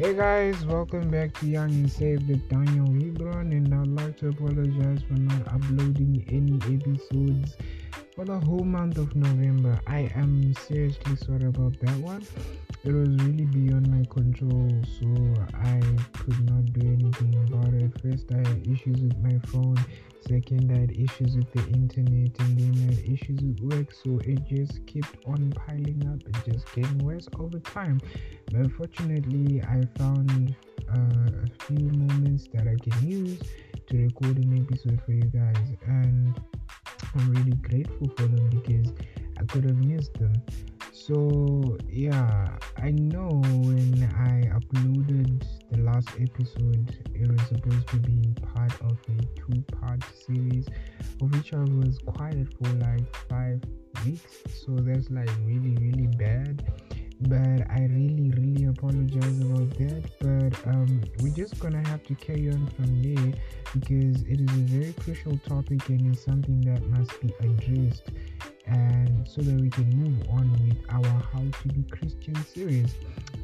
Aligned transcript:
Hey 0.00 0.14
guys, 0.14 0.64
welcome 0.64 1.10
back 1.10 1.36
to 1.40 1.46
Young 1.46 1.70
and 1.70 1.90
Saved 1.90 2.28
with 2.28 2.48
Daniel 2.48 2.86
Hebron, 2.86 3.50
and 3.50 3.74
I'd 3.74 3.88
like 4.00 4.16
to 4.18 4.28
apologize 4.28 5.02
for 5.02 5.14
not 5.14 5.52
uploading 5.52 6.24
any 6.28 6.54
episodes 6.72 7.56
for 8.14 8.24
the 8.24 8.38
whole 8.38 8.62
month 8.62 8.96
of 8.96 9.16
November. 9.16 9.80
I 9.88 10.08
am 10.14 10.54
seriously 10.54 11.16
sorry 11.16 11.46
about 11.46 11.80
that 11.80 11.96
one. 11.96 12.24
It 12.84 12.92
was 12.92 13.08
really 13.08 13.46
beyond 13.46 13.90
my 13.90 14.04
control, 14.08 14.70
so 15.00 15.08
I 15.52 15.80
could 16.16 16.48
not 16.48 16.72
do 16.74 16.86
anything 16.86 17.34
about 17.48 17.74
it. 17.74 17.90
First, 18.00 18.30
I 18.30 18.48
had 18.48 18.68
issues 18.68 19.00
with 19.00 19.18
my 19.18 19.36
phone. 19.48 19.84
Second, 20.20 20.70
I 20.72 20.80
had 20.80 20.90
issues 20.90 21.36
with 21.36 21.50
the 21.52 21.64
internet, 21.72 22.38
and 22.40 22.58
then 22.58 22.88
I 22.88 22.94
had 22.94 23.04
issues 23.04 23.40
with 23.40 23.60
work. 23.60 23.92
So 23.92 24.18
it 24.24 24.44
just 24.44 24.84
kept 24.86 25.16
on 25.26 25.52
piling 25.52 26.02
up 26.06 26.24
and 26.24 26.44
just 26.44 26.66
getting 26.74 26.98
worse 26.98 27.28
over 27.38 27.58
time. 27.60 28.00
But 28.52 28.72
fortunately, 28.72 29.62
I 29.62 29.82
found 29.96 30.54
uh, 30.92 31.44
a 31.44 31.64
few 31.64 31.88
moments 31.90 32.48
that 32.52 32.66
I 32.66 32.76
can 32.76 33.08
use 33.08 33.38
to 33.88 33.96
record 33.96 34.38
an 34.38 34.66
episode 34.68 35.00
for 35.04 35.12
you 35.12 35.22
guys, 35.22 35.76
and 35.86 36.38
I'm 37.14 37.32
really 37.32 37.56
grateful 37.56 38.08
for 38.16 38.24
them 38.24 38.50
because 38.50 38.92
I 39.38 39.44
could 39.44 39.64
have 39.64 39.78
missed 39.84 40.14
them. 40.14 40.32
So 40.92 41.78
yeah, 41.88 42.56
I 42.76 42.90
know 42.90 43.40
when 43.44 44.10
I 44.18 44.48
uploaded 44.58 45.44
the 45.70 45.78
last 45.82 46.08
episode, 46.20 46.96
it 47.14 47.30
was 47.30 47.40
supposed 47.48 47.88
to 47.88 47.96
be 47.96 48.34
part 48.54 48.72
of 48.82 48.98
a 49.08 49.22
two-part 49.40 50.02
series, 50.26 50.66
of 51.20 51.32
which 51.34 51.52
I 51.54 51.60
was 51.60 51.98
quiet 52.06 52.48
for 52.54 52.70
like 52.74 53.16
five 53.28 53.62
weeks. 54.04 54.38
So 54.64 54.72
that's 54.76 55.10
like 55.10 55.30
really 55.44 55.76
really 55.76 56.08
bad. 56.18 56.64
But 57.22 57.68
I 57.68 57.88
really 57.90 58.30
really 58.36 58.66
apologize 58.66 59.40
about 59.40 59.70
that. 59.78 60.04
But 60.20 60.66
um, 60.72 61.02
we're 61.20 61.34
just 61.34 61.58
gonna 61.58 61.86
have 61.88 62.04
to 62.04 62.14
carry 62.14 62.50
on 62.50 62.66
from 62.76 63.02
there 63.02 63.32
because 63.74 64.22
it 64.22 64.40
is 64.40 64.50
a 64.50 64.62
very 64.76 64.92
crucial 64.92 65.36
topic 65.38 65.88
and 65.88 66.12
it's 66.12 66.24
something 66.24 66.60
that 66.62 66.82
must 66.88 67.20
be 67.20 67.34
addressed 67.40 68.10
and 68.68 69.26
so 69.28 69.40
that 69.42 69.60
we 69.60 69.70
can 69.70 69.88
move 69.96 70.28
on 70.30 70.50
with 70.52 70.78
our 70.90 71.22
how 71.32 71.44
to 71.62 71.68
be 71.68 71.82
christian 71.90 72.36
series. 72.44 72.94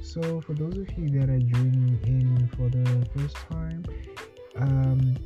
So 0.02 0.40
for 0.40 0.54
those 0.54 0.76
of 0.76 0.88
you 0.98 1.08
that 1.20 1.30
are 1.30 1.40
joining 1.40 1.98
in 2.06 2.48
for 2.56 2.68
the 2.68 3.06
first 3.16 3.36
time 3.50 3.84
um 4.56 5.16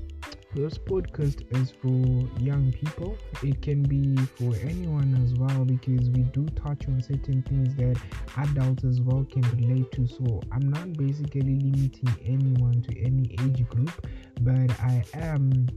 this 0.55 0.79
podcast 0.79 1.45
is 1.61 1.71
for 1.71 2.43
young 2.43 2.73
people. 2.73 3.17
It 3.43 3.61
can 3.61 3.83
be 3.83 4.17
for 4.37 4.57
anyone 4.63 5.15
as 5.23 5.35
well 5.35 5.65
because 5.65 6.09
we 6.11 6.23
do 6.23 6.47
touch 6.57 6.89
on 6.89 7.03
certain 7.03 7.43
things 7.43 7.75
that 7.77 7.97
adults 8.39 8.83
as 8.85 9.01
well 9.03 9.27
can 9.31 9.43
relate 9.57 9.93
to. 9.93 10.07
So 10.07 10.41
i'm 10.51 10.69
not 10.71 10.93
basically 10.95 11.61
limiting 11.61 12.15
anyone 12.25 12.83
to 12.83 12.99
any 12.99 13.37
age 13.45 13.69
group 13.69 14.07
but 14.41 14.71
i 14.81 15.05
am 15.15 15.69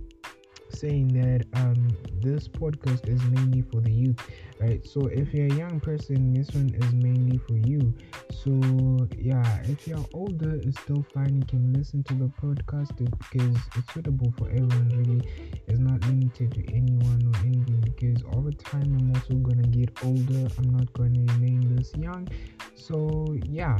saying 0.71 1.09
that 1.09 1.45
um, 1.59 1.87
this 2.21 2.47
podcast 2.47 3.07
is 3.07 3.21
mainly 3.23 3.61
for 3.61 3.81
the 3.81 3.91
youth, 3.91 4.19
right? 4.59 4.85
So 4.85 5.07
if 5.07 5.33
you're 5.33 5.47
a 5.47 5.55
young 5.55 5.79
person, 5.79 6.33
this 6.33 6.49
one 6.51 6.73
is 6.73 6.93
mainly 6.93 7.37
for 7.37 7.53
you. 7.53 7.93
So 8.31 9.07
yeah, 9.17 9.61
if 9.65 9.87
you're 9.87 10.05
older, 10.13 10.55
it's 10.55 10.79
still 10.81 11.05
fine. 11.13 11.35
You 11.35 11.45
can 11.45 11.73
listen 11.73 12.03
to 12.03 12.13
the 12.13 12.31
podcast 12.41 12.95
because 12.97 13.57
it's 13.75 13.93
suitable 13.93 14.33
for 14.37 14.49
everyone. 14.49 14.89
Really, 14.95 15.21
it's 15.67 15.79
not 15.79 16.01
limited 16.05 16.53
to 16.53 16.73
anyone 16.73 17.21
or 17.33 17.39
anything. 17.45 17.81
Because 17.81 18.23
over 18.35 18.51
time, 18.51 18.95
I'm 18.99 19.15
also 19.15 19.35
gonna 19.35 19.67
get 19.67 19.91
older. 20.03 20.47
I'm 20.57 20.69
not 20.69 20.91
gonna 20.93 21.19
remain 21.33 21.75
this 21.75 21.93
young. 21.95 22.27
So 22.75 23.35
yeah, 23.45 23.77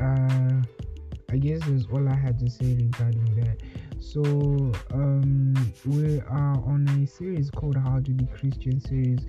uh, 0.00 0.62
I 1.30 1.36
guess 1.36 1.60
that's 1.66 1.86
all 1.92 2.08
I 2.08 2.14
had 2.14 2.38
to 2.40 2.50
say 2.50 2.74
regarding 2.74 3.34
that. 3.40 3.58
So 4.00 4.22
um, 4.92 5.54
we 5.84 6.20
are 6.20 6.54
on 6.64 6.88
a 7.02 7.06
series 7.06 7.50
called 7.50 7.76
How 7.76 7.98
to 7.98 8.10
Be 8.10 8.26
Christian 8.26 8.80
series, 8.80 9.20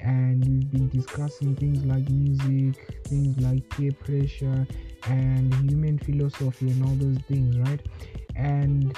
and 0.00 0.44
we've 0.44 0.70
been 0.70 0.88
discussing 0.88 1.54
things 1.56 1.84
like 1.84 2.08
music, 2.08 3.02
things 3.04 3.38
like 3.40 3.68
peer 3.70 3.92
pressure, 3.92 4.66
and 5.08 5.54
human 5.70 5.98
philosophy, 5.98 6.70
and 6.70 6.84
all 6.84 6.94
those 6.96 7.18
things, 7.28 7.56
right? 7.58 7.80
And 8.34 8.96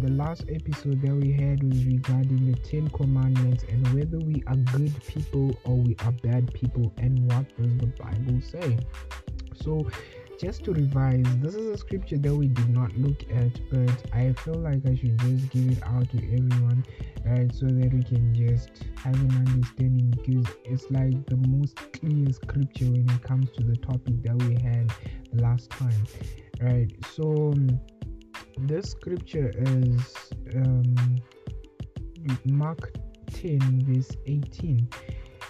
the 0.00 0.10
last 0.10 0.44
episode 0.48 1.02
that 1.02 1.14
we 1.14 1.32
had 1.32 1.62
was 1.62 1.84
regarding 1.84 2.50
the 2.50 2.58
Ten 2.60 2.88
Commandments 2.90 3.64
and 3.68 3.86
whether 3.88 4.18
we 4.18 4.42
are 4.46 4.56
good 4.56 4.94
people 5.04 5.50
or 5.64 5.76
we 5.76 5.96
are 6.04 6.12
bad 6.12 6.54
people, 6.54 6.92
and 6.96 7.26
what 7.30 7.44
does 7.56 7.76
the 7.76 7.86
Bible 7.86 8.40
say? 8.40 8.78
So 9.62 9.86
just 10.40 10.64
to 10.64 10.72
revise, 10.72 11.24
this 11.36 11.54
is 11.54 11.66
a 11.66 11.76
scripture 11.76 12.16
that 12.16 12.34
we 12.34 12.48
did 12.48 12.70
not 12.70 12.96
look 12.96 13.22
at, 13.30 13.60
but 13.70 14.14
I 14.14 14.32
feel 14.32 14.54
like 14.54 14.80
I 14.86 14.96
should 14.96 15.18
just 15.18 15.50
give 15.50 15.70
it 15.70 15.82
out 15.82 16.08
to 16.10 16.16
everyone, 16.16 16.82
right, 17.26 17.54
so 17.54 17.66
that 17.66 17.92
we 17.92 18.02
can 18.02 18.34
just 18.34 18.70
have 19.04 19.14
an 19.20 19.46
understanding 19.46 20.10
because 20.10 20.46
it's 20.64 20.90
like 20.90 21.26
the 21.26 21.36
most 21.46 21.76
clear 21.92 22.32
scripture 22.32 22.86
when 22.86 23.06
it 23.10 23.22
comes 23.22 23.50
to 23.50 23.64
the 23.64 23.76
topic 23.76 24.22
that 24.22 24.42
we 24.44 24.54
had 24.54 24.90
last 25.34 25.68
time, 25.68 26.06
right? 26.62 26.90
So, 27.14 27.52
this 28.60 28.92
scripture 28.92 29.52
is 29.54 30.30
um, 30.56 31.20
Mark 32.46 32.94
10, 33.34 33.84
verse 33.84 34.16
18 34.26 34.88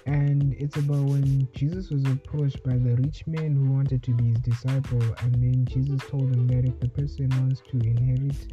and 0.07 0.55
it's 0.59 0.77
about 0.77 1.05
when 1.05 1.49
Jesus 1.55 1.91
was 1.91 2.05
approached 2.05 2.63
by 2.65 2.77
the 2.77 2.97
rich 2.97 3.27
man 3.27 3.55
who 3.55 3.73
wanted 3.73 4.03
to 4.05 4.13
be 4.13 4.29
his 4.29 4.41
disciple, 4.41 5.03
and 5.21 5.35
then 5.35 5.65
Jesus 5.67 6.01
told 6.09 6.35
him 6.35 6.47
that 6.49 6.65
if 6.65 6.79
the 6.81 6.89
person 6.89 7.29
wants 7.41 7.63
to 7.71 7.79
inherit 7.79 8.47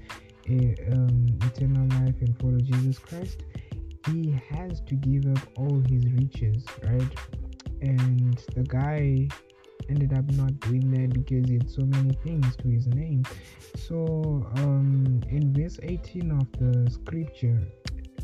a, 0.50 0.94
um, 0.94 1.28
eternal 1.44 1.88
life 2.00 2.16
and 2.22 2.38
follow 2.40 2.60
Jesus 2.60 3.00
Christ, 3.00 3.44
he 4.08 4.40
has 4.50 4.82
to 4.82 4.96
give 4.96 5.26
up 5.36 5.48
all 5.58 5.82
his 5.88 6.06
riches, 6.14 6.66
right? 6.84 7.18
And 7.82 8.38
the 8.56 8.64
guy 8.64 9.28
ended 9.90 10.14
up 10.14 10.30
not 10.34 10.60
doing 10.62 10.92
that 10.92 11.14
because 11.14 11.48
he 11.48 11.56
had 11.56 11.70
so 11.70 11.84
many 11.84 12.14
things 12.24 12.56
to 12.58 12.68
his 12.68 12.88
name. 12.88 13.24
So, 13.76 14.48
um, 14.58 15.22
in 15.30 15.54
verse 15.54 15.80
18 15.84 16.32
of 16.32 16.52
the 16.60 16.90
scripture, 16.90 17.62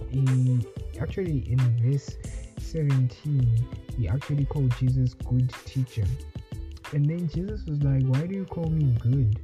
he 0.10 0.66
actually 1.00 1.52
in 1.52 1.60
verse 1.82 2.16
17, 2.60 3.68
he 3.98 4.08
actually 4.08 4.46
called 4.46 4.74
Jesus 4.78 5.14
good 5.14 5.54
teacher. 5.66 6.06
And 6.94 7.06
then 7.10 7.28
Jesus 7.28 7.66
was 7.66 7.82
like, 7.82 8.04
Why 8.04 8.28
do 8.28 8.36
you 8.36 8.46
call 8.46 8.70
me 8.70 8.96
good? 9.02 9.40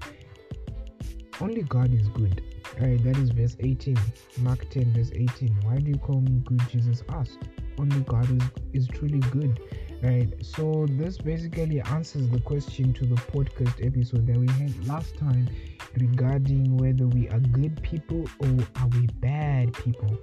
Only 1.41 1.63
God 1.63 1.93
is 1.93 2.07
good. 2.09 2.43
Right, 2.79 3.01
that 3.03 3.17
is 3.17 3.31
verse 3.31 3.55
18. 3.59 3.97
Mark 4.39 4.69
10, 4.69 4.93
verse 4.93 5.11
18. 5.13 5.49
Why 5.63 5.77
do 5.77 5.91
you 5.91 5.97
call 5.97 6.21
me 6.21 6.41
good? 6.45 6.61
Jesus 6.69 7.03
asked. 7.09 7.39
Only 7.77 7.99
God 8.01 8.29
is, 8.29 8.83
is 8.83 8.87
truly 8.87 9.19
good. 9.31 9.59
Right, 10.01 10.33
so 10.41 10.85
this 10.91 11.17
basically 11.17 11.81
answers 11.81 12.29
the 12.29 12.39
question 12.39 12.93
to 12.93 13.05
the 13.05 13.15
podcast 13.15 13.85
episode 13.85 14.27
that 14.27 14.37
we 14.37 14.47
had 14.53 14.87
last 14.87 15.17
time 15.17 15.49
regarding 15.97 16.77
whether 16.77 17.05
we 17.05 17.27
are 17.27 17.39
good 17.39 17.81
people 17.83 18.25
or 18.39 18.47
are 18.77 18.87
we 18.93 19.07
bad 19.19 19.73
people. 19.73 20.17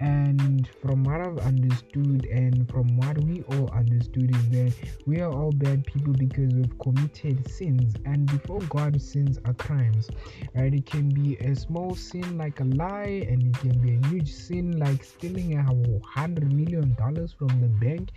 And 0.00 0.68
from 0.82 1.04
what 1.04 1.20
I've 1.22 1.38
understood 1.38 2.26
and 2.26 2.68
from 2.68 2.96
what 2.98 3.16
we 3.24 3.42
all 3.42 3.70
understood 3.70 4.34
is 4.36 4.48
that 4.50 4.74
we 5.06 5.20
are 5.20 5.32
all 5.32 5.52
bad 5.52 5.86
people 5.86 6.12
because 6.12 6.52
we've 6.52 6.78
committed 6.78 7.48
sins. 7.50 7.94
And 8.04 8.26
before 8.26 8.60
God 8.68 9.00
sins 9.00 9.38
are 9.46 9.54
crimes 9.54 10.10
right? 10.54 10.74
It 10.74 10.86
can 10.86 11.08
be 11.08 11.36
a 11.38 11.54
small 11.56 11.94
sin 11.94 12.36
like 12.36 12.60
a 12.60 12.64
lie 12.64 13.26
and 13.28 13.42
it 13.42 13.60
can 13.60 13.78
be 13.78 13.96
a 13.96 14.08
huge 14.08 14.32
sin 14.32 14.78
like 14.78 15.02
stealing 15.04 15.56
a 15.56 15.62
hundred 16.06 16.52
million 16.52 16.94
dollars 16.98 17.32
from 17.32 17.48
the 17.60 17.68
bank. 17.68 18.10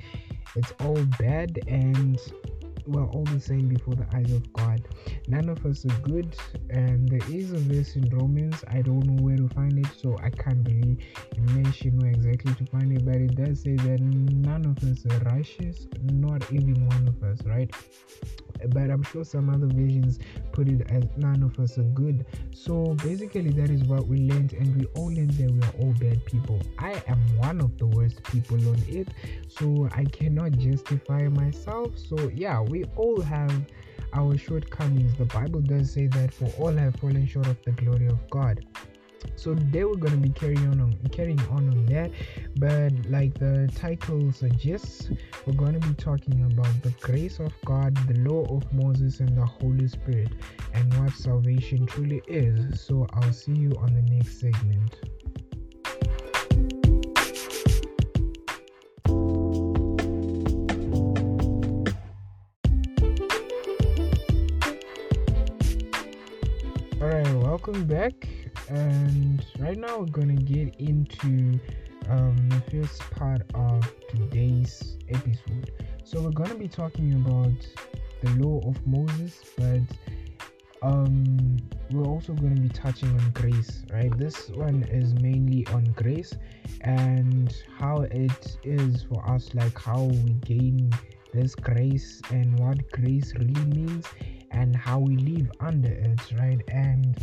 It's 0.56 0.74
all 0.82 0.96
bad 1.06 1.60
and 1.68 2.20
we're 2.88 3.06
all 3.06 3.24
the 3.26 3.40
same 3.40 3.68
before 3.68 3.96
the 3.96 4.08
eyes 4.16 4.32
of 4.32 4.52
God. 4.54 4.88
None 5.28 5.50
of 5.50 5.66
us 5.66 5.86
are 5.86 6.00
good, 6.02 6.36
and 6.70 7.08
there 7.10 7.28
is 7.30 7.52
a 7.52 7.58
verse 7.58 7.96
in 7.96 8.10
Romans. 8.10 8.64
I 8.68 8.82
don't 8.82 9.04
know 9.06 9.24
where 9.24 9.38
to 9.38 9.50
find 9.50 9.78
it, 9.78 9.88
so 10.02 10.18
I 10.22 10.30
can't 10.30 10.68
really 10.68 10.98
mention 11.54 12.00
where 12.00 12.12
exactly 12.12 12.54
to 12.56 12.66
find 12.72 12.92
it, 12.92 13.06
but 13.06 13.16
it 13.16 13.36
does 13.36 13.62
say 13.62 13.76
that 13.76 14.00
none 14.00 14.66
of 14.66 14.78
us 14.84 15.06
are 15.06 15.20
righteous, 15.30 15.88
not 16.04 16.52
even 16.52 16.86
one 16.88 17.08
of 17.08 17.24
us, 17.24 17.46
right? 17.46 17.74
But 18.70 18.90
I'm 18.90 19.04
sure 19.04 19.24
some 19.24 19.50
other 19.50 19.68
versions 19.68 20.20
put 20.52 20.68
it 20.70 20.90
as 20.90 21.04
none 21.18 21.44
of 21.44 21.60
us 21.60 21.78
are 21.78 21.84
good. 21.84 22.26
So 22.54 22.96
basically, 23.04 23.50
that 23.52 23.70
is 23.70 23.84
what 23.84 24.08
we 24.08 24.30
learned, 24.30 24.54
and 24.54 24.76
we 24.76 24.86
all 24.96 25.08
learned 25.08 25.32
that 25.32 25.52
we 25.52 25.60
are 25.60 25.74
all 25.82 25.94
bad 26.00 26.24
people. 26.26 26.62
I 26.80 27.04
am 27.08 27.20
one 27.38 27.62
of 27.62 27.78
the 27.78 27.86
worst 27.88 28.24
people 28.24 28.58
on 28.70 28.82
earth, 28.96 29.10
so 29.48 29.90
I 29.92 30.06
cannot 30.06 30.54
justify 30.54 31.28
myself. 31.28 31.98
So, 31.98 32.32
yeah, 32.34 32.62
we 32.62 32.75
all 32.96 33.22
have 33.22 33.66
our 34.14 34.38
shortcomings. 34.38 35.16
The 35.18 35.26
Bible 35.26 35.62
does 35.62 35.92
say 35.92 36.08
that 36.08 36.34
for 36.34 36.46
all 36.60 36.72
have 36.74 36.96
fallen 36.98 37.26
short 37.28 37.48
of 37.48 37.62
the 37.64 37.72
glory 37.72 38.08
of 38.08 38.30
God. 38.30 38.66
so 39.36 39.54
today 39.56 39.84
we're 39.84 39.96
going 39.96 40.12
to 40.14 40.18
be 40.18 40.30
carrying 40.30 40.66
on, 40.70 40.80
on 40.80 40.96
carrying 41.12 41.40
on 41.48 41.70
on 41.70 41.86
that 41.88 42.12
but 42.58 42.92
like 43.10 43.34
the 43.40 43.70
title 43.76 44.32
suggests 44.32 45.10
we're 45.46 45.54
going 45.54 45.80
to 45.80 45.88
be 45.88 45.94
talking 45.96 46.44
about 46.52 46.82
the 46.84 46.92
grace 47.02 47.40
of 47.40 47.54
god 47.66 47.96
the 48.08 48.20
law 48.30 48.44
of 48.56 48.72
moses 48.74 49.20
and 49.20 49.38
the 49.38 49.46
holy 49.46 49.88
spirit 49.88 50.30
and 50.74 50.94
what 51.00 51.12
salvation 51.14 51.86
truly 51.86 52.22
is 52.28 52.80
so 52.82 53.08
i'll 53.14 53.34
see 53.34 53.54
you 53.54 53.72
on 53.80 53.94
the 53.94 54.02
next 54.14 54.40
segment 54.40 55.00
welcome 67.66 67.88
back 67.88 68.28
and 68.70 69.44
right 69.58 69.78
now 69.78 69.98
we're 69.98 70.06
gonna 70.06 70.36
get 70.36 70.76
into 70.76 71.60
um, 72.10 72.36
the 72.50 72.62
first 72.70 73.00
part 73.10 73.42
of 73.56 73.92
today's 74.08 74.98
episode. 75.10 75.72
So 76.04 76.22
we're 76.22 76.30
gonna 76.30 76.54
be 76.54 76.68
talking 76.68 77.14
about 77.14 77.54
the 78.22 78.30
law 78.44 78.60
of 78.68 78.86
Moses, 78.86 79.42
but 79.58 79.82
um, 80.84 81.58
we're 81.90 82.06
also 82.06 82.36
to 82.36 82.44
be 82.44 82.70
touching 82.70 83.10
on 83.10 83.32
grace, 83.32 83.84
right? 83.92 84.16
This 84.16 84.50
one 84.50 84.84
is 84.84 85.16
mainly 85.16 85.66
on 85.68 85.86
grace 85.96 86.36
and 86.82 87.52
how 87.80 88.02
it 88.02 88.58
is 88.64 89.08
for 89.10 89.28
us, 89.28 89.56
like 89.56 89.80
how 89.80 90.04
we 90.04 90.36
gain 90.46 90.92
this 91.34 91.56
grace 91.56 92.22
and 92.30 92.60
what 92.60 92.92
grace 92.92 93.34
really 93.34 93.66
means 93.66 94.06
and 94.56 94.76
how 94.76 95.00
we 95.00 95.18
live 95.18 95.52
under 95.60 95.92
it, 95.92 96.20
right? 96.40 96.62
And 96.70 97.18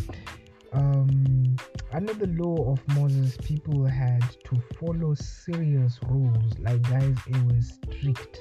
um, 0.72 1.56
under 1.92 2.12
the 2.12 2.26
law 2.28 2.72
of 2.72 2.96
Moses, 2.96 3.36
people 3.42 3.84
had 3.84 4.22
to 4.44 4.62
follow 4.78 5.14
serious 5.14 5.98
rules. 6.08 6.58
Like, 6.58 6.82
guys, 6.82 7.16
it 7.26 7.44
was 7.46 7.78
strict. 7.90 8.38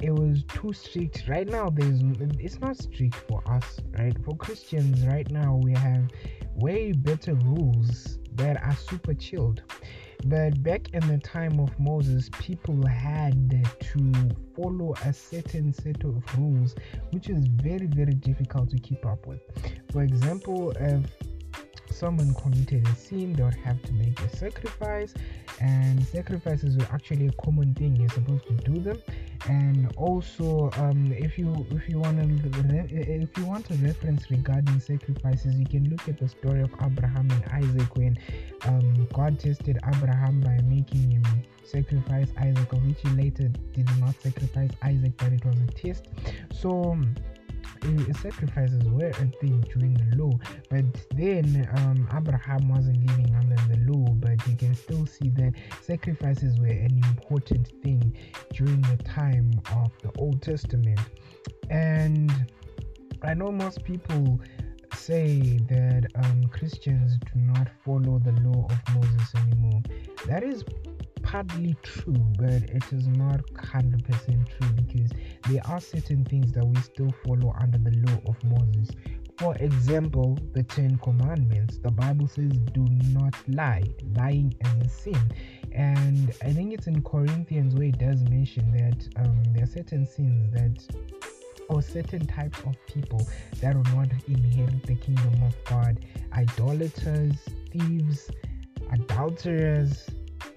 It 0.00 0.10
was 0.10 0.44
too 0.48 0.72
strict. 0.72 1.24
Right 1.28 1.48
now, 1.48 1.70
there's 1.70 2.00
it's 2.38 2.60
not 2.60 2.76
strict 2.76 3.14
for 3.28 3.42
us, 3.46 3.80
right? 3.96 4.16
For 4.24 4.36
Christians, 4.36 5.06
right 5.06 5.30
now, 5.30 5.60
we 5.62 5.72
have 5.72 6.10
way 6.56 6.92
better 6.92 7.34
rules 7.34 8.18
that 8.34 8.62
are 8.62 8.76
super 8.76 9.14
chilled. 9.14 9.62
But 10.26 10.62
back 10.62 10.92
in 10.94 11.06
the 11.06 11.18
time 11.18 11.60
of 11.60 11.78
Moses, 11.78 12.30
people 12.38 12.86
had 12.86 13.50
to 13.80 14.12
follow 14.56 14.94
a 15.04 15.12
certain 15.12 15.72
set 15.72 16.02
of 16.04 16.22
rules, 16.38 16.74
which 17.10 17.28
is 17.28 17.46
very, 17.46 17.86
very 17.86 18.14
difficult 18.14 18.70
to 18.70 18.78
keep 18.78 19.04
up 19.04 19.26
with. 19.26 19.40
For 19.92 20.02
example, 20.02 20.70
if 20.72 21.10
someone 21.90 22.34
committed 22.34 22.86
a 22.88 22.94
sin, 22.96 23.34
they 23.34 23.42
would 23.42 23.54
have 23.54 23.82
to 23.82 23.92
make 23.92 24.18
a 24.20 24.36
sacrifice, 24.36 25.14
and 25.60 26.04
sacrifices 26.06 26.76
were 26.76 26.88
actually 26.92 27.28
a 27.28 27.32
common 27.32 27.74
thing. 27.74 27.96
You're 27.96 28.08
supposed 28.10 28.46
to 28.46 28.54
do 28.54 28.80
them, 28.80 29.02
and 29.48 29.92
also 29.96 30.70
um, 30.76 31.12
if 31.12 31.38
you 31.38 31.66
if 31.70 31.88
you 31.88 31.98
want 31.98 32.18
to 32.18 32.86
if 32.90 33.36
you 33.36 33.44
want 33.44 33.70
a 33.70 33.74
reference 33.74 34.30
regarding 34.30 34.80
sacrifices, 34.80 35.58
you 35.58 35.66
can 35.66 35.88
look 35.90 36.08
at 36.08 36.18
the 36.18 36.28
story 36.28 36.62
of 36.62 36.72
Abraham 36.84 37.30
and 37.30 37.44
Isaac 37.64 37.96
when 37.96 38.16
um, 38.66 39.06
God 39.12 39.38
tested 39.38 39.78
Abraham 39.86 40.40
by 40.40 40.58
making 40.62 41.10
him 41.10 41.24
sacrifice 41.64 42.28
Isaac, 42.38 42.72
of 42.72 42.84
which 42.86 43.00
he 43.02 43.08
later 43.10 43.48
did 43.72 43.88
not 43.98 44.14
sacrifice 44.20 44.70
Isaac, 44.82 45.12
but 45.16 45.32
it 45.32 45.44
was 45.44 45.56
a 45.58 45.66
test. 45.66 46.08
So 46.52 46.96
sacrifices 48.14 48.82
were 48.84 49.08
a 49.08 49.26
thing 49.40 49.64
during 49.72 49.94
the 49.94 50.16
law, 50.16 50.32
but 50.70 50.84
then 51.14 51.68
um, 51.76 52.08
Abraham 52.16 52.68
wasn't 52.68 53.06
living 53.06 53.34
under 53.34 53.56
the 53.74 53.92
law, 53.92 54.06
but 54.14 54.46
you 54.46 54.56
can 54.56 54.74
still 54.74 55.06
see 55.06 55.30
that 55.30 55.52
sacrifices 55.80 56.58
were 56.58 56.66
an 56.66 57.00
important 57.08 57.68
thing 57.82 58.16
during 58.52 58.80
the 58.82 58.96
time 59.04 59.50
of 59.74 59.90
the 60.02 60.10
Old 60.18 60.42
Testament. 60.42 61.00
And 61.70 62.32
I 63.22 63.34
know 63.34 63.50
most 63.50 63.84
people 63.84 64.40
say 64.94 65.58
that 65.68 66.06
um, 66.14 66.44
Christians 66.52 67.18
do 67.18 67.40
not 67.40 67.68
follow 67.84 68.18
the 68.18 68.32
law 68.42 68.66
of 68.70 68.94
Moses 68.94 69.34
anymore. 69.34 69.82
That 70.26 70.42
is 70.42 70.64
partly 71.24 71.74
true, 71.82 72.24
but 72.38 72.62
it 72.70 72.84
is 72.92 73.08
not 73.08 73.40
100% 73.54 74.06
true 74.06 74.68
because 74.76 75.10
there 75.48 75.66
are 75.66 75.80
certain 75.80 76.24
things 76.26 76.52
that 76.52 76.64
we 76.64 76.80
still 76.80 77.12
follow 77.24 77.52
under 77.60 77.78
the 77.78 77.96
law 78.06 78.20
of 78.26 78.44
Moses. 78.44 78.90
For 79.38 79.56
example, 79.56 80.38
the 80.52 80.62
Ten 80.62 80.96
Commandments. 80.98 81.78
The 81.78 81.90
Bible 81.90 82.28
says, 82.28 82.52
Do 82.72 82.86
not 83.08 83.34
lie. 83.48 83.82
Lying 84.16 84.54
is 84.60 84.86
a 84.86 84.88
sin. 84.88 85.20
And 85.72 86.30
I 86.42 86.52
think 86.52 86.72
it's 86.72 86.86
in 86.86 87.02
Corinthians 87.02 87.74
where 87.74 87.88
it 87.88 87.98
does 87.98 88.22
mention 88.22 88.70
that 88.72 89.24
um, 89.24 89.42
there 89.52 89.64
are 89.64 89.66
certain 89.66 90.06
sins 90.06 90.52
that 90.52 90.96
or 91.68 91.82
certain 91.82 92.24
types 92.26 92.58
of 92.60 92.76
people 92.86 93.26
that 93.60 93.74
will 93.74 93.96
not 93.96 94.08
inherit 94.28 94.82
the 94.86 94.94
kingdom 94.94 95.42
of 95.42 95.56
God 95.64 95.98
idolaters, 96.34 97.34
thieves, 97.72 98.30
adulterers, 98.92 100.06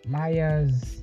liars 0.09 1.01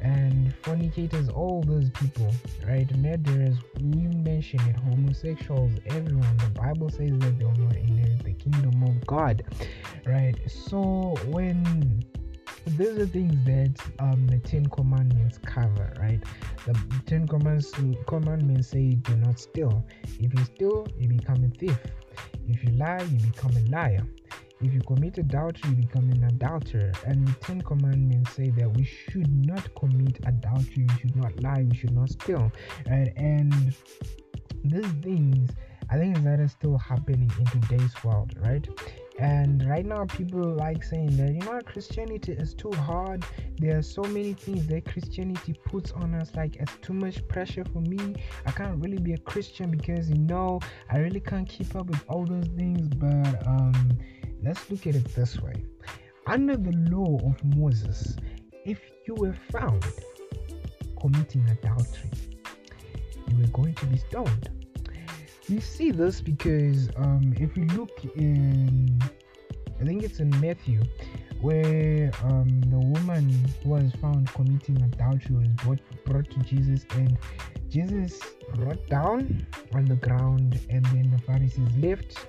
and 0.00 0.54
fornicators, 0.62 1.28
all 1.28 1.62
those 1.62 1.90
people, 1.90 2.30
right? 2.66 2.88
Murderers, 2.98 3.56
you 3.78 4.08
mention 4.10 4.60
it, 4.68 4.76
homosexuals, 4.76 5.72
everyone. 5.86 6.36
The 6.36 6.60
Bible 6.60 6.90
says 6.90 7.18
that 7.18 7.38
they 7.38 7.44
will 7.44 7.56
not 7.56 7.76
inherit 7.76 8.22
the 8.22 8.34
kingdom 8.34 8.82
of 8.82 9.06
God, 9.06 9.42
right? 10.04 10.34
So 10.50 11.16
when 11.26 12.04
these 12.66 12.98
are 12.98 13.06
things 13.06 13.34
that 13.44 13.74
um, 13.98 14.26
the 14.26 14.38
Ten 14.38 14.66
Commandments 14.66 15.38
cover, 15.44 15.92
right? 16.00 16.22
The 16.66 16.78
Ten 17.06 17.26
Commandments 17.26 17.72
commandments 18.06 18.68
say, 18.68 18.94
"Do 18.94 19.16
not 19.16 19.38
steal. 19.38 19.84
If 20.18 20.32
you 20.34 20.44
steal, 20.44 20.86
you 20.98 21.08
become 21.08 21.44
a 21.44 21.48
thief. 21.58 21.78
If 22.48 22.64
you 22.64 22.70
lie, 22.72 23.02
you 23.02 23.18
become 23.30 23.52
a 23.56 23.70
liar." 23.70 24.06
If 24.60 24.72
you 24.72 24.80
commit 24.80 25.18
adultery, 25.18 25.70
you 25.70 25.76
become 25.76 26.10
an 26.10 26.24
adulterer. 26.24 26.92
And 27.06 27.26
the 27.26 27.32
Ten 27.40 27.60
Commandments 27.62 28.32
say 28.32 28.50
that 28.50 28.72
we 28.76 28.84
should 28.84 29.30
not 29.46 29.74
commit 29.74 30.18
adultery, 30.26 30.86
we 30.88 31.00
should 31.00 31.16
not 31.16 31.42
lie, 31.42 31.66
we 31.68 31.76
should 31.76 31.94
not 31.94 32.10
steal. 32.10 32.50
Right? 32.88 33.12
And 33.16 33.74
these 34.64 34.86
things, 35.02 35.50
I 35.90 35.98
think 35.98 36.22
that 36.24 36.40
is 36.40 36.52
still 36.52 36.78
happening 36.78 37.30
in 37.38 37.60
today's 37.60 37.92
world, 38.02 38.34
right? 38.40 38.66
And 39.18 39.64
right 39.68 39.86
now, 39.86 40.06
people 40.06 40.42
like 40.42 40.82
saying 40.82 41.16
that 41.18 41.32
you 41.32 41.40
know 41.40 41.60
Christianity 41.64 42.32
is 42.32 42.52
too 42.52 42.72
hard. 42.72 43.24
There 43.58 43.78
are 43.78 43.82
so 43.82 44.02
many 44.02 44.32
things 44.32 44.66
that 44.66 44.86
Christianity 44.86 45.54
puts 45.64 45.92
on 45.92 46.14
us, 46.14 46.32
like 46.34 46.56
it's 46.56 46.76
too 46.82 46.94
much 46.94 47.26
pressure 47.28 47.64
for 47.72 47.80
me. 47.80 48.16
I 48.44 48.50
can't 48.50 48.82
really 48.82 48.98
be 48.98 49.12
a 49.12 49.18
Christian 49.18 49.70
because 49.70 50.10
you 50.10 50.18
know 50.18 50.58
I 50.90 50.98
really 50.98 51.20
can't 51.20 51.48
keep 51.48 51.76
up 51.76 51.86
with 51.86 52.02
all 52.08 52.24
those 52.24 52.48
things. 52.56 52.88
But 52.88 53.46
um, 53.46 53.98
Let's 54.44 54.70
look 54.70 54.86
at 54.86 54.94
it 54.94 55.04
this 55.14 55.40
way. 55.40 55.54
Under 56.26 56.54
the 56.58 56.72
law 56.90 57.18
of 57.24 57.42
Moses, 57.56 58.14
if 58.66 58.78
you 59.06 59.14
were 59.14 59.34
found 59.50 59.82
committing 61.00 61.48
adultery, 61.48 62.10
you 63.26 63.38
were 63.38 63.48
going 63.48 63.72
to 63.74 63.86
be 63.86 63.96
stoned. 63.96 64.50
We 65.48 65.60
see 65.60 65.92
this 65.92 66.20
because 66.20 66.90
um, 66.96 67.32
if 67.38 67.56
you 67.56 67.64
look 67.68 68.04
in, 68.16 69.00
I 69.80 69.84
think 69.84 70.02
it's 70.02 70.20
in 70.20 70.28
Matthew, 70.40 70.82
where 71.40 72.10
um, 72.24 72.60
the 72.68 72.78
woman 72.78 73.30
who 73.62 73.70
was 73.70 73.92
found 73.92 74.28
committing 74.28 74.76
adultery 74.82 75.36
was 75.36 75.48
brought, 75.64 76.04
brought 76.04 76.30
to 76.30 76.38
Jesus, 76.40 76.84
and 76.90 77.16
Jesus 77.70 78.20
wrote 78.56 78.86
down 78.90 79.46
on 79.74 79.86
the 79.86 79.96
ground, 79.96 80.60
and 80.68 80.84
then 80.86 81.10
the 81.10 81.22
Pharisees 81.22 81.76
left 81.78 82.26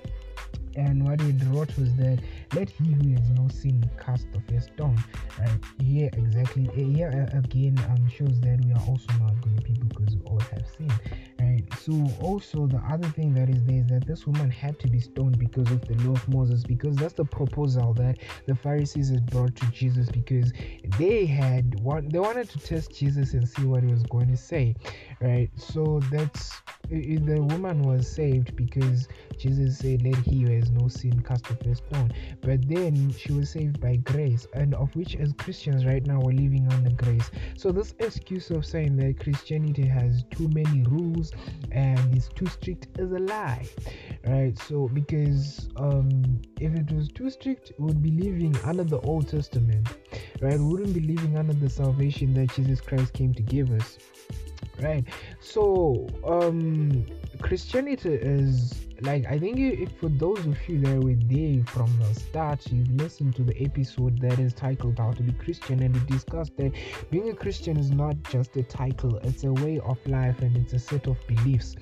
and 0.76 1.04
what 1.06 1.20
he 1.20 1.32
wrote 1.46 1.76
was 1.78 1.94
that 1.96 2.18
let 2.54 2.68
he 2.68 2.92
who 2.92 3.12
has 3.12 3.30
no 3.30 3.48
sin 3.48 3.82
cast 3.98 4.30
the 4.32 4.40
first 4.52 4.70
stone. 4.74 4.96
Right 5.38 5.50
here 5.80 6.10
exactly 6.14 6.68
here 6.74 7.28
again 7.32 7.78
um 7.90 8.08
shows 8.08 8.40
that 8.40 8.60
we 8.64 8.72
are 8.72 8.82
also 8.88 9.12
not 9.20 9.40
good 9.40 9.64
people 9.64 9.88
because 9.88 10.16
we 10.16 10.22
all 10.24 10.40
have 10.40 10.66
sin. 10.76 10.92
Right 11.40 11.64
so 11.78 11.92
also 12.20 12.66
the 12.66 12.78
other 12.88 13.08
thing 13.08 13.34
that 13.34 13.48
is 13.48 13.64
there 13.64 13.80
is 13.80 13.86
that 13.88 14.06
this 14.06 14.26
woman 14.26 14.50
had 14.50 14.78
to 14.80 14.88
be 14.88 15.00
stoned 15.00 15.38
because 15.38 15.70
of 15.70 15.86
the 15.86 15.94
law 16.06 16.14
of 16.14 16.28
moses 16.28 16.64
because 16.64 16.96
that's 16.96 17.14
the 17.14 17.24
proposal 17.24 17.92
that 17.94 18.18
the 18.46 18.54
pharisees 18.54 19.10
had 19.10 19.26
brought 19.26 19.54
to 19.56 19.66
jesus 19.66 20.08
because 20.10 20.52
they 20.98 21.26
had 21.26 21.78
one 21.80 22.08
they 22.08 22.18
wanted 22.18 22.48
to 22.48 22.58
test 22.58 22.94
jesus 22.94 23.34
and 23.34 23.48
see 23.48 23.64
what 23.64 23.82
he 23.82 23.90
was 23.90 24.02
going 24.04 24.28
to 24.28 24.36
say 24.36 24.74
right? 25.20 25.50
So 25.56 26.00
that's 26.10 26.62
the 26.88 27.42
woman 27.42 27.82
was 27.82 28.08
saved 28.08 28.54
because 28.56 29.08
Jesus 29.38 29.78
said, 29.78 30.02
Let 30.02 30.16
he 30.18 30.42
who 30.42 30.52
has 30.52 30.70
no 30.70 30.88
sin 30.88 31.20
cast 31.22 31.44
the 31.44 31.56
first 31.56 31.82
stone. 31.88 32.12
But 32.40 32.68
then 32.68 33.12
she 33.12 33.32
was 33.32 33.50
saved 33.50 33.80
by 33.80 33.96
grace, 33.96 34.46
and 34.54 34.74
of 34.74 34.94
which, 34.94 35.16
as 35.16 35.32
Christians 35.32 35.84
right 35.84 36.04
now, 36.06 36.20
we're 36.20 36.32
living 36.32 36.66
under 36.72 36.90
grace. 36.90 37.30
So, 37.56 37.72
this 37.72 37.94
excuse 37.98 38.50
of 38.50 38.64
saying 38.64 38.96
that 38.96 39.20
Christianity 39.20 39.86
has 39.86 40.24
too 40.30 40.48
many 40.48 40.82
rules 40.84 41.32
and 41.72 42.16
is 42.16 42.28
too 42.34 42.46
strict 42.46 42.98
is 42.98 43.12
a 43.12 43.18
lie, 43.18 43.66
right? 44.26 44.56
So, 44.58 44.88
because 44.88 45.68
um, 45.76 46.40
if 46.60 46.74
it 46.74 46.90
was 46.92 47.08
too 47.08 47.30
strict, 47.30 47.72
we 47.78 47.86
would 47.86 48.02
be 48.02 48.12
living 48.12 48.56
under 48.64 48.84
the 48.84 49.00
Old 49.00 49.28
Testament, 49.28 49.88
right? 50.40 50.58
We 50.58 50.64
wouldn't 50.64 50.94
be 50.94 51.00
living 51.00 51.36
under 51.36 51.54
the 51.54 51.68
salvation 51.68 52.32
that 52.34 52.54
Jesus 52.54 52.80
Christ 52.80 53.12
came 53.12 53.34
to 53.34 53.42
give 53.42 53.70
us 53.72 53.98
right. 54.80 55.04
So 55.40 56.06
um 56.24 57.06
christianity 57.42 58.10
is 58.14 58.74
like 59.02 59.26
i 59.26 59.38
think 59.38 59.58
if 59.58 59.92
for 59.98 60.08
those 60.08 60.38
of 60.46 60.56
you 60.68 60.80
that 60.80 60.98
were 61.02 61.14
there 61.26 61.62
from 61.66 61.90
the 61.98 62.14
start 62.14 62.66
you've 62.72 62.90
listened 62.92 63.34
to 63.36 63.42
the 63.42 63.62
episode 63.62 64.18
that 64.20 64.38
is 64.38 64.54
titled 64.54 64.98
how 64.98 65.12
to 65.12 65.22
be 65.22 65.32
christian 65.32 65.82
and 65.82 65.94
we 65.94 66.00
discussed 66.06 66.56
that 66.56 66.72
being 67.10 67.28
a 67.30 67.34
christian 67.34 67.76
is 67.76 67.90
not 67.90 68.16
just 68.30 68.56
a 68.56 68.62
title 68.62 69.16
it's 69.18 69.44
a 69.44 69.52
way 69.52 69.78
of 69.80 69.98
life 70.06 70.40
and 70.40 70.56
it's 70.56 70.72
a 70.72 70.78
set 70.78 71.06
of 71.06 71.16
beliefs. 71.26 71.76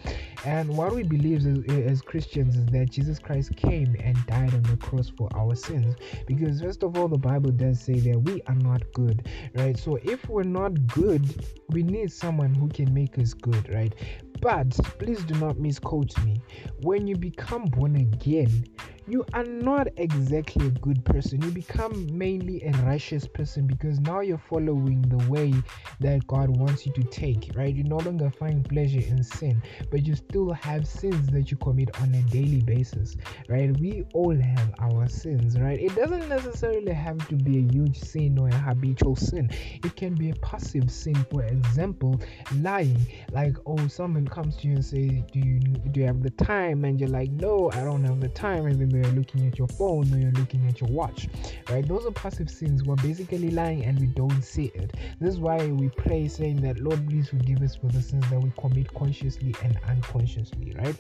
And 0.45 0.69
what 0.69 0.95
we 0.95 1.03
believe 1.03 1.47
as, 1.47 1.59
as 1.71 2.03
christians 2.03 2.57
is 2.57 2.67
that 2.67 2.91
jesus 2.91 3.19
christ 3.19 3.55
came 3.57 3.95
and 4.01 4.17
died 4.27 4.53
on 4.55 4.63
the 4.65 4.77
cross 4.77 5.09
for 5.09 5.29
our 5.37 5.55
sins. 5.55 5.95
Because 6.27 6.61
first 6.61 6.83
of 6.83 6.97
all 6.99 7.09
the 7.09 7.19
bible 7.19 7.51
does 7.51 7.81
say 7.81 7.99
that 8.01 8.19
we 8.19 8.43
are 8.47 8.55
not 8.55 8.83
good 8.93 9.29
right? 9.55 9.79
So 9.79 9.99
if 10.03 10.29
we're 10.29 10.43
not 10.43 10.87
good 10.89 11.47
we 11.69 11.83
need 11.83 12.13
someone 12.13 12.55
who 12.55 12.69
can 12.69 12.93
make 12.93 13.19
us 13.19 13.35
good 13.35 13.73
right 13.73 13.95
but 14.41 14.71
please 14.99 15.23
do 15.25 15.35
not 15.35 15.59
misquote 15.59 16.17
me. 16.25 16.41
When 16.81 17.07
you 17.07 17.17
become 17.17 17.65
born 17.67 17.97
again, 17.97 18.65
you 19.07 19.25
are 19.35 19.45
not 19.45 19.89
exactly 19.97 20.67
a 20.67 20.71
good 20.71 21.05
person. 21.05 21.43
You 21.43 21.51
become 21.51 22.07
mainly 22.17 22.63
a 22.63 22.71
righteous 22.85 23.27
person 23.27 23.67
because 23.67 24.01
now 24.01 24.21
you're 24.21 24.39
following 24.39 25.03
the 25.03 25.31
way 25.31 25.53
that 26.01 26.27
God 26.27 26.49
wants 26.57 26.87
you 26.87 26.93
to 26.95 27.03
take, 27.05 27.51
right? 27.55 27.75
You 27.75 27.85
no 27.85 27.99
longer 27.99 28.31
find 28.31 28.67
pleasure 28.67 29.01
in 29.01 29.23
sin, 29.23 29.63
but 29.91 30.07
you 30.07 30.15
still 30.15 30.53
have 30.53 30.87
sins 30.87 31.27
that 31.29 31.51
you 31.51 31.57
commit 31.59 31.91
on 32.01 32.15
a 32.15 32.23
daily 32.23 32.63
basis, 32.63 33.17
right? 33.49 33.79
We 33.79 34.05
all 34.15 34.35
have 34.35 34.75
our 34.79 35.07
sins, 35.09 35.59
right? 35.59 35.79
It 35.79 35.95
doesn't 35.95 36.29
necessarily 36.29 36.93
have 36.93 37.27
to 37.29 37.35
be 37.35 37.59
a 37.59 37.73
huge 37.73 37.99
sin 37.99 38.39
or 38.39 38.49
a 38.49 38.55
habitual 38.57 39.17
sin, 39.17 39.51
it 39.83 39.95
can 39.97 40.15
be 40.15 40.31
a 40.31 40.35
passive 40.37 40.91
sin. 40.91 41.15
For 41.31 41.45
example, 41.45 42.21
lying, 42.57 42.99
like, 43.33 43.57
oh, 43.67 43.87
someone 43.89 44.27
comes 44.27 44.57
to 44.59 44.69
you 44.69 44.75
and 44.77 44.85
says, 44.85 45.11
Do 45.33 45.39
you 45.41 45.61
do 45.61 46.01
you 46.01 46.07
have 46.07 46.23
the 46.23 46.31
time? 46.31 46.85
And 46.85 46.99
you're 46.99 47.09
like, 47.11 47.31
No, 47.31 47.71
I 47.73 47.85
don't 47.85 48.05
have 48.05 48.21
the 48.21 48.29
time, 48.29 48.69
even 48.69 48.94
though 48.95 49.09
you're 49.09 49.17
looking 49.17 49.47
at 49.47 49.59
your 49.59 49.69
phone 49.69 50.13
or 50.13 50.19
you're 50.19 50.33
looking 50.33 50.67
at 50.69 50.81
your 50.81 50.91
watch. 50.91 51.29
Right? 51.69 51.87
Those 51.87 52.07
are 52.07 52.13
passive 52.13 52.51
sins. 52.51 52.85
We're 52.85 52.97
basically 52.97 53.51
lying 53.51 53.85
and 53.85 53.99
we 53.99 54.07
don't 54.07 54.43
see 54.43 54.67
it. 54.75 54.95
This 55.21 55.35
is 55.35 55.41
why 55.41 55.67
we 55.67 55.89
pray 55.89 56.29
saying 56.29 56.61
that 56.63 56.79
Lord 56.79 57.07
please 57.09 57.29
forgive 57.29 57.63
us 57.63 57.75
for 57.77 57.87
the 57.87 58.03
sins 58.03 58.29
that 58.31 58.41
we 58.41 58.53
commit 58.59 58.93
consciously 58.95 59.55
and 59.63 59.79
unconsciously, 59.89 60.75
right? 60.79 60.97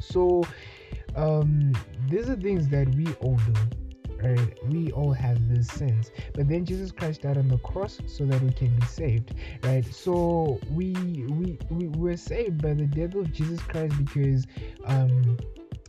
So 0.00 0.44
um 1.16 1.72
these 2.08 2.28
are 2.28 2.36
things 2.36 2.68
that 2.68 2.88
we 2.94 3.06
all 3.20 3.36
do 3.36 3.54
right? 4.22 4.68
We 4.68 4.92
all 4.92 5.12
have 5.12 5.48
these 5.48 5.70
sins, 5.72 6.10
but 6.34 6.48
then 6.48 6.64
Jesus 6.64 6.92
Christ 6.92 7.22
died 7.22 7.38
on 7.38 7.48
the 7.48 7.58
cross 7.58 7.98
so 8.06 8.26
that 8.26 8.42
we 8.42 8.52
can 8.52 8.68
be 8.76 8.86
saved, 8.86 9.34
right? 9.62 9.84
So 9.86 10.60
we 10.70 10.92
we 11.28 11.58
we 11.70 11.88
were 11.88 12.16
saved 12.16 12.62
by 12.62 12.74
the 12.74 12.86
death 12.86 13.14
of 13.14 13.32
Jesus 13.32 13.60
Christ 13.60 13.96
because 13.96 14.46
um 14.84 15.38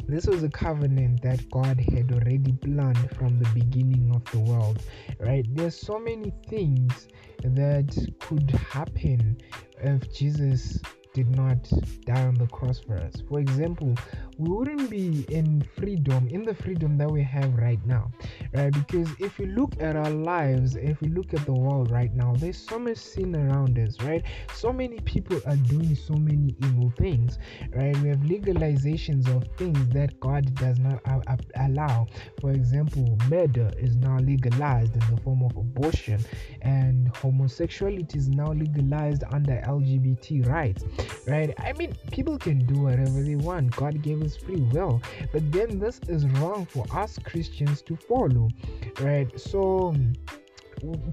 this 0.08 0.25
was 0.25 0.43
a 0.43 0.50
covenant 0.50 1.22
that 1.22 1.50
God 1.50 1.79
had 1.79 2.12
already 2.12 2.53
planned 2.53 3.10
from 3.15 3.39
the 3.39 3.50
beginning 3.53 4.12
of 4.13 4.24
the 4.31 4.39
world, 4.39 4.81
right? 5.20 5.46
There's 5.55 5.75
so 5.75 6.00
many 6.00 6.34
things 6.48 7.08
that 7.43 7.96
could 8.20 8.50
happen 8.51 9.38
if 9.81 10.13
Jesus 10.13 10.79
did 11.13 11.35
not 11.35 11.69
die 12.05 12.25
on 12.25 12.35
the 12.35 12.47
cross 12.47 12.79
for 12.79 12.95
us. 12.95 13.13
For 13.27 13.39
example, 13.39 13.95
we 14.37 14.49
wouldn't 14.49 14.89
be 14.89 15.25
in 15.29 15.61
freedom, 15.77 16.27
in 16.29 16.43
the 16.43 16.55
freedom 16.55 16.97
that 16.97 17.11
we 17.11 17.21
have 17.23 17.53
right 17.55 17.85
now, 17.85 18.11
right? 18.53 18.71
Because 18.71 19.09
if 19.19 19.37
you 19.37 19.47
look 19.47 19.73
at 19.81 19.95
our 19.95 20.09
lives, 20.09 20.75
if 20.75 21.01
we 21.01 21.09
look 21.09 21.33
at 21.33 21.45
the 21.45 21.53
world 21.53 21.91
right 21.91 22.13
now, 22.15 22.33
there's 22.37 22.57
so 22.57 22.79
much 22.79 22.97
sin 22.97 23.35
around 23.35 23.77
us, 23.77 24.01
right? 24.01 24.23
So 24.55 24.71
many 24.71 24.99
people 24.99 25.41
are 25.45 25.57
doing 25.57 25.95
so 25.95 26.13
many 26.13 26.55
evil 26.63 26.93
things, 26.97 27.37
right? 27.75 27.95
We 27.97 28.09
have 28.09 28.19
legalizations 28.19 29.27
of 29.35 29.43
things 29.57 29.89
that 29.89 30.19
God 30.19 30.53
does 30.55 30.79
not 30.79 31.01
allow. 31.55 32.07
For 32.39 32.51
example, 32.51 33.17
murder 33.29 33.69
is 33.77 33.97
now 33.97 34.17
legalized 34.19 34.93
in 34.93 35.15
the 35.15 35.21
form 35.21 35.43
of 35.43 35.57
abortion, 35.57 36.23
and 36.61 37.13
homosexuality 37.17 38.17
is 38.17 38.29
now 38.29 38.53
legalized 38.53 39.23
under 39.31 39.61
LGBT 39.67 40.47
rights 40.47 40.83
right? 41.27 41.53
I 41.60 41.74
mean, 41.74 41.96
people 42.12 42.38
can 42.38 42.65
do 42.65 42.81
whatever 42.81 43.22
they 43.22 43.36
want. 43.36 43.75
God 43.75 44.01
gave 44.01 44.22
us 44.24 44.36
free 44.36 44.62
will, 44.74 45.01
but 45.31 45.51
then 45.51 45.79
this 45.79 46.00
is 46.08 46.25
wrong 46.39 46.65
for 46.65 46.86
us 46.91 47.20
Christians 47.24 47.81
to 47.84 47.96
follow, 47.96 48.50
right? 49.00 49.39
So 49.39 49.96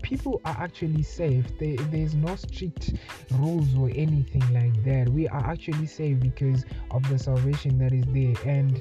people 0.03 0.41
are 0.45 0.57
actually 0.59 1.03
safe 1.03 1.45
they, 1.59 1.77
there's 1.91 2.15
no 2.15 2.35
strict 2.37 2.95
rules 3.33 3.69
or 3.77 3.91
anything 3.91 4.43
like 4.53 4.73
that 4.85 5.09
we 5.11 5.29
are 5.29 5.45
actually 5.45 5.87
safe 5.87 6.19
because 6.21 6.65
of 6.91 7.07
the 7.09 7.19
salvation 7.19 7.79
that 7.79 7.93
is 7.93 8.05
there 8.07 8.51
and 8.51 8.81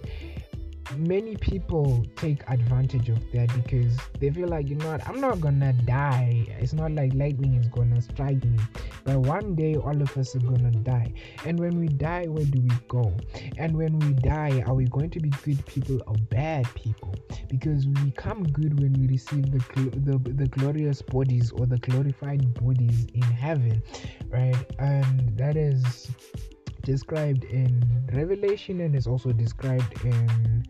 many 0.96 1.36
people 1.36 2.06
take 2.16 2.42
advantage 2.50 3.10
of 3.10 3.20
that 3.32 3.54
because 3.54 3.98
they 4.20 4.30
feel 4.30 4.48
like 4.48 4.68
you 4.70 4.76
know 4.76 4.92
what 4.92 5.08
i'm 5.08 5.20
not 5.20 5.42
gonna 5.42 5.74
die. 5.86 6.46
It's 6.60 6.74
not 6.74 6.92
like 6.92 7.14
lightning 7.14 7.56
is 7.56 7.68
gonna 7.68 8.02
strike 8.02 8.44
me 8.44 8.60
but 9.04 9.18
one 9.20 9.56
day 9.56 9.76
all 9.76 10.02
of 10.02 10.18
us 10.18 10.36
are 10.36 10.40
gonna 10.40 10.72
die. 10.72 11.14
And 11.46 11.60
when 11.60 11.80
we 11.80 11.88
die 11.88 12.26
where 12.26 12.46
do 12.46 12.62
we 12.62 12.72
go? 12.88 13.16
And 13.58 13.76
when 13.78 14.00
we 14.00 14.14
die 14.14 14.64
are 14.66 14.74
we 14.74 14.86
going 14.86 15.10
to 15.12 15.20
be 15.20 15.30
good 15.30 15.66
people 15.66 16.02
or 16.08 16.16
bad 16.30 16.74
people? 16.76 17.16
Because 17.50 17.88
we 17.88 17.94
become 18.06 18.44
good 18.44 18.80
when 18.80 18.94
we 18.94 19.08
receive 19.08 19.52
the 19.52 19.60
the, 20.06 20.18
the 20.32 20.48
glorious 20.48 21.02
bodies 21.02 21.52
or 21.52 21.66
the 21.66 21.78
glorified 21.78 22.54
bodies 22.54 23.08
in 23.14 23.24
heaven 23.24 23.82
right? 24.30 24.56
And 24.80 25.38
that 25.38 25.56
is 25.56 26.10
described 26.84 27.44
in 27.46 27.84
Revelation 28.14 28.82
and 28.82 28.96
is 28.96 29.08
also 29.08 29.32
described 29.32 30.06
in 30.06 30.66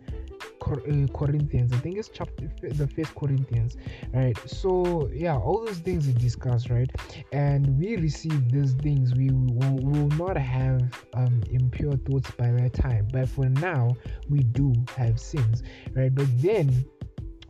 Corinthians. 1.14 1.74
I 1.74 1.78
think 1.78 1.98
it's 1.98 2.10
chapter 2.10 2.50
the 2.62 2.88
first 2.88 3.16
Corinthians, 3.16 3.78
right? 4.14 4.38
So 4.46 5.10
yeah, 5.14 5.38
all 5.38 5.66
those 5.66 5.80
things 5.80 6.08
are 6.08 6.14
discussed, 6.14 6.70
right? 6.70 6.90
And 7.32 7.78
we 7.80 7.98
receive 7.98 8.52
these 8.52 8.74
things. 8.74 9.14
We 9.14 9.30
will, 9.30 9.78
will 9.78 10.10
not 10.18 10.38
have 10.38 10.82
um, 11.14 11.42
impure 11.50 11.94
thoughts 11.98 12.32
by 12.32 12.52
that 12.52 12.74
time, 12.74 13.08
but 13.12 13.30
for 13.30 13.50
now, 13.50 13.96
we 14.30 14.40
do 14.40 14.74
have 14.96 15.20
sins, 15.20 15.64
right? 15.94 16.14
But 16.14 16.28
then 16.42 16.86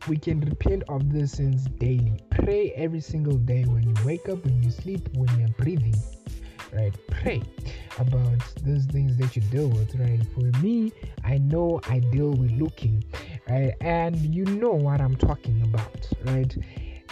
we 0.06 0.16
can 0.16 0.40
repent 0.40 0.84
of 0.88 1.12
these 1.12 1.32
sins 1.32 1.64
daily. 1.78 2.18
Pray 2.30 2.72
every 2.76 3.00
single 3.00 3.36
day 3.36 3.64
when 3.64 3.82
you 3.82 3.94
wake 4.04 4.28
up, 4.28 4.44
when 4.44 4.62
you 4.62 4.70
sleep, 4.70 5.08
when 5.14 5.28
you're 5.38 5.48
breathing 5.58 5.94
right? 6.72 6.94
Pray 7.10 7.42
about 7.98 8.38
those 8.62 8.84
things 8.86 9.16
that 9.16 9.36
you 9.36 9.42
deal 9.42 9.68
with, 9.68 9.94
right? 9.96 10.20
For 10.34 10.58
me, 10.62 10.92
I 11.24 11.38
know 11.38 11.80
I 11.88 11.98
deal 11.98 12.30
with 12.30 12.52
looking, 12.52 13.04
right? 13.48 13.74
And 13.80 14.16
you 14.34 14.44
know 14.44 14.70
what 14.72 15.00
I'm 15.00 15.16
talking 15.16 15.62
about, 15.62 16.08
right? 16.24 16.56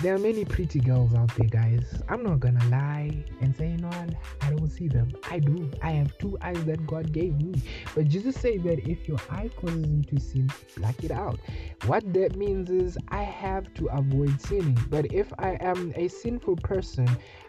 There 0.03 0.15
are 0.15 0.19
many 0.19 0.45
pretty 0.45 0.79
girls 0.79 1.15
out 1.15 1.35
there, 1.37 1.49
guys. 1.49 2.03
I'm 2.11 2.23
not 2.23 2.39
gonna 2.39 2.65
lie 2.69 3.25
and 3.41 3.57
say, 3.57 3.71
you 3.71 3.79
know 3.79 3.89
what, 3.89 4.11
I 4.43 4.51
don't 4.51 4.69
see 4.69 4.89
them. 4.89 5.11
I 5.31 5.39
do. 5.39 5.71
I 5.83 5.93
have 5.93 6.17
two 6.19 6.37
eyes 6.43 6.63
that 6.67 6.87
God 6.87 7.13
gave 7.13 7.41
me. 7.41 7.63
But 7.95 8.09
Jesus 8.09 8.37
said 8.37 8.63
that 8.65 8.87
if 8.87 9.09
your 9.09 9.19
eye 9.31 9.51
causes 9.57 9.89
you 9.89 10.03
to 10.03 10.21
sin, 10.21 10.51
pluck 10.75 11.03
it 11.03 11.11
out. 11.11 11.41
What 11.87 12.13
that 12.13 12.37
means 12.37 12.69
is 12.69 12.99
I 13.09 13.23
have 13.23 13.73
to 13.75 13.87
avoid 13.87 14.39
sinning. 14.39 14.79
But 14.91 15.13
if 15.15 15.33
I 15.39 15.57
am 15.61 15.95
a 15.97 16.09
sinful 16.09 16.57
person, 16.57 17.09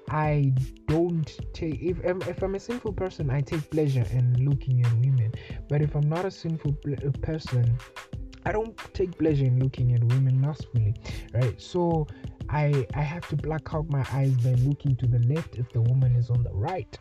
I 0.09 0.53
don't 0.87 1.29
take 1.53 1.81
if 1.81 1.99
I'm, 2.05 2.21
if 2.21 2.41
I'm 2.41 2.55
a 2.55 2.59
sinful 2.61 2.93
person, 2.93 3.29
I 3.29 3.41
take 3.41 3.69
pleasure 3.69 4.05
in 4.11 4.45
looking 4.49 4.85
at 4.85 4.93
women. 4.93 5.33
But 5.67 5.81
if 5.81 5.95
I'm 5.95 6.07
not 6.07 6.23
a 6.23 6.31
sinful 6.31 6.77
person, 7.21 7.77
I 8.45 8.51
don't 8.51 8.77
take 8.93 9.17
pleasure 9.17 9.45
in 9.45 9.59
looking 9.59 9.93
at 9.93 10.03
women 10.03 10.41
lustfully, 10.41 10.95
right? 11.33 11.59
So 11.61 12.07
I 12.49 12.87
I 12.93 13.01
have 13.01 13.27
to 13.29 13.35
black 13.35 13.73
out 13.73 13.89
my 13.89 14.05
eyes 14.11 14.33
by 14.37 14.51
looking 14.53 14.95
to 14.97 15.07
the 15.07 15.19
left 15.33 15.55
if 15.55 15.69
the 15.71 15.81
woman 15.81 16.15
is 16.15 16.29
on 16.29 16.43
the 16.43 16.53
right, 16.53 16.97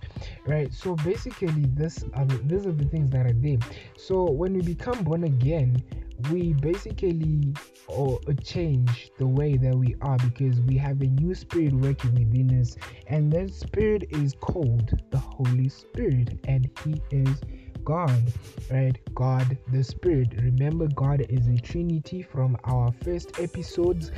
right? 0.47 0.73
So 0.73 0.97
basically, 0.97 1.67
this 1.75 2.05
are 2.15 2.25
the, 2.25 2.37
these 2.45 2.67
are 2.67 2.73
the 2.73 2.87
things 2.87 3.11
that 3.11 3.27
are 3.27 3.33
there. 3.33 3.59
So 3.97 4.25
when 4.25 4.55
we 4.55 4.63
become 4.63 5.05
born 5.05 5.25
again, 5.25 5.83
we 6.31 6.55
basically 6.55 7.55
or 7.89 8.19
uh, 8.29 8.33
change 8.43 9.11
the 9.19 9.27
way 9.27 9.57
that 9.57 9.75
we 9.75 9.95
are 10.01 10.17
because 10.19 10.61
we 10.63 10.77
have 10.77 11.01
a 11.01 11.07
new 11.07 11.35
spirit 11.35 11.73
working 11.75 12.15
within 12.15 12.61
us, 12.61 12.77
and 13.07 13.33
that 13.33 13.53
spirit 13.53 14.05
is 14.11 14.35
called 14.41 14.91
the 15.11 15.19
Holy 15.19 15.69
Spirit, 15.69 16.39
and 16.49 16.69
He 16.85 17.01
is 17.11 17.41
God, 17.87 18.21
right? 18.69 18.99
God 19.15 19.57
the 19.73 19.83
Spirit. 19.85 20.35
Remember, 20.43 20.89
God 20.89 21.25
is 21.29 21.47
a 21.47 21.57
Trinity 21.57 22.21
from 22.21 22.59
our 22.65 22.93
first 23.05 23.39
episodes. 23.39 24.11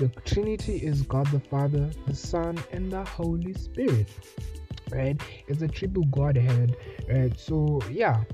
The 0.00 0.08
Trinity 0.24 0.78
is 0.78 1.02
God 1.02 1.28
the 1.28 1.38
Father, 1.38 1.88
the 2.08 2.14
Son, 2.14 2.58
and 2.72 2.90
the 2.90 3.04
Holy 3.04 3.54
Spirit. 3.54 4.08
Right? 4.90 5.18
It's 5.46 5.62
a 5.62 5.68
triple 5.68 6.02
Godhead. 6.06 6.76
Right? 7.08 7.38
So 7.38 7.80
yeah. 7.88 8.24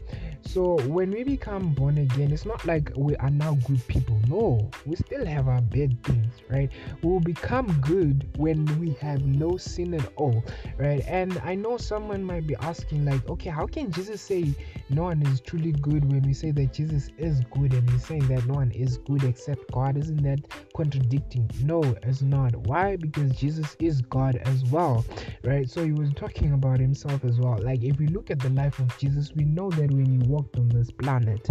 So 0.43 0.79
when 0.89 1.11
we 1.11 1.23
become 1.23 1.75
born 1.75 1.99
again, 1.99 2.33
it's 2.33 2.45
not 2.45 2.65
like 2.65 2.91
we 2.97 3.15
are 3.17 3.31
now 3.31 3.55
good 3.67 3.87
people. 3.87 4.19
No, 4.29 4.71
we 4.85 4.97
still 4.97 5.25
have 5.25 5.49
our 5.49 5.61
bad 5.61 6.03
things, 6.03 6.35
right? 6.49 6.71
We 7.03 7.11
will 7.11 7.21
become 7.21 7.67
good 7.81 8.29
when 8.37 8.65
we 8.81 8.91
have 9.01 9.25
no 9.25 9.57
sin 9.57 9.95
at 9.95 10.13
all, 10.17 10.45
right? 10.77 11.05
And 11.07 11.41
I 11.45 11.55
know 11.55 11.77
someone 11.77 12.25
might 12.25 12.47
be 12.47 12.57
asking, 12.57 13.05
like, 13.05 13.29
okay, 13.29 13.51
how 13.51 13.67
can 13.67 13.93
Jesus 13.93 14.21
say 14.21 14.53
no 14.89 15.05
one 15.05 15.23
is 15.27 15.41
truly 15.41 15.73
good 15.73 16.11
when 16.11 16.23
we 16.23 16.33
say 16.35 16.51
that 16.51 16.73
Jesus 16.73 17.11
is 17.19 17.41
good 17.51 17.73
and 17.73 17.89
he's 17.91 18.05
saying 18.05 18.27
that 18.29 18.45
no 18.47 18.55
one 18.55 18.71
is 18.73 18.99
good 18.99 19.23
except 19.25 19.71
God? 19.71 19.97
Isn't 19.97 20.23
that 20.23 20.41
contradicting? 20.75 21.49
No, 21.63 21.83
it's 22.03 22.23
not. 22.23 22.57
Why? 22.57 22.97
Because 22.97 23.33
Jesus 23.37 23.77
is 23.79 24.03
God 24.03 24.37
as 24.37 24.65
well, 24.65 25.05
right? 25.45 25.69
So 25.69 25.85
he 25.85 25.93
was 25.93 26.13
talking 26.15 26.55
about 26.55 26.81
himself 26.81 27.25
as 27.25 27.39
well. 27.39 27.59
Like, 27.63 27.83
if 27.83 27.99
we 27.99 28.09
look 28.09 28.31
at 28.31 28.41
the 28.41 28.51
life 28.51 28.79
of 28.79 28.97
Jesus, 28.99 29.33
we 29.35 29.45
know 29.45 29.71
that 29.71 29.91
when 29.91 30.07
he 30.07 30.30
walked 30.31 30.57
on 30.57 30.69
this 30.69 30.91
planet, 30.91 31.49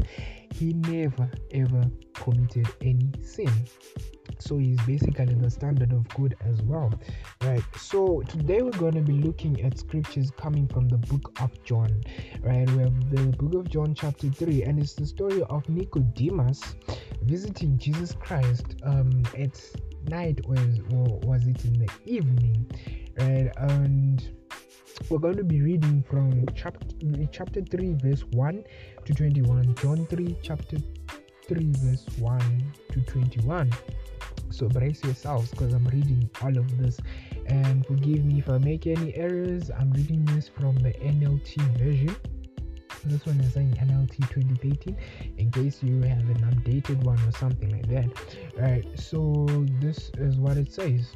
he 0.53 0.73
never 0.73 1.29
ever 1.51 1.83
committed 2.13 2.67
any 2.81 3.11
sin. 3.21 3.51
So 4.39 4.57
he's 4.57 4.79
basically 4.81 5.33
the 5.33 5.49
standard 5.49 5.91
of 5.91 6.07
good 6.09 6.35
as 6.45 6.61
well, 6.61 6.93
right? 7.43 7.63
So 7.77 8.21
today 8.21 8.61
we're 8.61 8.71
going 8.71 8.93
to 8.93 9.01
be 9.01 9.13
looking 9.13 9.61
at 9.63 9.77
scriptures 9.77 10.31
coming 10.31 10.67
from 10.67 10.87
the 10.87 10.97
book 10.97 11.31
of 11.41 11.51
John, 11.63 12.01
right? 12.41 12.69
We 12.71 12.83
have 12.83 13.09
the 13.09 13.23
book 13.37 13.53
of 13.55 13.69
John, 13.69 13.93
chapter 13.93 14.29
3, 14.29 14.63
and 14.63 14.79
it's 14.79 14.93
the 14.93 15.05
story 15.05 15.43
of 15.43 15.67
Nicodemus 15.67 16.75
visiting 17.23 17.77
Jesus 17.77 18.13
Christ 18.13 18.75
um, 18.83 19.23
at 19.37 19.59
night, 20.07 20.39
or 20.47 20.55
was 21.23 21.45
it 21.45 21.65
in 21.65 21.73
the 21.73 21.89
evening, 22.05 22.65
right? 23.17 23.51
And 23.57 24.38
we're 25.09 25.19
going 25.19 25.37
to 25.37 25.43
be 25.43 25.61
reading 25.61 26.03
from 26.09 26.45
chapter 26.55 26.85
chapter 27.31 27.61
3 27.61 27.95
verse 28.03 28.23
1 28.31 28.63
to 29.05 29.13
21 29.13 29.75
john 29.75 30.05
3 30.07 30.37
chapter 30.41 30.77
3 31.47 31.71
verse 31.77 32.05
1 32.19 32.73
to 32.91 33.01
21 33.01 33.71
so 34.51 34.67
brace 34.67 35.03
yourselves 35.03 35.51
because 35.51 35.73
i'm 35.73 35.85
reading 35.85 36.29
all 36.41 36.57
of 36.57 36.77
this. 36.77 36.99
And 37.45 37.85
forgive 37.85 38.25
me 38.25 38.39
if 38.39 38.49
i 38.49 38.57
make 38.57 38.87
any 38.87 39.15
errors. 39.15 39.71
I'm 39.71 39.91
reading 39.91 40.25
this 40.25 40.47
from 40.47 40.75
the 40.75 40.91
nlt 40.91 41.55
version. 41.77 42.15
This 43.05 43.25
one 43.25 43.39
is 43.39 43.53
saying 43.53 43.73
nlt 43.81 44.11
2018 44.29 44.97
in 45.37 45.51
case 45.51 45.81
you 45.81 46.01
have 46.01 46.29
an 46.29 46.41
updated 46.51 47.01
one 47.03 47.19
or 47.27 47.31
something 47.31 47.69
like 47.71 47.87
that. 47.89 48.09
All 48.57 48.63
right 48.63 48.85
so 48.99 49.45
this 49.79 50.11
is 50.17 50.37
what 50.37 50.57
it 50.57 50.71
says 50.71 51.15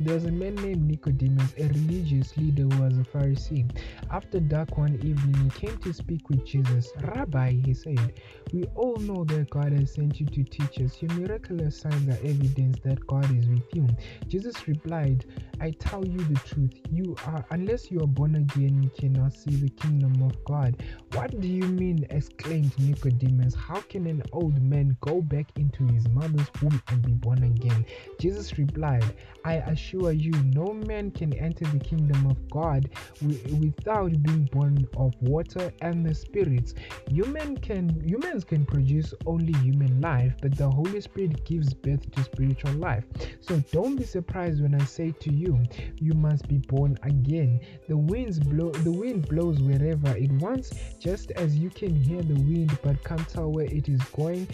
there 0.00 0.14
was 0.14 0.24
a 0.24 0.32
man 0.32 0.54
named 0.56 0.86
Nicodemus, 0.86 1.54
a 1.58 1.68
religious 1.68 2.36
leader 2.36 2.62
who 2.64 2.82
was 2.82 2.98
a 2.98 3.02
Pharisee. 3.02 3.64
After 4.10 4.40
dark 4.40 4.76
one 4.76 4.94
evening, 4.96 5.34
he 5.44 5.50
came 5.50 5.78
to 5.78 5.92
speak 5.92 6.28
with 6.28 6.44
Jesus. 6.44 6.92
Rabbi, 7.00 7.52
he 7.64 7.74
said, 7.74 8.12
we 8.52 8.64
all 8.74 8.96
know 8.96 9.24
that 9.24 9.50
God 9.50 9.72
has 9.72 9.94
sent 9.94 10.20
you 10.20 10.26
to 10.26 10.44
teach 10.44 10.80
us. 10.80 11.00
Your 11.02 11.12
miraculous 11.12 11.80
signs 11.80 12.08
are 12.08 12.20
evidence 12.24 12.78
that 12.84 13.04
God 13.06 13.24
is 13.36 13.46
with 13.48 13.64
you. 13.74 13.86
Jesus 14.28 14.68
replied, 14.68 15.24
I 15.60 15.70
tell 15.72 16.06
you 16.06 16.18
the 16.18 16.38
truth. 16.40 16.72
You 16.90 17.16
are, 17.26 17.44
unless 17.50 17.90
you 17.90 18.00
are 18.02 18.06
born 18.06 18.36
again, 18.36 18.82
you 18.82 18.90
cannot 18.98 19.32
see 19.32 19.56
the 19.56 19.70
kingdom 19.70 20.22
of 20.22 20.42
God. 20.44 20.82
What 21.12 21.40
do 21.40 21.48
you 21.48 21.64
mean? 21.64 22.06
exclaimed 22.10 22.78
Nicodemus. 22.78 23.54
How 23.54 23.80
can 23.80 24.06
an 24.06 24.22
old 24.32 24.60
man 24.62 24.96
go 25.00 25.20
back 25.22 25.46
into 25.56 25.86
his 25.92 26.08
mother's 26.08 26.46
womb 26.62 26.80
and 26.88 27.02
be 27.02 27.12
born 27.12 27.42
again? 27.42 27.84
Jesus 28.20 28.58
replied, 28.58 29.04
I 29.44 29.54
assure 29.54 30.12
you, 30.12 30.32
no 30.54 30.72
man 30.72 31.10
can 31.10 31.32
enter 31.34 31.64
the 31.66 31.78
kingdom 31.78 32.26
of 32.26 32.48
God 32.50 32.90
without 33.22 34.10
being 34.22 34.44
born 34.52 34.86
of 34.96 35.14
water 35.20 35.72
and 35.80 36.04
the 36.04 36.14
spirits. 36.14 36.74
Human 37.08 37.56
can 37.56 37.88
humans 38.36 38.44
can 38.44 38.66
produce 38.66 39.14
only 39.24 39.54
human 39.62 39.98
life, 40.02 40.34
but 40.42 40.54
the 40.58 40.68
Holy 40.68 41.00
Spirit 41.00 41.42
gives 41.46 41.72
birth 41.72 42.10
to 42.12 42.22
spiritual 42.22 42.72
life. 42.72 43.04
So 43.40 43.62
don't 43.72 43.96
be 43.96 44.04
surprised 44.04 44.60
when 44.60 44.74
I 44.74 44.84
say 44.84 45.12
to 45.20 45.32
you, 45.32 45.58
you 45.98 46.12
must 46.12 46.46
be 46.46 46.58
born 46.58 46.98
again. 47.02 47.60
The 47.88 47.96
winds 47.96 48.38
blow 48.38 48.72
the 48.72 48.92
wind 48.92 49.26
blows 49.28 49.62
wherever 49.62 50.14
it 50.14 50.30
wants, 50.32 50.70
just 51.00 51.30
as 51.32 51.56
you 51.56 51.70
can 51.70 51.94
hear 51.94 52.20
the 52.20 52.34
wind 52.34 52.78
but 52.82 53.02
can't 53.04 53.26
tell 53.26 53.50
where 53.50 53.64
it 53.72 53.88
is 53.88 54.02
going 54.14 54.46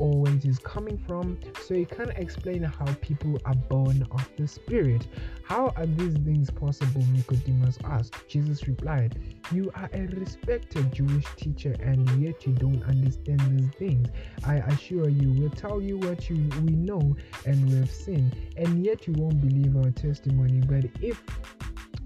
or 0.00 0.22
where 0.22 0.32
it 0.32 0.46
is 0.46 0.58
coming 0.58 0.96
from, 0.96 1.38
so 1.62 1.74
you 1.74 1.84
can't 1.84 2.10
explain 2.16 2.62
how 2.62 2.86
people 3.02 3.38
are 3.44 3.54
born 3.54 4.06
of 4.10 4.28
the 4.38 4.48
Spirit. 4.48 5.06
How 5.44 5.74
are 5.76 5.84
these 5.84 6.14
things 6.14 6.50
possible? 6.50 7.04
Nicodemus 7.12 7.78
asked. 7.84 8.14
Jesus 8.26 8.66
replied, 8.66 9.18
You 9.52 9.70
are 9.74 9.90
a 9.92 10.06
respected 10.06 10.90
Jewish 10.92 11.26
teacher, 11.36 11.76
and 11.80 12.08
yet 12.22 12.46
you 12.46 12.54
don't 12.54 12.82
understand 12.84 13.40
these 13.58 13.70
things. 13.78 14.08
I 14.46 14.56
assure 14.72 15.10
you, 15.10 15.32
we'll 15.38 15.50
tell 15.50 15.82
you 15.82 15.98
what 15.98 16.30
you, 16.30 16.48
we 16.62 16.72
know 16.72 17.14
and 17.44 17.68
we 17.68 17.76
have 17.76 17.90
seen, 17.90 18.32
and 18.56 18.82
yet 18.82 19.06
you 19.06 19.12
won't 19.18 19.40
believe 19.42 19.76
our 19.76 19.90
testimony. 19.90 20.60
But 20.60 20.86
if 21.02 21.22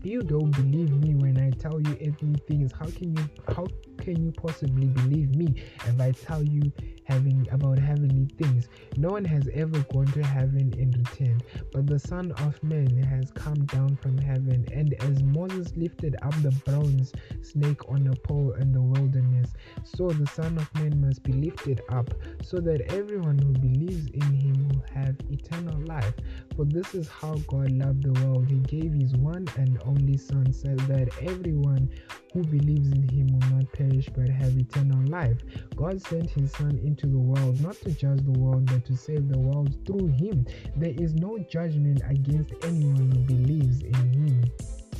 you 0.02 0.22
don't 0.22 0.50
believe 0.50 0.90
me 0.90 1.14
when 1.14 1.38
I 1.38 1.50
tell 1.50 1.80
you 1.80 1.92
earthly 1.92 2.34
things, 2.48 2.72
how 2.72 2.86
can 2.86 3.16
you 3.16 3.24
how 3.54 3.66
can 4.04 4.22
you 4.22 4.32
possibly 4.32 4.86
believe 4.86 5.34
me 5.34 5.62
if 5.86 5.98
I 6.00 6.12
tell 6.12 6.42
you 6.42 6.70
having 7.04 7.46
about 7.52 7.78
heavenly 7.78 8.26
things. 8.38 8.68
No 8.96 9.10
one 9.10 9.24
has 9.24 9.48
ever 9.54 9.78
gone 9.92 10.06
to 10.12 10.22
heaven 10.22 10.74
and 10.78 10.96
returned, 10.96 11.44
but 11.72 11.86
the 11.86 11.98
Son 11.98 12.32
of 12.32 12.62
Man 12.62 12.96
has 13.02 13.30
come 13.30 13.64
down 13.66 13.96
from 13.96 14.16
heaven. 14.18 14.66
And 14.72 14.94
as 15.02 15.22
Moses 15.22 15.76
lifted 15.76 16.16
up 16.22 16.34
the 16.42 16.50
bronze 16.64 17.12
snake 17.42 17.88
on 17.88 18.06
a 18.06 18.16
pole 18.16 18.52
in 18.52 18.72
the 18.72 18.80
wilderness, 18.80 19.52
so 19.84 20.08
the 20.08 20.26
Son 20.26 20.56
of 20.58 20.74
Man 20.74 21.00
must 21.00 21.22
be 21.22 21.32
lifted 21.32 21.82
up, 21.90 22.12
so 22.42 22.60
that 22.60 22.92
everyone 22.92 23.38
who 23.38 23.52
believes 23.52 24.06
in 24.10 24.32
him 24.32 24.68
will 24.68 24.84
have 24.94 25.16
eternal 25.30 25.78
life. 25.86 26.14
For 26.56 26.64
this 26.64 26.94
is 26.94 27.08
how 27.08 27.34
God 27.48 27.70
loved 27.72 28.02
the 28.02 28.12
world. 28.24 28.48
He 28.48 28.58
gave 28.60 28.92
his 28.92 29.14
one 29.14 29.46
and 29.56 29.78
only 29.84 30.16
Son, 30.16 30.52
so 30.52 30.74
that 30.74 31.08
everyone 31.20 31.90
who 32.32 32.42
believes 32.44 32.90
in 32.90 33.08
him 33.08 33.28
will 33.28 33.56
not 33.56 33.72
perish 33.72 33.93
but 34.14 34.28
have 34.28 34.58
eternal 34.58 35.06
life. 35.08 35.38
God 35.76 36.00
sent 36.00 36.30
his 36.30 36.52
Son 36.52 36.80
into 36.84 37.06
the 37.06 37.18
world 37.18 37.60
not 37.60 37.76
to 37.82 37.90
judge 37.92 38.24
the 38.24 38.38
world 38.38 38.66
but 38.66 38.84
to 38.86 38.96
save 38.96 39.28
the 39.28 39.38
world 39.38 39.74
through 39.86 40.08
him. 40.08 40.46
There 40.76 40.94
is 40.96 41.14
no 41.14 41.38
judgment 41.38 42.02
against 42.08 42.52
anyone 42.64 43.10
who 43.12 43.18
believes 43.20 43.82
in 43.82 43.94
him. 43.94 44.44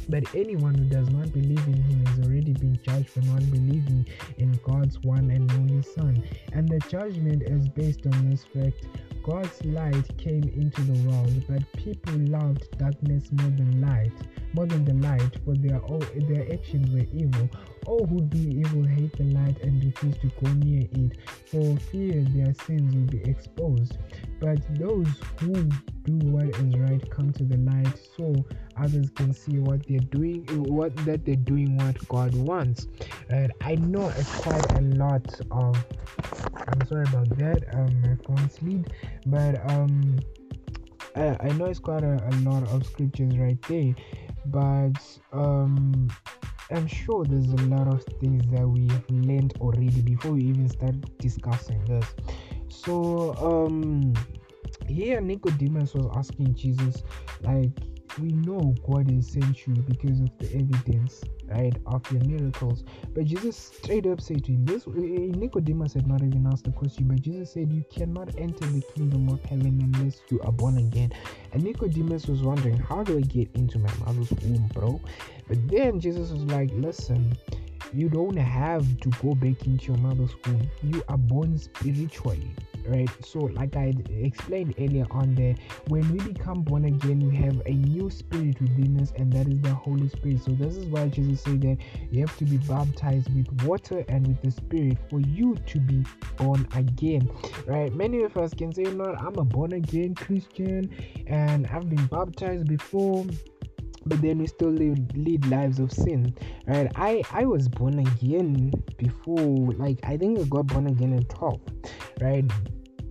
But 0.09 0.35
anyone 0.35 0.75
who 0.75 0.85
does 0.85 1.09
not 1.09 1.33
believe 1.33 1.67
in 1.67 1.83
him 1.83 2.05
has 2.07 2.27
already 2.27 2.53
been 2.53 2.79
judged 2.83 3.09
for 3.09 3.21
not 3.21 3.51
believing 3.51 4.07
in 4.37 4.59
God's 4.63 5.01
one 5.03 5.31
and 5.31 5.51
only 5.53 5.83
Son. 5.83 6.23
And 6.53 6.69
the 6.69 6.79
judgment 6.91 7.43
is 7.43 7.69
based 7.69 8.07
on 8.07 8.31
this 8.31 8.45
fact 8.45 8.87
God's 9.25 9.65
light 9.65 10.19
came 10.19 10.43
into 10.55 10.83
the 10.83 11.09
world, 11.09 11.33
but 11.49 11.63
people 11.83 12.13
loved 12.19 12.77
darkness 12.77 13.33
more 13.33 13.51
than 13.53 13.81
light, 13.81 14.13
more 14.53 14.67
than 14.67 14.85
the 14.85 14.93
light, 14.95 15.39
for 15.47 15.55
their 15.57 15.79
all, 15.79 16.05
their 16.29 16.53
actions 16.53 16.91
were 16.91 17.07
evil. 17.11 17.49
All 17.87 18.07
who 18.07 18.21
do 18.21 18.39
evil 18.39 18.85
hate 18.85 19.17
the 19.17 19.25
light 19.25 19.61
and 19.63 19.85
refuse 19.85 20.17
to 20.19 20.29
go 20.43 20.51
near 20.55 20.87
it, 20.93 21.19
for 21.47 21.77
fear 21.91 22.23
their 22.31 22.55
sins 22.67 22.95
will 22.95 23.07
be 23.07 23.23
exposed. 23.29 23.99
But 24.41 24.59
those 24.79 25.09
who 25.41 25.55
do 26.05 26.27
what 26.29 26.47
is 26.47 26.77
right 26.77 27.11
come 27.11 27.33
to 27.35 27.45
the 27.45 27.59
light, 27.59 28.01
so 28.17 28.35
others 28.77 29.11
can 29.11 29.33
see 29.33 29.59
what 29.59 29.87
they're 29.87 29.99
doing, 30.01 30.45
what 30.65 30.95
that 31.05 31.25
they're 31.25 31.37
doing 31.37 31.77
what 31.77 32.07
God 32.09 32.35
wants. 32.35 32.89
And 33.31 33.53
I 33.61 33.77
know 33.77 34.09
it's 34.09 34.35
quite 34.41 34.79
a 34.79 34.83
lot 34.83 35.41
of 35.51 35.85
I'm 36.67 36.87
sorry 36.87 37.05
about 37.05 37.29
that. 37.39 37.65
Um, 37.75 38.03
my 38.03 38.17
phone 38.25 38.51
slid, 38.51 38.93
but 39.27 39.71
um, 39.71 40.19
I, 41.17 41.37
I 41.41 41.49
know 41.53 41.67
it's 41.67 41.79
quite 41.79 42.03
a, 42.03 42.15
a 42.15 42.35
lot 42.49 42.63
of 42.71 42.87
scriptures 42.87 43.37
right 43.37 43.61
there, 43.69 43.95
but 44.47 45.01
um, 45.33 46.09
I'm 46.71 46.87
sure 46.87 47.25
there's 47.25 47.51
a 47.51 47.67
lot 47.67 47.89
of 47.89 48.03
things 48.21 48.47
that 48.51 48.67
we 48.67 48.89
have 48.89 49.05
learned 49.11 49.55
already 49.61 50.01
before 50.01 50.33
we 50.33 50.45
even 50.45 50.69
start 50.69 50.95
discussing 51.19 51.85
this. 51.85 52.07
So 52.69 53.35
um, 53.39 54.15
here 54.89 55.21
Nicodemus 55.21 55.95
was 55.95 56.11
asking 56.17 56.55
Jesus, 56.55 57.03
like, 57.43 57.71
we 58.19 58.29
know 58.29 58.75
God 58.87 59.11
has 59.11 59.29
sent 59.29 59.67
you 59.67 59.75
because 59.75 60.21
of 60.21 60.31
the 60.39 60.47
evidence 60.55 61.23
right 61.49 61.77
of 61.87 62.11
your 62.13 62.23
miracles. 62.25 62.85
But 63.15 63.25
jesus 63.25 63.57
straight 63.57 64.07
up 64.07 64.21
said 64.21 64.45
to 64.45 64.53
him 64.53 64.65
this 64.65 64.87
eh, 64.87 64.91
eh, 64.91 65.33
nicodemus 65.37 65.95
had 65.95 66.07
not 66.07 66.23
even 66.23 66.47
asked 66.47 66.65
the 66.65 66.73
question 66.73 67.09
but 67.09 67.21
jesus 67.21 67.53
said 67.53 67.73
you 67.73 67.85
cannot 67.93 68.31
enter 68.39 68.67
the 68.67 68.83
kingdom 68.95 69.29
of 69.29 69.43
heaven 69.45 69.93
unless 69.95 70.21
you 70.31 70.41
are 70.43 70.53
born 70.53 70.79
again. 70.79 71.13
And 71.53 71.63
nicodemus 71.63 72.27
was 72.27 72.43
wondering 72.43 72.77
how 72.77 73.03
do 73.03 73.19
i 73.19 73.23
get 73.23 73.49
into 73.55 73.79
my 73.79 73.95
mother's 74.05 74.31
womb 74.31 74.69
bro? 74.73 75.01
But 75.49 75.69
then 75.69 76.01
jesus 76.01 76.31
was 76.31 76.45
like 76.45 76.71
listen 76.75 77.37
you 77.93 78.09
don't 78.09 78.37
have 78.37 78.85
to 79.01 79.09
go 79.23 79.35
back 79.35 79.67
into 79.67 79.93
your 79.93 79.99
mother's 79.99 80.35
womb. 80.47 80.69
You 80.83 81.05
are 81.09 81.17
born 81.17 81.57
spiritually 81.57 82.51
right? 82.87 83.11
So 83.25 83.41
like 83.41 83.77
i 83.77 83.93
explained 84.11 84.75
earlier 84.79 85.07
on 85.11 85.35
that 85.37 85.57
when 85.89 86.11
we 86.13 86.19
become 86.33 86.63
born 86.63 86.85
again 86.87 87.21
we 87.29 87.37
have 87.37 87.61
a 87.67 87.73
new 87.73 88.11
spirit 88.11 88.61
within 88.61 89.01
us 89.01 89.13
and 89.17 89.33
that 89.33 89.49
is 89.49 89.61
the 89.61 89.75
holy 89.75 90.09
spirit. 90.09 90.43
So 90.43 90.53
this 90.53 90.77
is 90.77 90.87
why 90.87 91.09
jesus 91.09 91.43
said 91.43 91.61
that 91.63 91.79
you 92.11 92.21
have 92.21 92.37
to 92.39 92.45
be 92.45 92.57
baptized 92.59 93.35
with 93.35 93.51
water 93.63 94.05
and 94.09 94.27
with 94.27 94.41
the 94.43 94.51
spirit 94.51 94.99
for 95.11 95.21
you 95.21 95.57
to 95.67 95.79
be 95.79 96.05
born 96.37 96.67
again 96.75 97.31
right? 97.67 97.95
Many 97.95 98.23
of 98.23 98.37
us 98.37 98.55
can 98.55 98.73
say 98.73 98.85
no 98.85 99.15
i'm 99.15 99.37
a 99.37 99.45
born 99.45 99.73
again 99.73 100.15
christian 100.15 100.91
and 101.27 101.67
i've 101.69 101.89
been 101.89 102.07
baptized 102.07 102.67
before 102.67 103.25
but 104.07 104.21
then 104.21 104.39
we 104.39 104.47
still 104.47 104.71
live, 104.71 104.99
lead 105.17 105.47
lives 105.47 105.79
of 105.79 105.93
sin 105.93 106.35
right? 106.67 106.91
I 106.95 107.23
i 107.33 107.45
was 107.45 107.69
born 107.69 107.99
again 107.99 108.73
before 108.97 109.73
like 109.75 109.99
i 110.05 110.17
think 110.17 110.39
i 110.39 110.43
got 110.45 110.67
born 110.67 110.87
again 110.87 111.15
at 111.15 111.29
12 111.29 111.61
right 112.21 112.45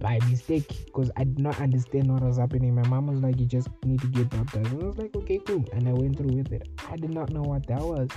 by 0.04 0.20
mistake 0.30 0.68
because 0.86 1.10
I 1.16 1.24
did 1.24 1.40
not 1.40 1.60
understand 1.62 2.12
what 2.12 2.22
was 2.22 2.38
happening. 2.38 2.76
My 2.76 2.86
mom 2.90 3.08
was 3.08 3.22
like, 3.22 3.40
You 3.40 3.46
just 3.46 3.70
need 3.86 4.02
to 4.02 4.08
get 4.08 4.30
baptized. 4.30 4.72
And 4.74 4.84
I 4.84 4.86
was 4.86 4.98
like, 4.98 5.16
Okay, 5.16 5.40
cool. 5.48 5.66
And 5.72 5.88
I 5.88 5.94
went 5.94 6.18
through 6.18 6.36
with 6.36 6.52
it. 6.52 6.68
I 6.92 6.98
did 6.98 7.12
not 7.12 7.32
know 7.32 7.42
what 7.42 7.66
that 7.68 7.80
was. 7.80 8.10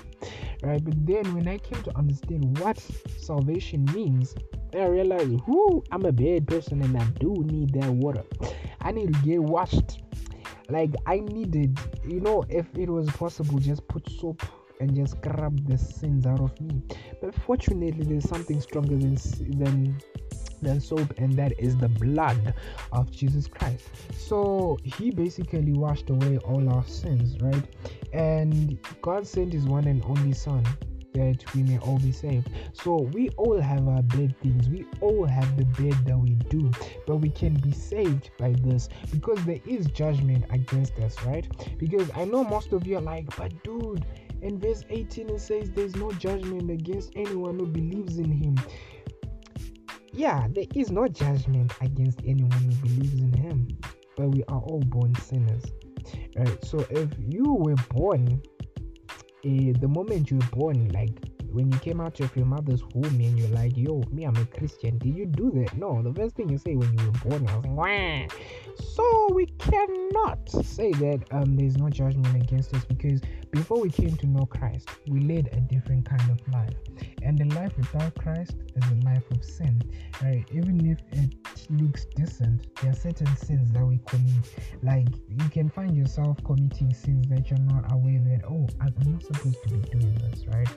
Right. 0.63 0.85
But 0.85 1.07
then 1.07 1.33
when 1.33 1.47
I 1.47 1.59
came 1.59 1.81
to 1.85 1.97
understand 1.97 2.59
what 2.59 2.79
salvation 3.17 3.85
means, 3.95 4.35
I 4.75 4.87
realized, 4.87 5.41
whoo, 5.47 5.85
I'm 5.93 6.05
a 6.05 6.13
bad 6.13 6.49
person 6.49 6.83
and 6.83 7.01
I 7.01 7.05
do 7.21 7.33
need 7.47 7.73
that 7.75 7.89
water. 7.89 8.25
I 8.81 8.91
need 8.91 9.15
to 9.15 9.21
get 9.21 9.41
washed. 9.41 10.03
Like 10.69 10.91
I 11.07 11.21
needed, 11.21 11.79
you 12.05 12.21
know, 12.21 12.45
if 12.49 12.67
it 12.75 12.91
was 12.91 13.09
possible, 13.11 13.61
just 13.61 13.87
put 13.87 14.11
soap 14.11 14.43
and 14.81 14.95
just 14.97 15.13
scrub 15.19 15.65
the 15.69 15.79
sins 15.79 16.27
out 16.27 16.41
of 16.41 16.61
me. 16.61 16.83
But 17.21 17.33
fortunately, 17.47 18.05
there's 18.05 18.29
something 18.29 18.61
stronger 18.61 18.97
than 18.97 19.15
than 19.59 19.97
than 20.57 20.81
soap, 20.81 21.15
and 21.19 21.33
that 21.35 21.59
is 21.59 21.77
the 21.77 21.89
blood 21.89 22.55
of 22.93 23.11
Jesus 23.11 23.47
Christ. 23.47 23.89
So 24.17 24.79
he 24.85 25.11
basically 25.11 25.73
washed 25.73 26.11
away 26.11 26.39
all 26.39 26.69
our 26.69 26.85
sins, 26.87 27.41
right? 27.41 27.65
And 28.13 28.79
God 29.03 29.27
sent 29.27 29.53
his 29.53 29.65
one 29.65 29.87
and 29.87 30.03
only 30.05 30.33
Son 30.33 30.65
that 31.17 31.43
we 31.55 31.63
may 31.63 31.79
all 31.79 31.99
be 31.99 32.13
saved. 32.13 32.51
So 32.75 33.03
we 33.13 33.31
all 33.31 33.59
have 33.59 33.89
our 33.89 34.03
bad 34.03 34.39
things, 34.41 34.69
we 34.69 34.85
all 35.01 35.25
have 35.25 35.57
the 35.57 35.65
bad 35.65 36.05
that 36.07 36.19
we 36.19 36.35
do, 36.51 36.71
but 37.07 37.17
we 37.17 37.31
can 37.31 37.55
be 37.55 37.73
saved 37.73 38.31
by 38.39 38.55
this 38.59 38.89
because 39.11 39.43
there 39.45 39.61
is 39.67 39.87
judgment 39.87 40.45
against 40.51 40.99
us, 40.99 41.21
right? 41.25 41.47
Because 41.79 42.11
I 42.15 42.25
know 42.25 42.45
most 42.45 42.73
of 42.73 42.87
you 42.87 42.99
are 42.99 43.03
like, 43.03 43.35
but 43.37 43.51
dude, 43.65 44.05
in 44.43 44.59
verse 44.59 44.85
18 44.91 45.31
it 45.31 45.41
says 45.41 45.71
there's 45.71 45.97
no 45.97 46.13
judgment 46.13 46.71
against 46.71 47.13
anyone 47.17 47.59
who 47.59 47.67
believes 47.67 48.19
in 48.19 48.31
him 48.31 48.57
yeah, 50.17 50.49
there 50.51 50.65
is 50.75 50.91
no 50.91 51.07
judgment 51.07 51.73
against 51.81 52.21
anyone 52.25 52.51
who 52.51 52.89
believes 52.89 53.21
in 53.21 53.33
Him, 53.33 53.69
but 54.17 54.31
we 54.31 54.43
are 54.45 54.61
all 54.61 54.81
born 54.81 55.15
sinners. 55.17 55.63
Right? 56.37 56.65
So 56.65 56.85
if 56.91 57.11
you 57.19 57.53
were 57.53 57.77
born, 57.91 58.41
uh, 59.11 59.73
the 59.81 59.89
moment 59.89 60.31
you 60.31 60.39
were 60.39 60.57
born, 60.57 60.89
like 60.89 61.11
when 61.57 61.73
you 61.73 61.79
came 61.79 62.03
out 62.03 62.21
of 62.21 62.37
your 62.37 62.45
mother's 62.45 62.85
womb 62.93 63.19
and 63.19 63.39
you're 63.39 63.49
like, 63.49 63.75
yo, 63.79 64.03
me, 64.11 64.25
I'm 64.25 64.37
a 64.37 64.45
Christian. 64.45 64.99
Did 64.99 65.17
you 65.17 65.25
do 65.25 65.51
that? 65.53 65.75
No, 65.75 66.03
the 66.03 66.13
first 66.13 66.37
thing 66.37 66.51
you 66.51 66.59
say 66.59 66.77
when 66.77 66.93
you 66.99 67.07
were 67.07 67.31
born, 67.31 67.45
was 67.45 67.65
Wah. 67.65 68.27
so 68.95 69.29
we 69.33 69.47
cannot 69.59 70.51
say 70.51 70.93
that 70.93 71.25
um 71.31 71.57
there's 71.57 71.79
no 71.79 71.89
judgment 71.89 72.37
against 72.37 72.75
us 72.75 72.85
because 72.85 73.23
before 73.53 73.81
we 73.81 73.89
came 73.89 74.15
to 74.17 74.27
know 74.27 74.45
Christ, 74.45 74.91
we 75.09 75.21
led 75.21 75.49
a 75.53 75.61
different 75.61 76.05
kind 76.05 76.31
of 76.31 76.39
life. 76.53 76.75
And 77.23 77.39
the 77.39 77.47
life 77.55 77.73
without 77.79 78.15
Christ 78.17 78.55
is 78.75 78.85
a 78.93 79.07
life 79.07 79.25
of 79.31 79.43
sin. 79.43 79.83
Right? 80.23 80.45
Even 80.53 80.87
if 80.87 80.99
it 81.13 81.35
looks 81.71 82.05
decent, 82.17 82.67
there 82.83 82.91
are 82.91 82.95
certain 82.95 83.35
sins 83.35 83.73
that 83.73 83.85
we 83.85 83.99
commit. 84.07 84.45
Like 84.83 85.09
you 85.31 85.49
can 85.49 85.71
find 85.71 85.97
yourself 85.97 86.37
committing 86.45 86.93
sins 86.93 87.29
that 87.29 87.49
you're 87.49 87.59
not 87.61 87.91
aware 87.93 88.21
that, 88.21 88.43
oh, 88.47 88.69
I'm 88.79 88.95
not 89.11 89.23
supposed 89.23 89.63
to 89.63 89.69
be 89.71 89.81
doing 89.89 90.15
this, 90.17 90.47
right? 90.49 90.69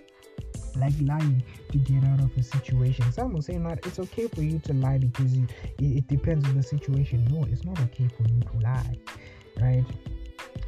Like 0.76 0.94
lying 1.02 1.44
to 1.72 1.78
get 1.78 2.04
out 2.06 2.20
of 2.20 2.36
a 2.38 2.44
situation. 2.44 3.12
Some 3.12 3.34
will 3.34 3.42
say 3.42 3.58
that 3.58 3.86
it's 3.86 4.00
okay 4.00 4.28
for 4.28 4.42
you 4.42 4.60
to 4.60 4.74
lie 4.74 4.98
because 4.98 5.34
it, 5.34 5.50
it 5.80 6.08
depends 6.08 6.48
on 6.48 6.56
the 6.56 6.64
situation. 6.64 7.26
No, 7.32 7.44
it's 7.44 7.64
not 7.64 7.80
okay 7.80 8.08
for 8.08 8.24
you 8.24 8.42
to 8.42 8.58
lie, 8.64 8.98
right? 9.62 9.86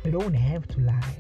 You 0.04 0.12
don't 0.12 0.34
have 0.34 0.68
to 0.70 0.82
lie 0.82 1.18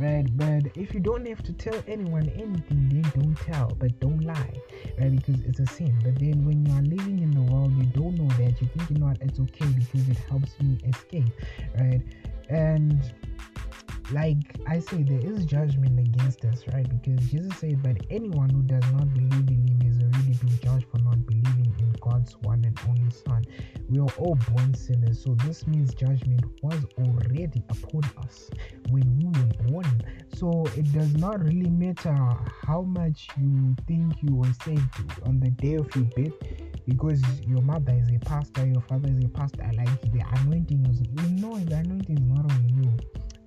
right? 0.00 0.26
But 0.36 0.70
if 0.76 0.94
you 0.94 1.00
don't 1.00 1.26
have 1.26 1.42
to 1.44 1.52
tell 1.52 1.80
anyone 1.86 2.28
anything, 2.30 2.88
then 2.88 3.02
don't 3.14 3.36
tell, 3.36 3.74
but 3.78 3.98
don't 4.00 4.20
lie, 4.20 4.54
right? 4.98 5.14
Because 5.14 5.40
it's 5.42 5.60
a 5.60 5.66
sin. 5.66 5.96
But 6.02 6.18
then 6.18 6.44
when 6.44 6.64
you 6.64 6.72
are 6.74 6.82
living 6.82 7.20
in 7.20 7.30
the 7.30 7.52
world, 7.52 7.76
you 7.76 7.84
don't 7.84 8.14
know 8.14 8.28
that. 8.36 8.60
You 8.60 8.68
think 8.68 8.90
you 8.90 8.98
know 8.98 9.12
it's 9.20 9.40
okay 9.40 9.66
because 9.66 10.08
it 10.08 10.18
helps 10.28 10.58
me 10.60 10.78
escape, 10.86 11.32
right? 11.78 12.00
And 12.48 13.00
like 14.12 14.36
I 14.66 14.78
say, 14.78 15.02
there 15.02 15.20
is 15.20 15.44
judgment 15.44 15.98
against 15.98 16.44
us, 16.44 16.62
right? 16.72 16.86
Because 16.88 17.28
Jesus 17.30 17.56
said, 17.58 17.82
But 17.82 17.96
anyone 18.10 18.50
who 18.50 18.62
does 18.62 18.84
not 18.92 19.12
believe 19.12 19.48
in 19.48 19.66
him 19.66 19.82
is 19.84 20.00
already 20.00 20.34
being 20.34 20.58
judged 20.62 20.86
for 20.90 20.98
not 20.98 21.24
believing 21.26 21.74
in 21.78 21.92
God's 22.00 22.32
one 22.42 22.64
and 22.64 22.78
only 22.88 23.10
Son. 23.10 23.44
We 23.88 23.98
are 24.00 24.10
all 24.18 24.38
born 24.50 24.74
sinners, 24.74 25.22
so 25.22 25.34
this 25.46 25.66
means 25.66 25.94
judgment 25.94 26.44
was 26.62 26.84
already 26.98 27.62
upon 27.68 28.04
us 28.18 28.50
when 28.90 29.16
we 29.18 29.26
were 29.26 29.70
born. 29.70 30.02
So 30.34 30.66
it 30.76 30.90
does 30.92 31.14
not 31.14 31.42
really 31.42 31.70
matter 31.70 32.16
how 32.66 32.82
much 32.82 33.28
you 33.38 33.74
think 33.86 34.22
you 34.22 34.34
were 34.34 34.52
saved 34.64 34.82
on 35.26 35.40
the 35.40 35.50
day 35.50 35.74
of 35.74 35.94
your 35.94 36.04
birth 36.16 36.34
because 36.86 37.22
your 37.46 37.60
mother 37.62 37.92
is 37.92 38.08
a 38.14 38.18
pastor, 38.20 38.66
your 38.66 38.80
father 38.82 39.08
is 39.08 39.24
a 39.24 39.28
pastor, 39.28 39.70
like 39.76 40.00
the 40.12 40.22
anointing 40.40 40.86
is 40.86 41.00
you 41.00 41.40
know 41.40 41.58
the 41.58 41.76
anointing 41.76 42.16
is 42.16 42.24
not 42.24 42.50
on 42.50 42.68
you, 42.68 42.90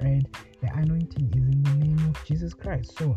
right? 0.01 0.25
The 0.61 0.71
anointing 0.73 1.31
is 1.35 1.47
in 1.47 1.63
the 1.63 1.85
name 1.85 1.99
of 2.09 2.25
Jesus 2.25 2.53
Christ. 2.53 2.97
So 2.97 3.15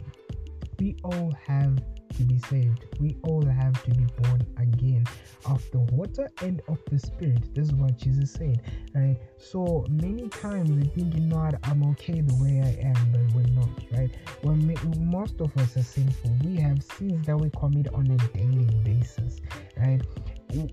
we 0.79 0.97
all 1.05 1.33
have 1.47 1.79
to 2.17 2.23
be 2.23 2.39
saved. 2.51 2.85
We 3.01 3.17
all 3.25 3.45
have 3.45 3.83
to 3.85 3.91
be 3.91 4.07
born 4.23 4.47
again 4.59 5.05
of 5.47 5.63
the 5.73 5.81
water 5.93 6.29
and 6.43 6.63
of 6.69 6.79
the 6.91 6.99
spirit. 6.99 7.55
This 7.55 7.69
is 7.69 7.75
what 7.75 7.99
Jesus 7.99 8.33
said, 8.33 8.63
right? 8.95 9.17
So 9.39 9.85
many 9.89 10.29
times 10.29 10.71
we 10.71 10.85
think, 10.85 11.15
you 11.15 11.21
know 11.23 11.37
what, 11.37 11.57
I'm 11.65 11.83
okay 11.91 12.21
the 12.21 12.35
way 12.43 12.63
I 12.63 12.87
am, 12.87 13.13
but 13.13 13.35
we're 13.35 13.51
not, 13.55 13.69
right? 13.93 14.11
When 14.43 14.77
most 14.99 15.41
of 15.41 15.57
us 15.59 15.77
are 15.77 15.83
sinful, 15.83 16.37
we 16.45 16.57
have 16.57 16.83
sins 16.83 17.27
that 17.27 17.37
we 17.37 17.51
commit 17.51 17.93
on 17.93 18.07
a 18.11 18.17
daily 18.37 18.67
basis, 18.85 19.41
right? 19.77 20.01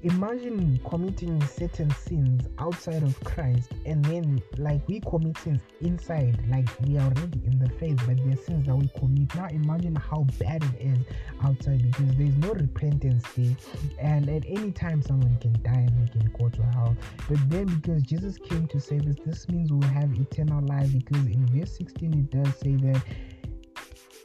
Imagine 0.04 0.80
committing 0.88 1.44
certain 1.48 1.90
sins 1.92 2.48
outside 2.60 3.02
of 3.04 3.20
Christ 3.24 3.72
and 3.86 4.04
then 4.06 4.42
like 4.58 4.88
we 4.88 5.00
commit 5.00 5.38
sins 5.40 5.62
inside 5.82 6.38
like 6.50 6.68
we 6.82 6.98
are 6.98 7.06
already 7.06 7.42
in 7.46 7.58
the 7.58 7.70
faith 7.80 8.00
but 8.06 8.18
there 8.18 8.34
are 8.34 8.44
sins 8.44 8.68
that 8.68 8.76
we 8.76 8.90
commit. 9.00 9.34
Now 9.36 9.48
imagine 9.48 9.96
how 9.96 10.26
bad 10.40 10.64
it 10.64 10.82
is 10.82 11.00
outside 11.44 11.82
because 11.82 12.16
there's 12.16 12.36
no 12.38 12.52
repentance 12.52 13.24
there. 13.36 13.56
And 14.00 14.30
at 14.30 14.44
any 14.46 14.72
time 14.72 15.02
someone 15.02 15.38
can 15.40 15.54
die 15.64 15.88
and 15.88 16.08
they 16.08 16.12
can 16.12 16.32
go 16.38 16.50
to 16.50 16.64
hell. 16.74 16.96
But 17.28 17.40
then 17.50 17.66
because 17.66 18.04
Jesus 18.04 18.38
came 18.38 18.68
to 18.68 18.80
save 18.80 19.08
us 19.08 19.16
this 19.26 19.50
means 19.50 19.72
we'll 19.72 19.90
have 19.90 20.14
eternal 20.14 20.64
life 20.66 20.92
because 20.94 21.26
in 21.26 21.48
verse 21.48 21.76
16 21.78 22.14
it 22.14 22.30
does 22.30 22.56
say 22.58 22.76
that 22.76 23.02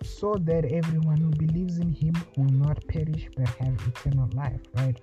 so 0.05 0.35
that 0.35 0.65
everyone 0.67 1.17
who 1.17 1.31
believes 1.31 1.79
in 1.79 1.91
him 1.91 2.15
will 2.37 2.45
not 2.45 2.87
perish 2.89 3.29
but 3.37 3.49
have 3.49 3.75
eternal 3.89 4.29
life 4.35 4.61
right 4.75 5.01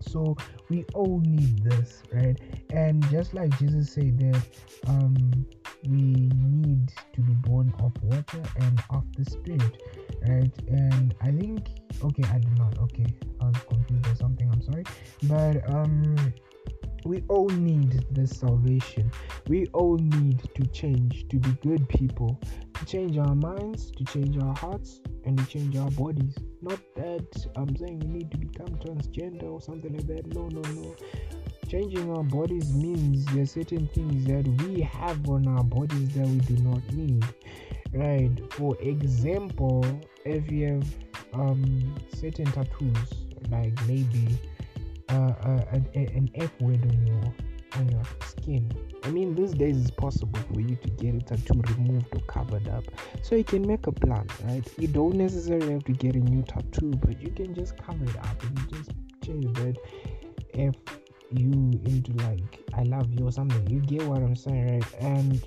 so 0.00 0.36
we 0.68 0.84
all 0.94 1.20
need 1.24 1.62
this 1.62 2.02
right? 2.12 2.36
And 2.70 3.08
just 3.10 3.34
like 3.34 3.56
jesus 3.58 3.90
said 3.90 4.18
that 4.18 4.42
um 4.88 5.46
we 5.88 6.30
need 6.34 6.92
to 7.12 7.20
be 7.20 7.32
born 7.34 7.72
of 7.80 7.92
water 8.02 8.42
and 8.60 8.82
of 8.90 9.04
the 9.16 9.24
spirit 9.24 9.82
right? 10.28 10.50
And 10.68 11.14
i 11.20 11.30
think 11.30 11.66
okay 12.02 12.24
i 12.30 12.38
did 12.38 12.58
not 12.58 12.76
okay 12.78 13.06
i 13.40 13.46
was 13.46 13.56
confused 13.68 14.06
or 14.06 14.14
something 14.16 14.50
i'm 14.52 14.62
sorry. 14.62 14.84
But 15.24 15.68
um 15.68 16.16
we 17.06 17.22
all 17.28 17.48
need 17.48 18.04
this 18.10 18.38
salvation. 18.38 19.10
We 19.48 19.66
all 19.72 19.96
need 19.96 20.42
to 20.54 20.66
change 20.66 21.28
to 21.28 21.38
be 21.38 21.50
good 21.62 21.88
people, 21.88 22.40
to 22.74 22.84
change 22.84 23.16
our 23.16 23.34
minds, 23.34 23.92
to 23.92 24.04
change 24.04 24.36
our 24.38 24.54
hearts, 24.56 25.00
and 25.24 25.38
to 25.38 25.46
change 25.46 25.76
our 25.76 25.90
bodies. 25.92 26.34
Not 26.62 26.80
that 26.96 27.46
I'm 27.56 27.76
saying 27.76 28.00
we 28.00 28.08
need 28.08 28.30
to 28.32 28.38
become 28.38 28.76
transgender 28.78 29.44
or 29.44 29.60
something 29.60 29.94
like 29.94 30.06
that. 30.08 30.26
No, 30.34 30.48
no, 30.48 30.60
no. 30.60 30.96
Changing 31.68 32.10
our 32.10 32.24
bodies 32.24 32.74
means 32.74 33.24
there 33.26 33.42
are 33.42 33.46
certain 33.46 33.88
things 33.88 34.24
that 34.26 34.46
we 34.64 34.80
have 34.82 35.28
on 35.28 35.46
our 35.46 35.64
bodies 35.64 36.10
that 36.10 36.26
we 36.26 36.38
do 36.40 36.56
not 36.62 36.82
need. 36.92 37.24
Right? 37.92 38.30
For 38.52 38.76
example, 38.80 39.84
if 40.24 40.50
you 40.50 40.66
have 40.74 40.94
um, 41.32 41.94
certain 42.14 42.46
tattoos, 42.46 43.14
like 43.50 43.74
maybe 43.86 44.38
uh, 45.08 45.32
uh, 45.42 45.64
an 45.94 46.30
F 46.34 46.50
word 46.60 46.82
on 46.82 47.06
your 47.06 47.34
on 47.76 47.88
your 47.90 48.02
skin, 48.24 48.70
I 49.04 49.10
mean, 49.10 49.34
these 49.34 49.52
days 49.52 49.76
it's 49.80 49.90
possible 49.90 50.38
for 50.52 50.60
you 50.60 50.76
to 50.76 50.90
get 50.90 51.14
a 51.14 51.20
tattoo 51.20 51.60
removed 51.76 52.06
or 52.14 52.20
covered 52.22 52.68
up. 52.68 52.84
So 53.22 53.34
you 53.34 53.44
can 53.44 53.66
make 53.66 53.86
a 53.86 53.92
plan, 53.92 54.26
right? 54.44 54.66
You 54.78 54.88
don't 54.88 55.14
necessarily 55.14 55.72
have 55.72 55.84
to 55.84 55.92
get 55.92 56.14
a 56.14 56.18
new 56.18 56.42
tattoo, 56.42 56.92
but 57.04 57.20
you 57.20 57.30
can 57.30 57.54
just 57.54 57.76
cover 57.76 58.04
it 58.04 58.16
up 58.16 58.42
and 58.42 58.70
just 58.70 58.92
change 59.24 59.52
that 59.58 59.76
if 60.54 60.74
you 61.30 61.52
into 61.84 62.12
like 62.24 62.60
I 62.74 62.82
love 62.84 63.12
you 63.12 63.26
or 63.26 63.32
something. 63.32 63.68
You 63.68 63.80
get 63.80 64.06
what 64.08 64.22
I'm 64.22 64.36
saying, 64.36 64.74
right? 64.74 64.94
And 65.00 65.42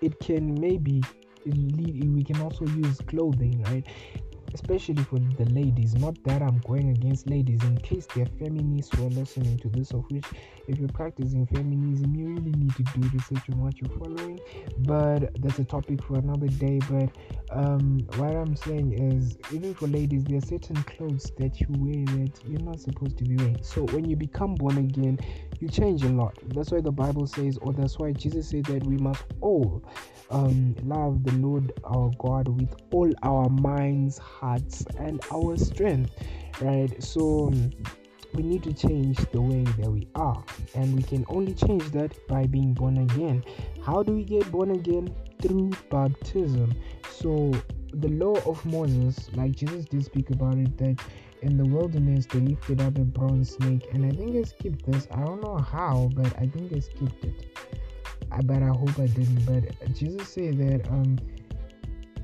it 0.00 0.18
can 0.20 0.58
maybe 0.60 1.02
we 1.46 2.24
can 2.24 2.40
also 2.40 2.66
use 2.66 3.00
clothing, 3.06 3.62
right? 3.64 3.86
Especially 4.54 5.02
for 5.04 5.18
the 5.36 5.44
ladies. 5.50 5.94
Not 5.94 6.14
that 6.24 6.40
I'm 6.40 6.58
going 6.60 6.90
against 6.90 7.28
ladies, 7.28 7.62
in 7.64 7.76
case 7.78 8.06
they're 8.14 8.26
feminists 8.38 8.96
who 8.96 9.06
are 9.06 9.10
listening 9.10 9.58
to 9.58 9.68
this, 9.68 9.92
of 9.92 10.04
which, 10.10 10.24
if 10.68 10.78
you're 10.78 10.88
practicing 10.88 11.46
feminism, 11.46 12.14
you 12.14 12.28
really 12.28 12.52
need 12.52 12.74
to 12.76 12.82
do 12.84 13.08
research 13.12 13.50
on 13.50 13.60
what 13.60 13.80
you're 13.80 13.90
following. 13.98 14.40
But 14.78 15.42
that's 15.42 15.58
a 15.58 15.64
topic 15.64 16.02
for 16.02 16.16
another 16.16 16.48
day. 16.48 16.80
But 16.88 17.10
um, 17.50 18.06
what 18.16 18.34
I'm 18.34 18.56
saying 18.56 18.92
is, 18.92 19.36
even 19.52 19.74
for 19.74 19.88
ladies, 19.88 20.24
there 20.24 20.38
are 20.38 20.40
certain 20.40 20.76
clothes 20.84 21.32
that 21.38 21.60
you 21.60 21.66
wear 21.70 22.04
that 22.16 22.32
you're 22.46 22.60
not 22.60 22.80
supposed 22.80 23.18
to 23.18 23.24
be 23.24 23.36
wearing. 23.36 23.62
So 23.62 23.82
when 23.86 24.08
you 24.08 24.16
become 24.16 24.54
born 24.54 24.78
again, 24.78 25.18
you 25.60 25.68
change 25.68 26.02
a 26.04 26.08
lot. 26.08 26.34
That's 26.48 26.70
why 26.70 26.80
the 26.80 26.92
Bible 26.92 27.26
says, 27.26 27.58
or 27.58 27.72
that's 27.72 27.98
why 27.98 28.12
Jesus 28.12 28.48
said 28.48 28.64
that 28.66 28.84
we 28.84 28.96
must 28.96 29.22
all 29.40 29.82
um, 30.30 30.74
love 30.82 31.24
the 31.24 31.32
Lord 31.32 31.72
our 31.84 32.10
God 32.18 32.48
with 32.48 32.74
all 32.92 33.12
our 33.22 33.48
minds, 33.48 34.18
hearts, 34.44 34.84
and 34.98 35.20
our 35.32 35.56
strength, 35.56 36.12
right? 36.60 36.90
So 37.02 37.48
um, 37.48 37.70
we 38.34 38.42
need 38.42 38.62
to 38.64 38.72
change 38.72 39.18
the 39.32 39.40
way 39.40 39.64
that 39.64 39.90
we 39.90 40.06
are, 40.14 40.42
and 40.74 40.94
we 40.94 41.02
can 41.02 41.24
only 41.28 41.54
change 41.54 41.84
that 41.92 42.12
by 42.28 42.46
being 42.46 42.74
born 42.74 42.98
again. 42.98 43.42
How 43.82 44.02
do 44.02 44.12
we 44.12 44.24
get 44.24 44.50
born 44.50 44.70
again? 44.72 45.14
Through 45.40 45.70
baptism. 45.90 46.74
So 47.10 47.52
the 47.92 48.08
law 48.08 48.36
of 48.46 48.64
Moses, 48.64 49.30
like 49.34 49.52
Jesus 49.52 49.84
did 49.86 50.04
speak 50.04 50.30
about 50.30 50.56
it, 50.58 50.76
that 50.78 50.96
in 51.42 51.56
the 51.56 51.64
wilderness 51.64 52.26
they 52.26 52.40
lifted 52.40 52.80
up 52.80 52.96
a 52.98 53.06
bronze 53.18 53.54
snake, 53.56 53.88
and 53.92 54.04
I 54.04 54.10
think 54.10 54.36
I 54.36 54.42
skipped 54.42 54.84
this. 54.90 55.06
I 55.10 55.20
don't 55.20 55.42
know 55.42 55.58
how, 55.58 56.10
but 56.14 56.32
I 56.38 56.46
think 56.46 56.72
I 56.72 56.80
skipped 56.80 57.24
it 57.24 57.54
I, 58.34 58.40
but 58.42 58.62
I 58.62 58.68
hope 58.68 58.98
I 58.98 59.06
didn't. 59.06 59.44
But 59.46 59.94
Jesus 59.94 60.28
said 60.28 60.58
that 60.58 60.88
um, 60.90 61.18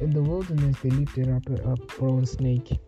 in 0.01 0.11
the 0.11 0.23
wilderness 0.23 0.77
they 0.83 0.91
lifted 0.91 1.31
up 1.31 1.49
a, 1.49 1.73
a 1.73 1.77
bronze 1.99 2.33
snake. 2.33 2.79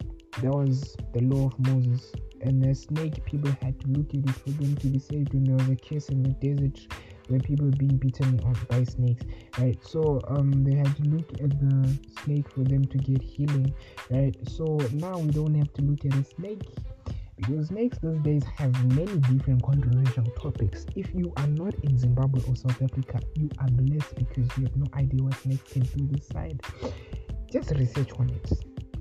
That 0.41 0.51
was 0.51 0.97
the 1.13 1.21
law 1.21 1.47
of 1.47 1.59
Moses. 1.69 2.13
And 2.41 2.61
the 2.61 2.75
snake, 2.75 3.25
people 3.25 3.53
had 3.63 3.79
to 3.81 3.89
look 3.89 4.09
at 4.15 4.29
it 4.29 4.31
for 4.31 4.51
them 4.51 4.77
to 4.77 4.87
be 4.89 4.99
saved. 4.99 5.33
When 5.33 5.45
there 5.45 5.57
was 5.57 5.69
a 5.69 5.77
case 5.77 6.09
in 6.09 6.23
the 6.23 6.31
desert 6.31 6.81
where 7.29 7.39
people 7.39 7.67
were 7.67 7.73
being 7.73 7.97
beaten 7.99 8.41
by 8.69 8.83
snakes, 8.85 9.25
right? 9.59 9.79
So 9.87 10.21
um, 10.27 10.65
they 10.65 10.75
had 10.75 10.97
to 10.97 11.03
look 11.05 11.31
at 11.41 11.51
the 11.61 11.99
snake 12.25 12.49
for 12.51 12.65
them 12.65 12.85
to 12.85 12.99
get 12.99 13.23
healing, 13.23 13.73
right? 14.11 14.37
So 14.49 14.79
now 14.93 15.19
we 15.19 15.31
don't 15.31 15.55
have 15.55 15.73
to 15.75 15.83
look 15.83 16.05
at 16.05 16.15
a 16.15 16.25
snake 16.25 16.63
because 17.43 17.69
snakes 17.69 17.99
these 17.99 18.19
days 18.21 18.45
have 18.57 18.73
many 18.95 19.17
different 19.19 19.63
controversial 19.65 20.25
topics. 20.41 20.87
If 20.95 21.13
you 21.15 21.33
are 21.37 21.47
not 21.49 21.75
in 21.83 21.99
Zimbabwe 21.99 22.41
or 22.49 22.55
South 22.55 22.81
Africa, 22.81 23.21
you 23.35 23.51
are 23.59 23.69
blessed 23.69 24.15
because 24.15 24.49
you 24.57 24.65
have 24.65 24.77
no 24.77 24.87
idea 24.95 25.23
what 25.23 25.35
snakes 25.35 25.73
can 25.73 25.83
do 25.83 26.07
this 26.07 26.27
side. 26.29 26.61
Just 27.51 27.71
research 27.73 28.13
on 28.19 28.31
it. 28.31 28.53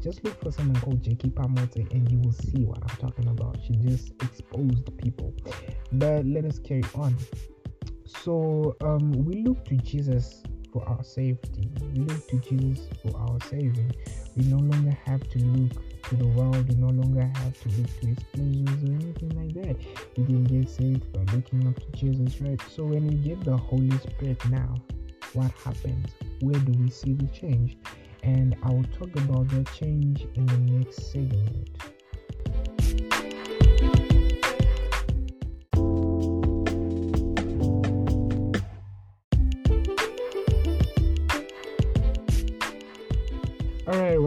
Just 0.02 0.24
look 0.24 0.42
for 0.42 0.52
someone 0.52 0.82
called 0.82 1.04
Jackie 1.04 1.30
Pamote 1.30 1.92
and 1.92 2.12
you 2.12 2.20
will 2.20 2.32
see 2.32 2.64
what 2.64 2.80
I'm 2.82 2.98
talking 2.98 3.28
about. 3.28 3.58
She 3.64 3.74
just 3.74 4.14
exposed 4.24 4.98
people. 4.98 5.34
But 5.94 6.26
let 6.26 6.46
us 6.46 6.58
carry 6.58 6.84
on. 6.96 7.16
So 8.06 8.76
um, 8.82 9.12
we 9.12 9.44
look 9.44 9.64
to 9.66 9.76
Jesus 9.78 10.42
for 10.74 10.88
our 10.90 11.04
safety. 11.04 11.70
We 11.94 12.00
look 12.00 12.28
to 12.30 12.38
Jesus 12.40 12.88
for 13.04 13.16
our 13.16 13.38
saving. 13.48 13.94
We 14.36 14.46
no 14.46 14.58
longer 14.58 14.98
have 15.06 15.30
to 15.30 15.40
look 15.40 15.74
to 16.04 16.16
the 16.16 16.28
world. 16.28 16.68
We 16.68 16.76
no 16.76 16.88
longer 16.88 17.22
have 17.22 17.62
to 17.62 17.70
look 17.70 18.00
to 18.00 18.08
his 18.08 18.20
pleasures 18.34 18.84
or 18.84 18.94
anything 18.94 19.32
like 19.36 19.54
that. 19.64 19.76
We 20.18 20.26
can 20.26 20.44
get 20.44 20.70
saved 20.70 21.12
by 21.14 21.34
looking 21.34 21.68
up 21.68 21.76
to 21.76 21.92
Jesus, 21.98 22.42
right? 22.42 22.62
So 22.70 22.84
when 22.86 23.08
we 23.08 23.16
get 23.16 23.44
the 23.44 23.58
Holy 23.58 23.98
Spirit 24.00 24.44
now, 24.50 24.76
what 25.34 25.52
happens? 25.64 26.08
Where 26.42 26.60
do 26.60 26.74
we 26.74 26.90
see 26.90 27.14
the 27.14 27.28
change? 27.28 27.78
And 28.24 28.56
I 28.64 28.70
will 28.70 28.86
talk 28.98 29.16
about 29.16 29.50
that 29.50 29.72
change 29.74 30.28
in 30.36 30.46
the 30.46 30.58
next 30.58 31.12
segment. 31.12 31.70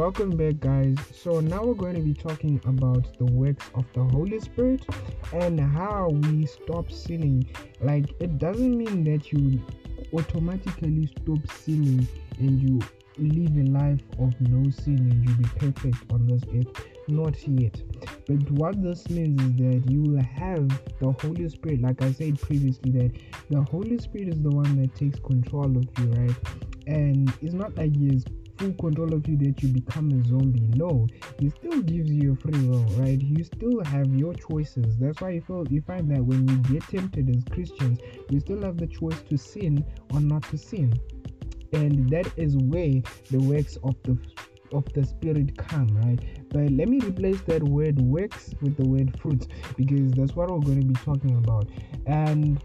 Welcome 0.04 0.36
back, 0.36 0.60
guys. 0.60 0.98
So, 1.14 1.40
now 1.40 1.64
we're 1.64 1.72
going 1.72 1.94
to 1.94 2.02
be 2.02 2.12
talking 2.12 2.60
about 2.66 3.16
the 3.16 3.24
works 3.24 3.70
of 3.74 3.86
the 3.94 4.04
Holy 4.04 4.38
Spirit 4.38 4.84
and 5.32 5.58
how 5.58 6.10
we 6.10 6.44
stop 6.44 6.92
sinning. 6.92 7.50
Like, 7.80 8.10
it 8.20 8.36
doesn't 8.38 8.76
mean 8.76 9.02
that 9.04 9.32
you 9.32 9.62
automatically 10.12 11.06
stop 11.06 11.50
sinning 11.50 12.06
and 12.38 12.60
you 12.60 12.80
live 13.16 13.56
a 13.56 13.70
life 13.70 14.02
of 14.18 14.38
no 14.42 14.70
sin 14.70 14.98
and 14.98 15.26
you 15.26 15.34
be 15.36 15.48
perfect 15.58 15.96
on 16.12 16.26
this 16.26 16.42
earth. 16.54 16.86
Not 17.08 17.36
yet. 17.48 17.80
But 18.26 18.50
what 18.50 18.82
this 18.82 19.08
means 19.08 19.40
is 19.40 19.56
that 19.56 19.90
you 19.90 20.02
will 20.02 20.22
have 20.22 20.68
the 20.98 21.12
Holy 21.22 21.48
Spirit, 21.48 21.80
like 21.80 22.02
I 22.02 22.12
said 22.12 22.38
previously, 22.38 22.90
that 22.90 23.10
the 23.48 23.62
Holy 23.62 23.96
Spirit 23.96 24.28
is 24.28 24.42
the 24.42 24.50
one 24.50 24.82
that 24.82 24.94
takes 24.94 25.18
control 25.20 25.74
of 25.78 25.88
you, 25.98 26.12
right? 26.12 26.36
And 26.86 27.32
it's 27.40 27.54
not 27.54 27.74
like 27.78 27.96
He 27.96 28.08
is 28.08 28.26
full 28.58 28.72
control 28.74 29.12
of 29.14 29.26
you 29.28 29.36
that 29.38 29.62
you 29.62 29.68
become 29.68 30.10
a 30.12 30.28
zombie. 30.28 30.68
No, 30.76 31.06
he 31.38 31.50
still 31.50 31.80
gives 31.82 32.10
you 32.10 32.36
free 32.36 32.66
will, 32.66 32.84
right? 32.96 33.20
You 33.20 33.44
still 33.44 33.82
have 33.84 34.06
your 34.14 34.34
choices. 34.34 34.96
That's 34.98 35.20
why 35.20 35.30
you 35.30 35.40
feel 35.40 35.66
you 35.68 35.82
find 35.82 36.10
that 36.10 36.24
when 36.24 36.46
we 36.46 36.56
get 36.72 36.82
tempted 36.88 37.28
as 37.30 37.44
Christians, 37.52 38.00
we 38.30 38.40
still 38.40 38.62
have 38.62 38.76
the 38.76 38.86
choice 38.86 39.20
to 39.28 39.36
sin 39.36 39.84
or 40.12 40.20
not 40.20 40.42
to 40.50 40.58
sin. 40.58 40.98
And 41.72 42.08
that 42.10 42.30
is 42.36 42.56
where 42.56 43.02
the 43.30 43.38
works 43.38 43.76
of 43.82 43.96
the 44.04 44.16
of 44.72 44.84
the 44.92 45.04
spirit 45.04 45.56
come, 45.56 45.88
right? 45.98 46.18
But 46.50 46.70
let 46.72 46.88
me 46.88 46.98
replace 47.00 47.40
that 47.42 47.62
word 47.62 48.00
works 48.00 48.54
with 48.60 48.76
the 48.76 48.86
word 48.86 49.18
fruit 49.20 49.46
because 49.76 50.12
that's 50.12 50.34
what 50.34 50.50
we're 50.50 50.60
going 50.60 50.80
to 50.80 50.86
be 50.86 50.94
talking 50.94 51.36
about. 51.36 51.68
And 52.06 52.62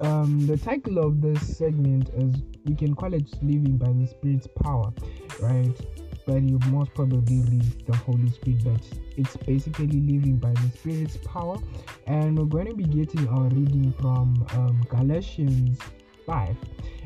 um, 0.00 0.46
the 0.46 0.56
title 0.56 0.98
of 0.98 1.20
this 1.20 1.58
segment 1.58 2.10
is 2.16 2.34
we 2.64 2.74
can 2.74 2.94
call 2.94 3.12
it 3.12 3.28
living 3.42 3.76
by 3.76 3.92
the 3.92 4.06
Spirit's 4.06 4.46
power, 4.62 4.92
right? 5.40 5.78
But 6.26 6.42
you 6.42 6.58
most 6.68 6.94
probably 6.94 7.40
read 7.40 7.86
the 7.86 7.96
Holy 7.96 8.30
Spirit, 8.30 8.64
but 8.64 8.98
it's 9.16 9.36
basically 9.36 9.86
living 9.86 10.36
by 10.36 10.52
the 10.52 10.70
Spirit's 10.78 11.16
power. 11.18 11.58
And 12.06 12.38
we're 12.38 12.44
going 12.44 12.66
to 12.66 12.74
be 12.74 12.84
getting 12.84 13.28
our 13.28 13.48
reading 13.48 13.92
from 14.00 14.46
um, 14.52 14.80
Galatians 14.88 15.78
5. 16.26 16.56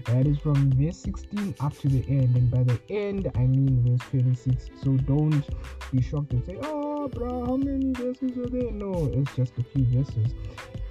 That 0.06 0.26
is 0.26 0.38
from 0.38 0.70
verse 0.72 0.98
16 0.98 1.54
up 1.60 1.76
to 1.78 1.88
the 1.88 2.04
end, 2.08 2.36
and 2.36 2.50
by 2.50 2.62
the 2.62 2.78
end, 2.90 3.30
I 3.34 3.46
mean 3.46 3.82
verse 3.82 4.06
26. 4.10 4.68
So 4.82 4.96
don't 4.98 5.42
be 5.90 6.02
shocked 6.02 6.32
and 6.32 6.44
say, 6.44 6.58
Oh, 6.62 7.08
bro, 7.08 7.46
how 7.46 7.56
many 7.56 7.92
verses 7.92 8.36
are 8.36 8.48
there? 8.48 8.70
No, 8.70 9.10
it's 9.14 9.34
just 9.34 9.54
a 9.58 9.62
few 9.62 9.86
verses 9.86 10.34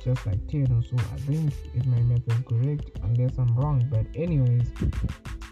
just 0.04 0.26
like 0.26 0.46
10 0.48 0.72
or 0.72 0.84
so 0.84 0.96
i 1.14 1.18
think 1.22 1.54
if 1.74 1.86
my 1.86 2.00
math 2.02 2.28
is 2.28 2.44
correct 2.48 2.92
unless 3.04 3.38
i'm 3.38 3.56
wrong 3.56 3.86
but 3.90 4.06
anyways. 4.16 4.68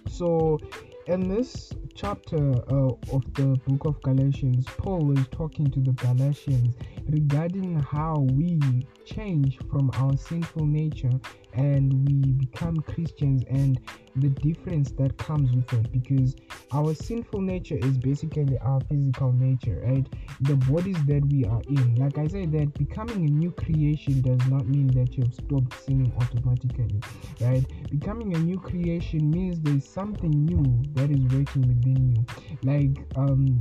So 0.09 0.59
in 1.07 1.27
this 1.27 1.71
chapter 1.95 2.37
uh, 2.37 2.91
of 3.11 3.33
the 3.33 3.59
book 3.65 3.85
of 3.85 4.01
galatians 4.03 4.65
paul 4.77 4.99
was 4.99 5.25
talking 5.31 5.69
to 5.71 5.79
the 5.79 5.91
galatians 5.93 6.75
regarding 7.09 7.79
how 7.79 8.19
we 8.33 8.59
change 9.05 9.57
from 9.69 9.89
our 9.95 10.15
sinful 10.15 10.65
nature 10.65 11.19
and 11.53 12.07
we 12.07 12.31
become 12.33 12.75
christians 12.81 13.43
and 13.49 13.79
the 14.17 14.29
difference 14.29 14.91
that 14.91 15.17
comes 15.17 15.51
with 15.55 15.73
it 15.73 15.91
because 15.91 16.35
our 16.73 16.93
sinful 16.93 17.41
nature 17.41 17.77
is 17.77 17.97
basically 17.97 18.57
our 18.59 18.79
physical 18.89 19.31
nature 19.33 19.81
right? 19.85 20.05
The 20.41 20.55
bodies 20.55 20.97
that 21.05 21.25
we 21.29 21.45
are 21.45 21.61
in 21.69 21.95
like 21.95 22.17
i 22.17 22.27
said 22.27 22.51
that 22.51 22.73
becoming 22.77 23.25
a 23.25 23.29
new 23.29 23.51
creation 23.51 24.21
does 24.21 24.45
not 24.49 24.67
mean 24.67 24.87
that 24.87 25.17
you've 25.17 25.33
stopped 25.33 25.81
sinning 25.81 26.11
automatically 26.19 26.99
right? 27.39 27.63
Becoming 27.89 28.33
a 28.35 28.39
new 28.39 28.59
creation 28.59 29.29
means 29.31 29.59
there's 29.61 29.87
something 29.87 30.31
new 30.45 30.63
that 30.93 31.09
is 31.11 31.21
working 31.33 31.61
within 31.61 32.15
you. 32.15 32.25
Like 32.63 33.05
um 33.17 33.59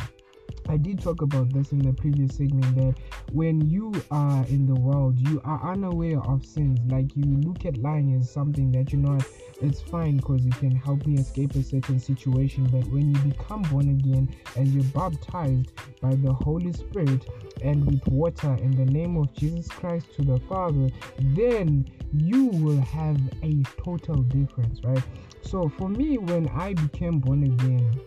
I 0.69 0.77
did 0.77 1.01
talk 1.01 1.23
about 1.23 1.53
this 1.53 1.73
in 1.73 1.79
the 1.79 1.93
previous 1.93 2.37
segment 2.37 2.75
that 2.77 2.95
when 3.33 3.69
you 3.69 3.93
are 4.11 4.45
in 4.47 4.67
the 4.67 4.75
world, 4.75 5.19
you 5.19 5.41
are 5.45 5.73
unaware 5.73 6.21
of 6.21 6.45
sins. 6.45 6.79
Like 6.91 7.15
you 7.17 7.25
look 7.25 7.65
at 7.65 7.77
lying 7.79 8.15
as 8.15 8.31
something 8.31 8.73
that 8.73 8.93
you 8.93 8.99
know 8.99 9.19
it's 9.61 9.81
fine 9.81 10.17
because 10.17 10.47
it 10.47 10.57
can 10.57 10.75
help 10.75 11.07
me 11.07 11.19
escape 11.19 11.55
a 11.55 11.63
certain 11.63 11.99
situation. 11.99 12.65
But 12.65 12.87
when 12.91 13.15
you 13.15 13.21
become 13.23 13.63
born 13.63 13.89
again 13.91 14.35
and 14.57 14.69
you're 14.69 14.85
baptized 14.85 15.73
by 16.01 16.15
the 16.15 16.33
Holy 16.33 16.73
Spirit 16.73 17.27
and 17.63 17.85
with 17.85 18.07
water 18.09 18.55
in 18.63 18.75
the 18.77 18.91
name 18.91 19.17
of 19.17 19.33
Jesus 19.35 19.69
Christ 19.69 20.07
to 20.17 20.23
the 20.23 20.39
Father, 20.41 20.89
then 21.19 21.85
you 22.13 22.47
will 22.47 22.81
have 22.81 23.19
a 23.43 23.63
total 23.83 24.23
difference, 24.23 24.81
right? 24.83 25.03
So 25.43 25.69
for 25.69 25.89
me, 25.89 26.19
when 26.19 26.49
I 26.49 26.75
became 26.75 27.19
born 27.19 27.45
again, 27.45 28.01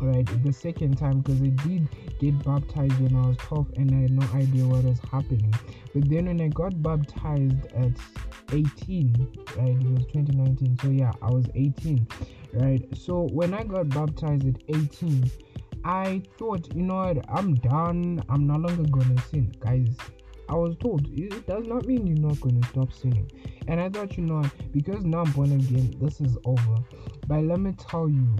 right 0.00 0.26
the 0.42 0.52
second 0.52 0.96
time 0.96 1.20
because 1.20 1.40
I 1.42 1.48
did 1.66 1.88
get 2.18 2.44
baptized 2.44 2.98
when 3.00 3.16
I 3.16 3.28
was 3.28 3.36
12 3.38 3.72
and 3.76 3.90
I 3.92 4.02
had 4.02 4.10
no 4.12 4.26
idea 4.38 4.66
what 4.66 4.84
was 4.84 5.00
happening. 5.10 5.54
But 5.94 6.08
then 6.08 6.26
when 6.26 6.40
I 6.40 6.48
got 6.48 6.82
baptized 6.82 7.66
at 7.74 7.92
18, 8.52 9.28
right, 9.56 9.68
it 9.68 9.90
was 9.90 10.06
2019, 10.06 10.78
so 10.80 10.88
yeah, 10.88 11.12
I 11.22 11.30
was 11.30 11.46
18, 11.54 12.06
right. 12.54 12.86
So 12.96 13.28
when 13.32 13.54
I 13.54 13.64
got 13.64 13.88
baptized 13.88 14.46
at 14.46 14.62
18, 14.68 15.30
I 15.84 16.22
thought, 16.38 16.74
you 16.74 16.82
know 16.82 16.96
what, 16.96 17.24
I'm 17.28 17.54
done, 17.56 18.22
I'm 18.28 18.46
no 18.46 18.54
longer 18.54 18.88
gonna 18.90 19.20
sin, 19.30 19.54
guys. 19.60 19.96
I 20.48 20.54
was 20.54 20.76
told 20.76 21.08
it 21.12 21.46
does 21.46 21.66
not 21.66 21.86
mean 21.86 22.06
you're 22.06 22.28
not 22.28 22.40
going 22.40 22.60
to 22.60 22.68
stop 22.68 22.92
sinning. 22.92 23.30
And 23.66 23.80
I 23.80 23.88
thought, 23.88 24.16
you 24.16 24.24
know, 24.24 24.42
because 24.72 25.04
now 25.04 25.22
I'm 25.22 25.32
born 25.32 25.52
again, 25.52 25.94
this 26.00 26.20
is 26.20 26.38
over. 26.44 26.76
But 27.26 27.42
let 27.44 27.58
me 27.58 27.72
tell 27.72 28.08
you, 28.08 28.36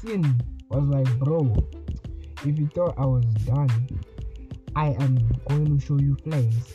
sin 0.00 0.40
was 0.68 0.84
like, 0.84 1.18
bro, 1.18 1.54
if 2.44 2.58
you 2.58 2.68
thought 2.68 2.94
I 2.98 3.04
was 3.04 3.24
done, 3.46 3.70
I 4.76 4.88
am 5.00 5.18
going 5.48 5.78
to 5.78 5.84
show 5.84 5.98
you 5.98 6.16
flames. 6.16 6.74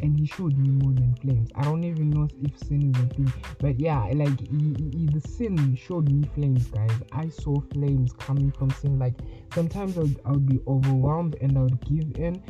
And 0.00 0.18
he 0.18 0.26
showed 0.26 0.56
me 0.56 0.68
more 0.70 0.92
than 0.92 1.14
flames. 1.16 1.50
I 1.56 1.64
don't 1.64 1.82
even 1.82 2.10
know 2.10 2.28
if 2.40 2.56
sin 2.58 2.94
is 2.94 3.02
a 3.02 3.06
thing, 3.14 3.32
but 3.58 3.80
yeah, 3.80 4.04
like 4.14 4.38
he, 4.48 4.76
he, 4.92 5.08
the 5.12 5.20
sin 5.20 5.74
showed 5.74 6.08
me 6.08 6.28
flames, 6.36 6.68
guys. 6.68 6.90
I 7.10 7.28
saw 7.28 7.60
flames 7.72 8.12
coming 8.12 8.52
from 8.52 8.70
sin. 8.70 8.98
Like 8.98 9.14
sometimes 9.52 9.98
I 9.98 10.02
would, 10.02 10.20
I 10.24 10.30
would 10.30 10.46
be 10.46 10.60
overwhelmed 10.68 11.36
and 11.40 11.58
I 11.58 11.62
would 11.62 11.80
give 11.80 12.16
in, 12.16 12.40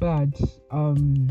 but 0.00 0.40
um, 0.72 1.28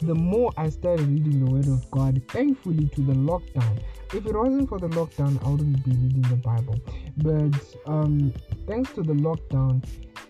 the 0.00 0.14
more 0.14 0.52
I 0.56 0.68
started 0.68 1.06
reading 1.08 1.44
the 1.44 1.50
Word 1.50 1.66
of 1.68 1.90
God, 1.90 2.22
thankfully 2.28 2.88
to 2.94 3.00
the 3.02 3.12
lockdown, 3.14 3.80
if 4.12 4.26
it 4.26 4.34
wasn't 4.34 4.68
for 4.68 4.78
the 4.78 4.88
lockdown, 4.88 5.44
I 5.44 5.48
wouldn't 5.50 5.84
be 5.84 5.92
reading 5.92 6.22
the 6.22 6.36
Bible. 6.36 6.78
But 7.18 7.90
um, 7.90 8.32
thanks 8.66 8.92
to 8.92 9.02
the 9.02 9.14
lockdown, 9.14 9.84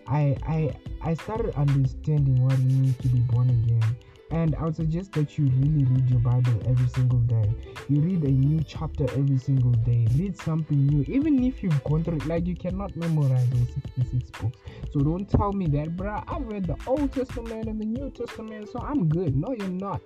I 0.07 0.37
I 0.43 0.75
I 1.01 1.13
started 1.15 1.53
understanding 1.55 2.43
what 2.43 2.53
it 2.53 2.63
means 2.63 2.97
to 2.97 3.07
be 3.09 3.19
born 3.19 3.49
again. 3.49 3.95
And 4.29 4.55
I 4.55 4.65
would 4.65 4.75
suggest 4.75 5.13
that 5.13 5.37
you 5.37 5.45
really 5.45 5.85
read 5.85 6.09
your 6.09 6.19
Bible 6.19 6.61
every 6.67 6.87
single 6.89 7.19
day. 7.19 7.49
You 7.87 8.01
read 8.01 8.23
a 8.23 8.31
new 8.31 8.61
chapter 8.61 9.05
every 9.11 9.37
single 9.37 9.71
day. 9.71 10.05
Read 10.17 10.37
something 10.37 10.85
new, 10.87 11.05
even 11.07 11.43
if 11.43 11.63
you've 11.63 11.83
gone 11.85 12.03
through 12.03 12.19
like 12.19 12.45
you 12.45 12.55
cannot 12.55 12.95
memorize 12.97 13.49
those 13.51 13.73
66 13.95 14.29
books. 14.41 14.59
So 14.91 14.99
don't 14.99 15.29
tell 15.29 15.53
me 15.53 15.67
that, 15.67 15.95
bruh. 15.95 16.23
I've 16.27 16.45
read 16.45 16.65
the 16.65 16.75
Old 16.85 17.13
Testament 17.13 17.67
and 17.67 17.79
the 17.79 17.85
New 17.85 18.09
Testament, 18.09 18.69
so 18.69 18.79
I'm 18.79 19.07
good. 19.07 19.35
No, 19.35 19.55
you're 19.57 19.69
not. 19.69 20.01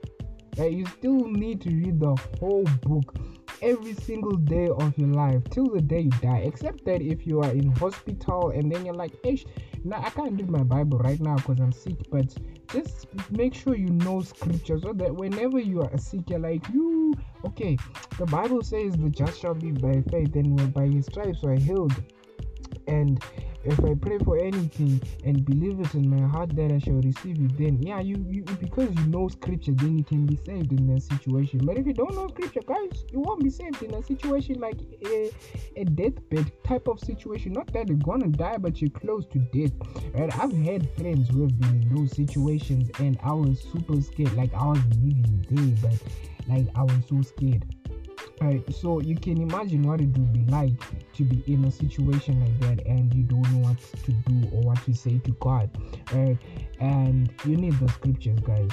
You 0.57 0.85
still 0.85 1.27
need 1.27 1.61
to 1.61 1.69
read 1.69 1.99
the 1.99 2.15
whole 2.39 2.65
book 2.83 3.15
every 3.61 3.93
single 3.93 4.35
day 4.35 4.69
of 4.69 4.97
your 4.97 5.09
life 5.09 5.43
till 5.49 5.69
the 5.69 5.81
day 5.81 6.01
you 6.01 6.11
die 6.21 6.43
except 6.45 6.83
that 6.85 7.01
if 7.01 7.27
you 7.27 7.41
are 7.41 7.51
in 7.51 7.71
hospital 7.75 8.49
and 8.51 8.71
then 8.71 8.85
you're 8.85 8.95
like 8.95 9.13
hey 9.23 9.43
now 9.83 10.01
i 10.03 10.09
can't 10.09 10.33
read 10.33 10.49
my 10.49 10.63
bible 10.63 10.97
right 10.99 11.19
now 11.19 11.35
because 11.35 11.59
i'm 11.59 11.71
sick 11.71 11.95
but 12.09 12.35
just 12.71 13.07
make 13.31 13.53
sure 13.53 13.75
you 13.75 13.89
know 13.89 14.21
scripture 14.21 14.79
so 14.79 14.93
that 14.93 15.13
whenever 15.13 15.59
you 15.59 15.81
are 15.81 15.97
sick 15.97 16.29
you're 16.29 16.39
like 16.39 16.67
you 16.69 17.13
okay 17.45 17.77
the 18.17 18.25
bible 18.27 18.61
says 18.61 18.93
the 18.97 19.09
just 19.09 19.39
shall 19.39 19.53
be 19.53 19.71
by 19.71 20.01
faith 20.09 20.35
and 20.35 20.73
by 20.73 20.87
his 20.87 21.05
stripes 21.05 21.43
are 21.43 21.55
healed. 21.55 21.93
And 22.87 23.23
if 23.63 23.79
I 23.83 23.93
pray 23.93 24.17
for 24.19 24.37
anything 24.37 25.01
and 25.23 25.45
believe 25.45 25.79
it 25.79 25.93
in 25.93 26.09
my 26.09 26.27
heart 26.27 26.55
that 26.55 26.71
I 26.71 26.79
shall 26.79 27.01
receive 27.01 27.39
it, 27.39 27.57
then 27.57 27.81
yeah, 27.81 27.99
you, 27.99 28.25
you 28.27 28.43
because 28.43 28.93
you 28.95 29.07
know 29.07 29.27
scripture, 29.27 29.73
then 29.73 29.97
you 29.97 30.03
can 30.03 30.25
be 30.25 30.35
saved 30.35 30.71
in 30.71 30.87
that 30.93 31.01
situation. 31.01 31.65
But 31.65 31.77
if 31.77 31.85
you 31.85 31.93
don't 31.93 32.15
know 32.15 32.27
scripture, 32.27 32.61
guys, 32.65 33.05
you 33.11 33.19
won't 33.19 33.43
be 33.43 33.49
saved 33.49 33.81
in 33.83 33.93
a 33.93 34.03
situation 34.03 34.59
like 34.59 34.79
a, 35.05 35.31
a 35.75 35.85
deathbed 35.85 36.51
type 36.63 36.87
of 36.87 36.99
situation. 36.99 37.53
Not 37.53 37.71
that 37.73 37.87
you're 37.87 37.97
gonna 37.97 38.29
die, 38.29 38.57
but 38.57 38.81
you're 38.81 38.89
close 38.89 39.25
to 39.27 39.39
death. 39.39 39.73
Right? 40.13 40.33
I've 40.39 40.53
had 40.53 40.89
friends 40.95 41.29
who 41.29 41.41
have 41.41 41.59
been 41.59 41.81
in 41.81 41.95
those 41.95 42.15
situations 42.15 42.89
and 42.99 43.17
I 43.23 43.33
was 43.33 43.61
super 43.71 44.01
scared. 44.01 44.33
Like 44.33 44.53
I 44.53 44.65
was 44.65 44.83
living 45.01 45.45
there, 45.49 45.89
but 45.89 46.01
like 46.47 46.67
I 46.75 46.83
was 46.83 47.03
so 47.07 47.21
scared 47.21 47.65
Right, 48.41 48.63
so 48.73 48.99
you 49.01 49.15
can 49.15 49.39
imagine 49.39 49.83
what 49.83 50.01
it 50.01 50.09
would 50.17 50.33
be 50.33 50.45
like 50.51 50.73
to 51.13 51.23
be 51.23 51.43
in 51.45 51.63
a 51.65 51.71
situation 51.71 52.39
like 52.39 52.59
that 52.61 52.87
and 52.87 53.13
you 53.13 53.23
don't 53.23 53.43
know 53.51 53.69
what 53.69 53.79
to 54.03 54.11
do 54.11 54.49
or 54.51 54.63
what 54.63 54.83
to 54.85 54.93
say 54.95 55.19
to 55.19 55.31
God. 55.39 55.69
And 56.79 57.31
you 57.45 57.55
need 57.55 57.79
the 57.79 57.87
scriptures, 57.89 58.39
guys. 58.39 58.69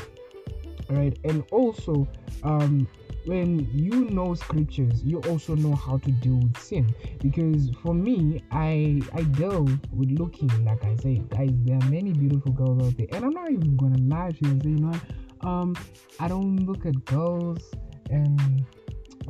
Right, 0.88 1.18
and 1.24 1.44
also, 1.52 2.08
um, 2.44 2.88
when 3.26 3.68
you 3.74 4.08
know 4.08 4.32
scriptures, 4.32 5.04
you 5.04 5.20
also 5.28 5.54
know 5.54 5.74
how 5.74 5.98
to 5.98 6.10
deal 6.10 6.36
with 6.36 6.56
sin. 6.56 6.94
Because 7.20 7.68
for 7.82 7.92
me, 7.92 8.42
I 8.50 9.02
I 9.12 9.22
deal 9.22 9.68
with 9.92 10.10
looking, 10.12 10.48
like 10.64 10.82
I 10.82 10.96
say, 10.96 11.16
guys, 11.28 11.50
there 11.64 11.76
are 11.76 11.90
many 11.90 12.14
beautiful 12.14 12.52
girls 12.52 12.82
out 12.82 12.96
there, 12.96 13.06
and 13.12 13.22
I'm 13.22 13.32
not 13.32 13.50
even 13.50 13.76
gonna 13.76 13.98
lie 13.98 14.30
to 14.30 14.44
you 14.46 14.50
and 14.52 14.62
say, 14.62 14.70
you 14.70 14.78
know, 14.78 14.94
um, 15.42 15.76
I 16.18 16.26
don't 16.26 16.64
look 16.64 16.86
at 16.86 17.04
girls 17.04 17.60
and 18.08 18.64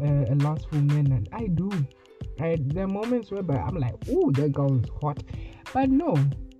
uh, 0.02 0.32
a 0.32 0.34
lustful 0.36 0.80
man, 0.80 1.12
and 1.12 1.28
I 1.32 1.46
do. 1.46 1.70
Right? 2.38 2.58
There 2.68 2.84
are 2.84 2.88
moments 2.88 3.30
whereby 3.30 3.56
I'm 3.56 3.76
like, 3.76 3.94
oh, 4.10 4.30
that 4.32 4.52
girl 4.52 4.78
is 4.78 4.88
hot. 5.00 5.22
But 5.72 5.90
no, 5.90 6.16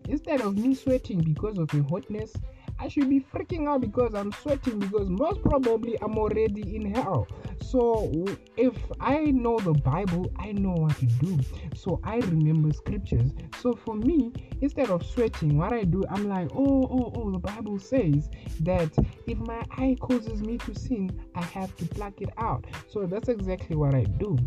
instead 0.08 0.40
of 0.40 0.58
me 0.58 0.74
sweating 0.74 1.20
because 1.20 1.58
of 1.58 1.72
a 1.72 1.82
hotness, 1.84 2.32
I 2.80 2.88
should 2.88 3.08
be 3.08 3.20
freaking 3.20 3.68
out 3.68 3.80
because 3.80 4.14
I'm 4.14 4.32
sweating 4.32 4.78
because 4.78 5.08
most 5.08 5.42
probably 5.42 6.00
I'm 6.00 6.16
already 6.16 6.76
in 6.76 6.94
hell. 6.94 7.26
So 7.60 8.26
if 8.56 8.74
I 9.00 9.24
know 9.24 9.58
the 9.58 9.72
Bible, 9.72 10.30
I 10.38 10.52
know 10.52 10.72
what 10.72 10.96
to 10.98 11.06
do. 11.06 11.38
So 11.74 12.00
I 12.04 12.16
remember 12.18 12.72
scriptures. 12.72 13.32
So 13.60 13.74
for 13.74 13.96
me, 13.96 14.32
instead 14.60 14.90
of 14.90 15.04
sweating, 15.04 15.58
what 15.58 15.72
I 15.72 15.82
do, 15.82 16.04
I'm 16.08 16.28
like, 16.28 16.50
oh, 16.54 16.88
oh, 16.90 17.12
oh, 17.16 17.30
the 17.32 17.38
Bible 17.38 17.78
says 17.78 18.30
that 18.60 18.90
if 19.26 19.38
my 19.38 19.62
eye 19.72 19.96
causes 20.00 20.40
me 20.40 20.58
to 20.58 20.74
sin, 20.74 21.10
I 21.34 21.42
have 21.44 21.74
to 21.76 21.86
pluck 21.86 22.20
it 22.20 22.30
out. 22.38 22.64
So 22.88 23.06
that's 23.06 23.28
exactly 23.28 23.76
what 23.76 23.94
I 23.94 24.04
do. 24.04 24.38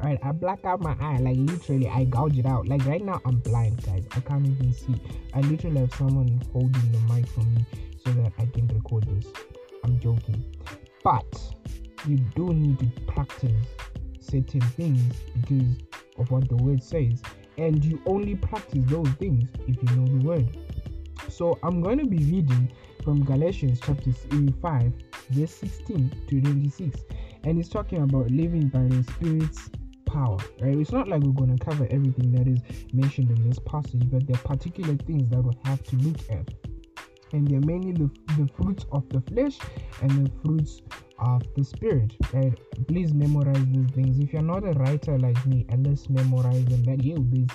Right, 0.00 0.18
I 0.22 0.30
black 0.30 0.64
out 0.64 0.80
my 0.80 0.96
eye, 1.00 1.18
like 1.18 1.36
literally, 1.36 1.88
I 1.88 2.04
gouge 2.04 2.38
it 2.38 2.46
out. 2.46 2.68
Like 2.68 2.86
right 2.86 3.04
now, 3.04 3.20
I'm 3.24 3.38
blind, 3.40 3.84
guys. 3.84 4.06
I 4.12 4.20
can't 4.20 4.46
even 4.46 4.72
see. 4.72 4.94
I 5.34 5.40
literally 5.40 5.80
have 5.80 5.92
someone 5.94 6.40
holding 6.52 6.92
the 6.92 7.00
mic 7.12 7.26
for 7.26 7.40
me 7.40 7.66
so 8.04 8.12
that 8.12 8.32
I 8.38 8.46
can 8.46 8.68
record 8.68 9.04
this. 9.04 9.26
I'm 9.82 9.98
joking, 9.98 10.44
but 11.02 11.26
you 12.06 12.16
do 12.36 12.54
need 12.54 12.78
to 12.78 12.86
practice 13.12 13.66
certain 14.20 14.60
things 14.60 15.14
because 15.40 15.76
of 16.18 16.30
what 16.30 16.48
the 16.48 16.56
word 16.56 16.80
says, 16.82 17.20
and 17.56 17.84
you 17.84 18.00
only 18.06 18.36
practice 18.36 18.84
those 18.86 19.10
things 19.18 19.48
if 19.66 19.76
you 19.82 19.96
know 19.96 20.06
the 20.06 20.24
word. 20.24 20.56
So 21.28 21.58
I'm 21.64 21.82
going 21.82 21.98
to 21.98 22.06
be 22.06 22.18
reading 22.18 22.72
from 23.02 23.24
Galatians 23.24 23.80
chapter 23.84 24.12
5, 24.12 24.92
verse 25.30 25.54
16 25.54 26.12
to 26.28 26.40
26, 26.40 27.00
and 27.44 27.58
it's 27.58 27.68
talking 27.68 28.02
about 28.02 28.30
living 28.30 28.68
by 28.68 28.84
the 28.84 29.02
Spirit's 29.02 29.70
power, 30.08 30.38
right? 30.60 30.76
It's 30.76 30.92
not 30.92 31.08
like 31.08 31.22
we're 31.22 31.32
going 31.32 31.56
to 31.56 31.64
cover 31.64 31.86
everything 31.90 32.32
that 32.32 32.48
is 32.48 32.60
mentioned 32.92 33.30
in 33.30 33.48
this 33.48 33.58
passage, 33.60 34.02
but 34.10 34.26
there 34.26 34.36
are 34.36 34.56
particular 34.56 34.96
things 34.96 35.28
that 35.30 35.42
we'll 35.42 35.58
have 35.64 35.82
to 35.84 35.96
look 35.96 36.18
at. 36.30 36.48
And 37.32 37.46
they're 37.46 37.60
mainly 37.60 37.92
the, 37.92 38.10
the 38.38 38.48
fruits 38.56 38.86
of 38.90 39.08
the 39.10 39.20
flesh 39.20 39.58
and 40.00 40.10
the 40.26 40.30
fruits 40.42 40.80
of 41.18 41.42
the 41.54 41.62
spirit, 41.62 42.16
right? 42.32 42.58
Please 42.86 43.12
memorize 43.12 43.64
these 43.66 43.90
things. 43.90 44.18
If 44.18 44.32
you're 44.32 44.42
not 44.42 44.64
a 44.64 44.72
writer 44.72 45.18
like 45.18 45.44
me, 45.46 45.66
and 45.68 45.86
let's 45.86 46.08
memorize 46.08 46.64
them. 46.64 46.84
That 46.84 47.04
you 47.04 47.16
there's 47.30 47.50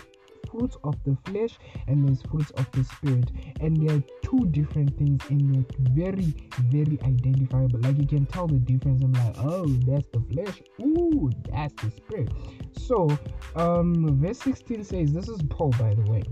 fruits 0.54 0.78
of 0.84 0.96
the 1.04 1.18
flesh 1.26 1.58
and 1.88 2.08
there's 2.08 2.22
fruits 2.24 2.52
of 2.52 2.72
the 2.72 2.84
spirit. 2.84 3.32
And 3.60 3.78
there 3.78 3.98
are 3.98 4.04
two 4.22 4.46
different 4.52 4.98
things 4.98 5.22
and 5.30 5.54
they're 5.54 5.80
very 5.92 6.34
very 6.70 7.00
identifiable. 7.04 7.80
Like 7.80 7.98
you 7.98 8.08
can 8.08 8.26
tell 8.26 8.48
the 8.48 8.60
difference. 8.60 9.04
I'm 9.04 9.14
like 9.14 9.36
oh 9.40 9.66
that's 9.88 10.08
the 10.14 10.24
flesh. 10.32 10.62
Ooh 10.82 11.32
that's 11.52 11.74
the 11.84 11.92
spirit. 11.92 12.30
So 12.78 13.10
um 13.56 14.20
verse 14.22 14.40
16 14.40 14.84
says 14.84 15.14
this 15.14 15.28
is 15.28 15.42
paul 15.50 15.72
by 15.72 15.94
the 15.94 16.10
way. 16.12 16.24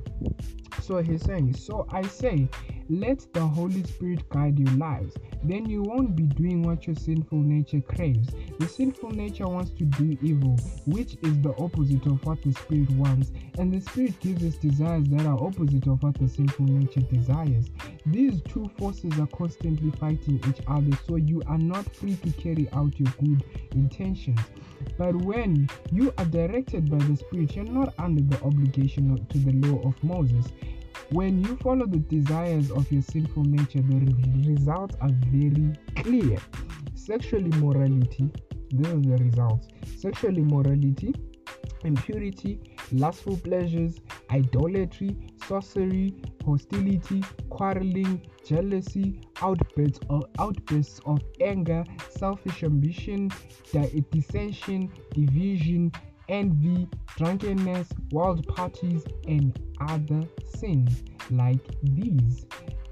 So 0.82 0.98
he's 0.98 1.24
saying 1.24 1.54
so 1.54 1.88
i 1.92 2.02
say 2.02 2.50
let 2.92 3.26
the 3.32 3.40
Holy 3.40 3.84
Spirit 3.84 4.28
guide 4.28 4.60
your 4.60 4.76
lives. 4.76 5.16
Then 5.46 5.66
you 5.66 5.82
won't 5.82 6.14
be 6.14 6.24
doing 6.24 6.62
what 6.62 6.86
your 6.86 6.96
sinful 6.98 7.38
nature 7.38 7.80
craves. 7.80 8.28
The 8.60 8.68
sinful 8.68 9.12
nature 9.12 9.48
wants 9.48 9.72
to 9.72 9.86
do 9.86 10.18
evil, 10.22 10.58
which 10.86 11.16
is 11.22 11.40
the 11.42 11.56
opposite 11.58 12.06
of 12.06 12.24
what 12.26 12.44
the 12.44 12.52
Spirit 12.52 12.90
wants, 12.92 13.32
and 13.58 13.74
the 13.74 13.80
Spirit 13.80 14.20
gives 14.20 14.44
us 14.44 14.56
desires 14.56 15.08
that 15.08 15.26
are 15.26 15.42
opposite 15.42 15.88
of 15.88 16.04
what 16.04 16.16
the 16.16 16.28
sinful 16.28 16.66
nature 16.66 17.00
desires. 17.00 17.72
These 18.06 18.42
two 18.42 18.70
forces 18.78 19.18
are 19.20 19.28
constantly 19.28 19.92
fighting 19.92 20.42
each 20.50 20.62
other, 20.68 20.92
so 21.08 21.16
you 21.16 21.42
are 21.48 21.58
not 21.58 21.96
free 21.96 22.16
to 22.18 22.32
carry 22.34 22.68
out 22.74 23.00
your 23.00 23.14
good 23.22 23.46
intentions. 23.72 24.40
But 24.98 25.16
when 25.16 25.70
you 25.92 26.14
are 26.18 26.26
directed 26.26 26.90
by 26.90 26.98
the 26.98 27.16
Spirit, 27.16 27.56
you're 27.56 27.66
not 27.66 27.94
under 27.98 28.22
the 28.22 28.44
obligation 28.44 29.26
to 29.28 29.38
the 29.38 29.54
law 29.68 29.88
of 29.88 30.04
Moses. 30.04 30.48
When 31.12 31.44
you 31.44 31.58
follow 31.58 31.86
the 31.86 32.00
desires 32.00 32.72
of 32.72 32.90
your 32.90 33.02
sinful 33.02 33.44
nature, 33.44 33.82
the 33.82 34.50
results 34.50 34.96
are 35.02 35.12
very 35.28 35.74
clear. 35.98 36.38
Sexual 36.96 37.48
immorality, 37.48 38.32
these 38.70 38.88
are 38.88 39.02
the 39.02 39.18
results. 39.22 39.68
Sexual 39.98 40.38
immorality, 40.38 41.14
impurity, 41.84 42.62
lustful 42.94 43.36
pleasures, 43.36 44.00
idolatry, 44.32 45.18
sorcery, 45.48 46.16
hostility, 46.46 47.22
quarreling, 47.50 48.26
jealousy, 48.46 49.20
outbursts 49.42 50.00
of, 50.10 50.24
outbursts 50.40 51.02
of 51.06 51.20
anger, 51.42 51.84
selfish 52.10 52.64
ambition, 52.64 53.30
dissension, 54.12 54.90
division, 55.14 55.92
envy, 56.32 56.88
drunkenness, 57.18 57.90
wild 58.12 58.48
parties, 58.48 59.04
and 59.28 59.60
other 59.88 60.24
sins 60.56 61.04
like 61.30 61.60
these. 61.84 62.46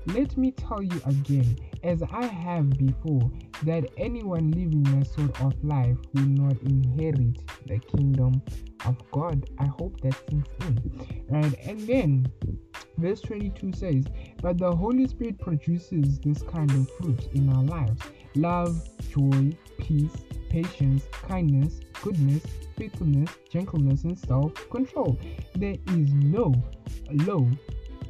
Let 0.07 0.37
me 0.37 0.51
tell 0.51 0.81
you 0.83 1.01
again, 1.05 1.57
as 1.83 2.03
I 2.03 2.25
have 2.25 2.69
before, 2.71 3.31
that 3.63 3.85
anyone 3.97 4.51
living 4.51 4.83
that 4.83 5.07
sort 5.07 5.39
of 5.41 5.53
life 5.63 5.97
will 6.13 6.23
not 6.23 6.61
inherit 6.63 7.39
the 7.65 7.79
kingdom 7.79 8.41
of 8.85 8.97
God. 9.11 9.49
I 9.57 9.65
hope 9.65 9.99
that 10.01 10.15
sinks 10.29 10.49
in. 10.61 11.25
Right? 11.29 11.53
And 11.65 11.79
then 11.81 12.31
verse 12.97 13.21
22 13.21 13.73
says, 13.73 14.05
But 14.41 14.57
the 14.57 14.75
Holy 14.75 15.07
Spirit 15.07 15.39
produces 15.39 16.19
this 16.19 16.41
kind 16.41 16.71
of 16.71 16.89
fruit 16.97 17.29
in 17.33 17.49
our 17.53 17.63
lives 17.63 18.01
love, 18.39 18.81
joy, 19.09 19.51
peace, 19.77 20.15
patience, 20.49 21.03
kindness, 21.27 21.79
goodness, 22.01 22.43
faithfulness, 22.77 23.29
gentleness, 23.49 24.03
and 24.03 24.17
self 24.17 24.53
control. 24.69 25.19
There 25.55 25.75
is 25.87 26.13
no 26.13 26.53
law 27.11 27.45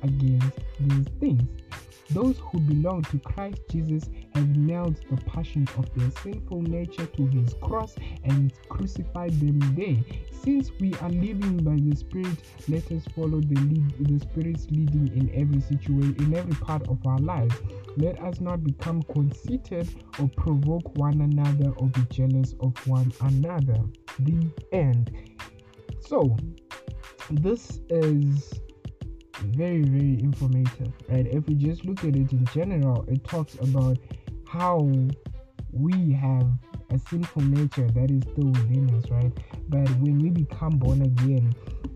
against 0.04 0.60
these 0.80 1.06
things. 1.20 1.44
Those 2.12 2.40
who 2.40 2.60
belong 2.60 3.04
to 3.04 3.20
Christ 3.20 3.62
Jesus 3.70 4.10
have 4.34 4.58
nailed 4.58 5.00
the 5.10 5.18
passions 5.26 5.70
of 5.78 5.94
their 5.94 6.10
sinful 6.24 6.64
nature 6.64 7.06
to 7.06 7.28
his 7.28 7.54
cross 7.62 7.96
and 8.24 8.52
crucified 8.68 9.34
them 9.40 9.60
there. 9.76 9.96
Since 10.44 10.72
we 10.80 10.94
are 10.96 11.10
living 11.10 11.58
by 11.58 11.76
the 11.76 11.96
Spirit, 11.96 12.38
let 12.68 12.92
us 12.92 13.06
follow 13.16 13.42
the 13.42 13.60
lead, 13.62 14.08
the 14.08 14.20
Spirit's 14.20 14.68
leading 14.72 15.16
in 15.16 15.30
every 15.36 15.62
situation, 15.62 16.16
in 16.20 16.34
every 16.34 16.56
part 16.56 16.88
of 16.88 17.06
our 17.06 17.20
lives. 17.20 17.56
Let 17.98 18.20
us 18.22 18.40
not 18.40 18.64
become 18.64 19.04
conceited 19.04 19.88
or 20.20 20.30
provoke 20.30 20.98
one 20.98 21.22
another 21.22 21.72
or 21.78 21.88
be 21.90 22.02
jealous 22.10 22.56
of 22.60 22.76
one 22.88 23.12
another. 23.22 23.84
The 24.20 24.50
end. 24.72 25.12
So, 26.00 26.36
this 27.30 27.82
is 27.90 28.52
very 29.40 29.82
very 29.84 30.20
informative. 30.22 30.92
Right 31.08 31.28
if 31.28 31.48
we 31.48 31.56
just 31.56 31.86
look 31.86 32.00
at 32.00 32.16
it 32.16 32.32
in 32.32 32.46
general 32.54 33.06
it 33.08 33.24
talks 33.24 33.56
about 33.56 33.98
how 34.48 34.90
we 35.72 36.12
have 36.14 36.48
a 36.92 36.98
sinful 36.98 37.44
nature 37.44 37.88
that 37.92 38.10
is 38.10 38.24
still 38.32 38.48
within 38.48 38.90
us 38.96 39.10
right? 39.12 39.32
But 39.70 39.90
when 40.00 40.20
we 40.20 40.30
become 40.30 40.78
born 40.78 41.02
again 41.04 41.54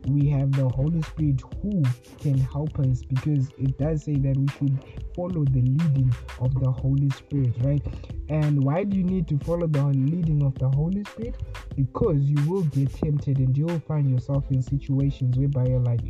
we 0.08 0.30
have 0.30 0.52
the 0.52 0.68
holy 0.68 1.02
spirit 1.02 1.42
who 1.62 1.82
can 2.20 2.38
help 2.38 2.78
us 2.80 3.04
because 3.04 3.50
it 3.58 3.78
does 3.78 4.04
say 4.04 4.16
that 4.16 4.38
we 4.38 4.48
should 4.60 4.78
follow 5.16 5.46
the 5.46 5.62
leading 5.62 6.14
of 6.40 6.54
the 6.60 6.70
holy 6.72 7.10
spirit 7.12 7.54
right? 7.62 7.82
And 8.30 8.64
why 8.64 8.84
do 8.84 8.98
you 8.98 9.04
need 9.04 9.28
to 9.30 9.38
follow 9.40 9.68
the 9.68 9.84
leading 9.84 10.44
of 10.44 10.58
the 10.60 10.70
holy 10.70 11.04
spirit? 11.06 11.42
Because 11.76 12.18
you 12.20 12.38
will 12.50 12.64
get 12.64 12.94
tempted 12.94 13.40
and 13.40 13.58
you'll 13.58 13.80
find 13.82 14.10
yourself 14.10 14.46
in 14.50 14.62
situations 14.62 15.38
whereby 15.38 15.66
you're 15.66 15.80
like 15.80 16.02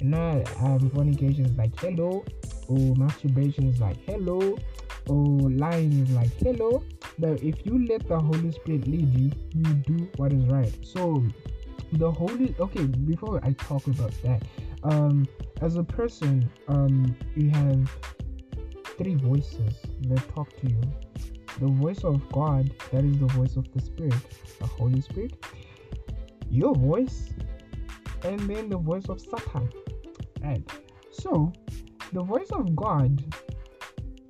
you 0.00 0.08
know 0.08 0.44
um, 0.60 0.90
fornication 0.90 1.46
is 1.46 1.56
like 1.56 1.78
hello. 1.80 2.24
Or 2.68 2.96
masturbation 2.96 3.68
is 3.68 3.80
like 3.80 3.98
hello. 4.06 4.56
Or 5.08 5.50
lying 5.50 5.92
is 6.02 6.10
like 6.10 6.32
hello. 6.38 6.82
But 7.18 7.42
if 7.42 7.64
you 7.64 7.86
let 7.86 8.06
the 8.08 8.18
holy 8.18 8.50
spirit 8.52 8.86
lead 8.86 9.12
you 9.14 9.30
you 9.54 9.74
do 9.74 10.08
what 10.16 10.32
is 10.32 10.44
right. 10.46 10.74
So 10.82 11.24
the 11.92 12.10
holy 12.10 12.54
okay 12.58 12.84
before 12.84 13.40
i 13.44 13.52
talk 13.52 13.86
about 13.86 14.12
that 14.22 14.42
um 14.82 15.26
as 15.62 15.76
a 15.76 15.84
person 15.84 16.50
um 16.66 17.16
you 17.36 17.48
have 17.48 17.88
three 18.98 19.14
voices 19.14 19.74
that 20.02 20.34
talk 20.34 20.48
to 20.60 20.70
you. 20.70 20.80
The 21.60 21.68
voice 21.68 22.02
of 22.02 22.20
god 22.32 22.70
that 22.92 23.04
is 23.04 23.18
the 23.18 23.26
voice 23.26 23.56
of 23.56 23.72
the 23.72 23.80
spirit 23.80 24.14
the 24.58 24.66
holy 24.66 25.00
spirit. 25.00 25.34
Your 26.50 26.74
voice 26.74 27.30
and 28.24 28.40
then 28.40 28.68
the 28.68 28.78
voice 28.78 29.08
of 29.08 29.20
satan. 29.20 29.70
Right. 30.42 30.62
So 31.10 31.52
the 32.12 32.22
voice 32.22 32.50
of 32.52 32.74
god 32.76 33.22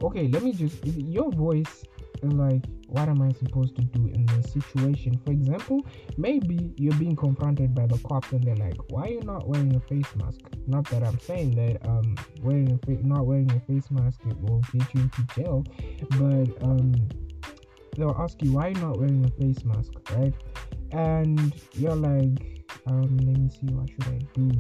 okay 0.03 0.29
let 0.29 0.43
me 0.43 0.53
just 0.53 0.85
your 0.85 1.31
voice 1.31 1.85
is 2.23 2.33
like 2.33 2.65
what 2.89 3.09
am 3.09 3.21
i 3.21 3.31
supposed 3.33 3.75
to 3.77 3.83
do 3.83 4.07
in 4.07 4.25
this 4.27 4.53
situation? 4.53 5.21
For 5.25 5.33
example 5.33 5.85
maybe 6.17 6.73
you're 6.77 6.95
being 6.95 7.17
confronted 7.17 7.75
by 7.75 7.87
the 7.87 7.99
cops 7.99 8.33
and 8.33 8.43
they're 8.43 8.57
like 8.57 8.77
why 8.91 9.03
are 9.03 9.09
you 9.09 9.23
not 9.23 9.49
wearing 9.49 9.75
a 9.75 9.81
face 9.81 10.15
mask? 10.17 10.41
Not 10.67 10.85
that 10.91 11.03
i'm 11.03 11.19
saying 11.21 11.55
that 11.57 11.87
um 11.89 12.17
wearing 12.43 12.73
a 12.73 12.79
fa- 12.87 13.07
not 13.07 13.27
wearing 13.27 13.51
a 13.53 13.61
face 13.61 13.91
mask 13.91 14.21
it 14.27 14.39
will 14.41 14.61
get 14.73 14.95
you 14.95 15.01
into 15.03 15.23
jail 15.35 15.65
but 16.11 16.63
um 16.65 16.95
they'll 17.97 18.17
ask 18.19 18.41
you 18.43 18.53
why 18.53 18.69
are 18.69 18.71
you 18.71 18.81
not 18.81 18.99
wearing 18.99 19.25
a 19.25 19.31
face 19.41 19.65
mask? 19.65 19.93
Right? 20.13 20.35
And 20.93 21.53
you're 21.75 21.97
like 21.97 22.56
um 22.87 23.17
let 23.19 23.39
me 23.39 23.49
see 23.49 23.67
what 23.75 23.89
should 23.91 24.15
i 24.15 24.19
do? 24.35 24.51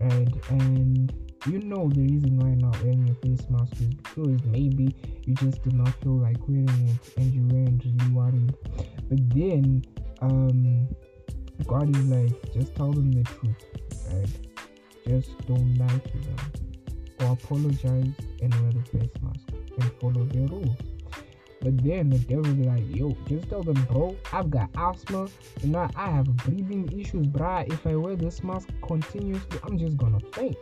Right 0.00 0.34
and 0.50 1.12
you 1.46 1.58
know 1.60 1.88
the 1.88 2.00
reason 2.00 2.38
why 2.38 2.54
not 2.54 2.82
wearing 2.82 3.06
your 3.06 3.16
face 3.16 3.48
mask 3.50 3.72
is 3.80 3.94
because 3.94 4.42
maybe 4.44 4.94
you 5.24 5.34
just 5.34 5.62
did 5.62 5.74
not 5.74 5.92
feel 6.02 6.18
like 6.18 6.38
wearing 6.48 6.88
it 6.88 7.16
and 7.16 7.32
you 7.32 7.42
weren't 7.48 7.84
really 7.84 8.12
worried. 8.12 8.54
But 9.08 9.30
then 9.34 9.84
um 10.20 10.88
god 11.66 11.94
is 11.96 12.04
like 12.06 12.52
just 12.52 12.74
tell 12.74 12.92
them 12.92 13.12
the 13.12 13.22
truth 13.24 13.64
right? 14.12 14.28
Just 15.06 15.46
don't 15.46 15.76
lie 15.76 15.86
to 15.86 16.18
them. 16.18 16.52
Or 17.20 17.32
apologize 17.32 18.12
and 18.42 18.54
wear 18.54 18.72
the 18.72 18.82
face 18.90 19.10
mask 19.22 19.48
and 19.78 19.92
follow 20.00 20.24
their 20.24 20.46
rules 20.48 20.93
but 21.64 21.82
then 21.82 22.10
the 22.10 22.18
devil 22.18 22.52
be 22.54 22.64
like, 22.64 22.84
yo, 22.94 23.16
just 23.26 23.48
tell 23.48 23.62
them, 23.62 23.82
bro, 23.90 24.14
I've 24.32 24.50
got 24.50 24.68
asthma, 24.76 25.28
and 25.62 25.72
now 25.72 25.90
I 25.96 26.10
have 26.10 26.26
breathing 26.36 26.86
issues, 26.92 27.26
bruh. 27.26 27.66
If 27.72 27.86
I 27.86 27.96
wear 27.96 28.16
this 28.16 28.44
mask 28.44 28.68
continuously, 28.82 29.58
I'm 29.64 29.78
just 29.78 29.96
gonna 29.96 30.20
faint 30.32 30.58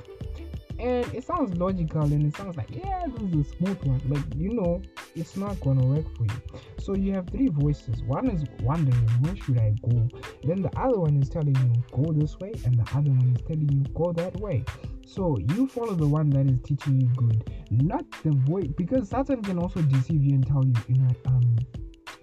and 0.82 1.14
it 1.14 1.24
sounds 1.24 1.56
logical 1.56 2.02
and 2.02 2.26
it 2.26 2.36
sounds 2.36 2.56
like 2.56 2.70
yeah 2.70 3.06
this 3.06 3.32
is 3.32 3.46
a 3.46 3.56
smooth 3.56 3.82
one 3.84 4.00
but 4.06 4.36
you 4.36 4.52
know 4.52 4.82
it's 5.14 5.36
not 5.36 5.60
gonna 5.60 5.84
work 5.84 6.06
for 6.16 6.24
you. 6.24 6.60
So 6.78 6.94
you 6.94 7.12
have 7.12 7.28
three 7.28 7.48
voices. 7.48 8.02
One 8.04 8.30
is 8.30 8.44
wondering 8.62 9.06
where 9.20 9.36
should 9.36 9.58
i 9.58 9.74
go? 9.82 10.08
Then 10.42 10.62
the 10.62 10.70
other 10.76 10.98
one 10.98 11.16
is 11.20 11.28
telling 11.28 11.54
you 11.54 11.72
go 11.92 12.12
this 12.12 12.38
way 12.38 12.52
and 12.64 12.78
the 12.78 12.96
other 12.96 13.10
one 13.10 13.36
is 13.36 13.42
telling 13.46 13.70
you 13.70 13.84
go 13.94 14.12
that 14.14 14.34
way. 14.40 14.64
So 15.06 15.38
you 15.38 15.66
follow 15.66 15.94
the 15.94 16.08
one 16.08 16.30
that 16.30 16.46
is 16.46 16.58
teaching 16.64 17.00
you 17.00 17.08
good 17.16 17.44
not 17.72 18.04
the 18.22 18.30
voice 18.30 18.68
because 18.76 19.08
satan 19.08 19.42
can 19.42 19.58
also 19.58 19.80
deceive 19.82 20.22
you 20.22 20.34
and 20.34 20.46
tell 20.46 20.64
you 20.64 20.74
you 20.88 20.94
know 20.96 21.14
um 21.26 21.58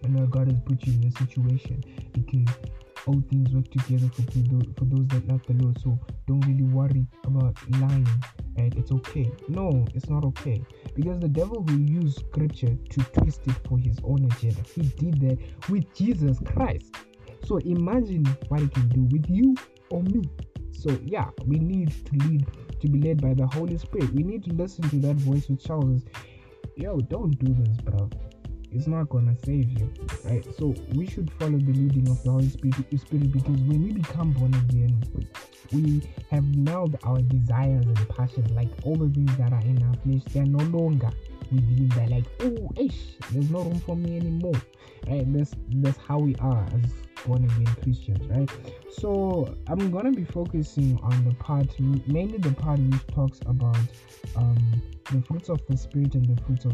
you 0.04 0.10
know 0.10 0.26
god 0.28 0.48
has 0.48 0.60
put 0.66 0.86
you 0.86 0.94
in 0.94 1.02
this 1.02 1.16
situation 1.16 1.84
because 2.14 2.56
all 3.08 3.22
things 3.30 3.52
work 3.52 3.70
together 3.72 4.10
for, 4.10 4.24
for 4.78 4.86
those 4.86 5.08
that 5.08 5.28
love 5.28 5.42
the 5.48 5.54
Lord. 5.64 5.80
So 5.82 6.00
don't 6.28 6.42
really 6.42 6.64
worry 6.64 7.06
about 7.26 7.56
lying 7.80 8.08
and 8.58 8.76
it's 8.76 8.92
okay. 8.92 9.32
No, 9.48 9.86
it's 9.94 10.10
not 10.10 10.26
okay. 10.26 10.64
Because 10.96 11.20
the 11.20 11.28
devil 11.28 11.64
will 11.64 11.80
use 11.80 12.16
scripture 12.18 12.76
to 12.76 13.04
twist 13.12 13.42
it 13.48 13.56
for 13.68 13.78
his 13.78 13.98
own 14.04 14.26
agenda. 14.26 14.62
He 14.74 14.82
did 14.82 15.22
that 15.22 15.38
with 15.70 15.94
Jesus 15.94 16.40
Christ. 16.46 16.96
So 17.46 17.58
imagine 17.60 18.26
what 18.50 18.62
he 18.62 18.68
can 18.68 18.88
do 18.90 19.04
with 19.12 19.30
you 19.30 19.56
or 19.90 20.04
me. 20.04 20.30
So 20.72 20.98
yeah, 21.04 21.30
we 21.46 21.58
need 21.58 21.90
to 22.06 22.28
lead 22.28 22.46
to 22.80 22.88
be 22.88 23.02
led 23.02 23.22
by 23.22 23.34
the 23.34 23.48
Holy 23.48 23.78
Spirit. 23.78 24.14
We 24.14 24.24
need 24.24 24.44
to 24.46 24.54
listen 24.54 24.90
to 24.90 24.96
that 25.00 25.16
voice 25.18 25.50
which 25.50 25.64
tells 25.64 25.86
us, 25.86 26.02
yo, 26.76 27.00
don't 27.00 27.38
do 27.40 27.54
this, 27.54 27.78
bro. 27.78 28.10
It's 28.72 28.88
not 28.88 29.10
gonna 29.10 29.36
save 29.46 29.70
you, 29.80 29.92
right? 30.24 30.46
So 30.58 30.76
we 30.94 31.08
should 31.08 31.32
follow 31.40 31.58
the 31.58 31.74
leading 31.74 32.08
of 32.10 32.22
the 32.24 32.32
Holy 32.32 32.50
Spirit, 32.50 32.76
because 33.32 33.62
when 33.62 33.84
we 33.84 33.92
become 33.94 34.32
born 34.32 34.54
again, 34.54 35.04
we 35.72 36.02
have 36.32 36.44
nailed 36.56 36.98
our 37.04 37.20
desires 37.22 37.86
and 37.86 38.10
passions, 38.10 38.50
like 38.52 38.70
all 38.84 38.96
the 38.96 39.10
things 39.10 39.36
that 39.38 39.54
are 39.54 39.62
in 39.62 39.82
our 39.84 39.96
flesh, 40.04 40.22
they're 40.34 40.46
no 40.46 40.64
longer 40.78 41.10
within. 41.52 41.90
They're 41.90 42.08
like, 42.08 42.26
oh, 42.42 42.72
ish, 42.78 43.16
there's 43.32 43.50
no 43.50 43.62
room 43.62 43.80
for 43.80 43.96
me 43.96 44.18
anymore, 44.18 44.60
right? 45.08 45.32
That's 45.34 45.52
that's 45.76 45.98
how 45.98 46.20
we 46.20 46.36
are 46.36 46.66
as 46.74 46.94
born 47.26 47.44
again 47.46 47.76
Christians, 47.82 48.28
right? 48.28 48.50
So 48.92 49.56
I'm 49.68 49.92
gonna 49.92 50.12
be 50.12 50.26
focusing 50.26 51.00
on 51.02 51.24
the 51.26 51.34
part, 51.36 51.80
mainly 51.80 52.38
the 52.38 52.52
part 52.52 52.80
which 52.80 53.08
talks 53.08 53.40
about 53.46 53.78
um, 54.36 54.82
the 55.12 55.22
fruits 55.22 55.50
of 55.50 55.62
the 55.68 55.78
spirit 55.78 56.16
and 56.16 56.36
the 56.36 56.42
fruits 56.44 56.66
of 56.66 56.74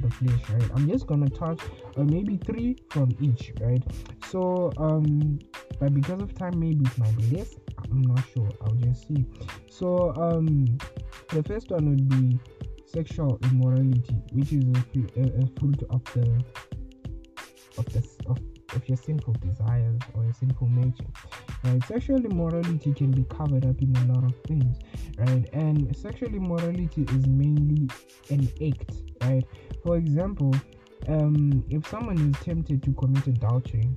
the 0.00 0.10
flesh 0.10 0.40
right? 0.50 0.70
I'm 0.74 0.88
just 0.88 1.06
gonna 1.06 1.28
touch 1.30 1.60
uh, 1.96 2.04
maybe 2.04 2.36
three 2.36 2.76
from 2.90 3.16
each 3.20 3.52
right? 3.60 3.82
So 4.26 4.72
um 4.78 5.38
but 5.78 5.94
because 5.94 6.20
of 6.22 6.34
time 6.34 6.58
maybe 6.58 6.84
it 6.84 6.98
might 6.98 7.16
be 7.16 7.36
less. 7.36 7.54
I'm 7.90 8.02
not 8.02 8.22
sure. 8.34 8.50
I'll 8.62 8.74
just 8.74 9.08
see. 9.08 9.26
So 9.68 10.12
um 10.16 10.78
the 11.30 11.42
first 11.42 11.70
one 11.70 11.88
would 11.90 12.08
be 12.08 12.38
sexual 12.86 13.38
immorality 13.44 14.16
which 14.32 14.52
is 14.52 14.64
a, 14.64 15.20
a, 15.20 15.42
a 15.42 15.46
fruit 15.58 15.82
of 15.90 16.02
the 16.14 16.42
of 17.76 17.84
the 17.92 18.02
of, 18.26 18.38
of 18.74 18.88
your 18.88 18.96
sinful 18.96 19.34
desires 19.34 20.00
or 20.14 20.24
your 20.24 20.32
sinful 20.32 20.68
nature 20.68 21.06
right 21.64 21.82
sexual 21.84 22.24
immorality 22.24 22.92
can 22.92 23.10
be 23.10 23.24
covered 23.24 23.64
up 23.64 23.80
in 23.80 23.94
a 23.96 24.12
lot 24.12 24.24
of 24.24 24.34
things 24.46 24.78
right 25.18 25.48
and 25.52 25.96
sexual 25.96 26.28
immorality 26.28 27.02
is 27.02 27.26
mainly 27.26 27.88
an 28.30 28.48
act 28.60 29.02
right 29.22 29.44
for 29.82 29.96
example, 29.96 30.54
um, 31.08 31.64
if 31.70 31.86
someone 31.88 32.18
is 32.18 32.44
tempted 32.44 32.82
to 32.82 32.92
commit 32.92 33.26
adultery, 33.26 33.88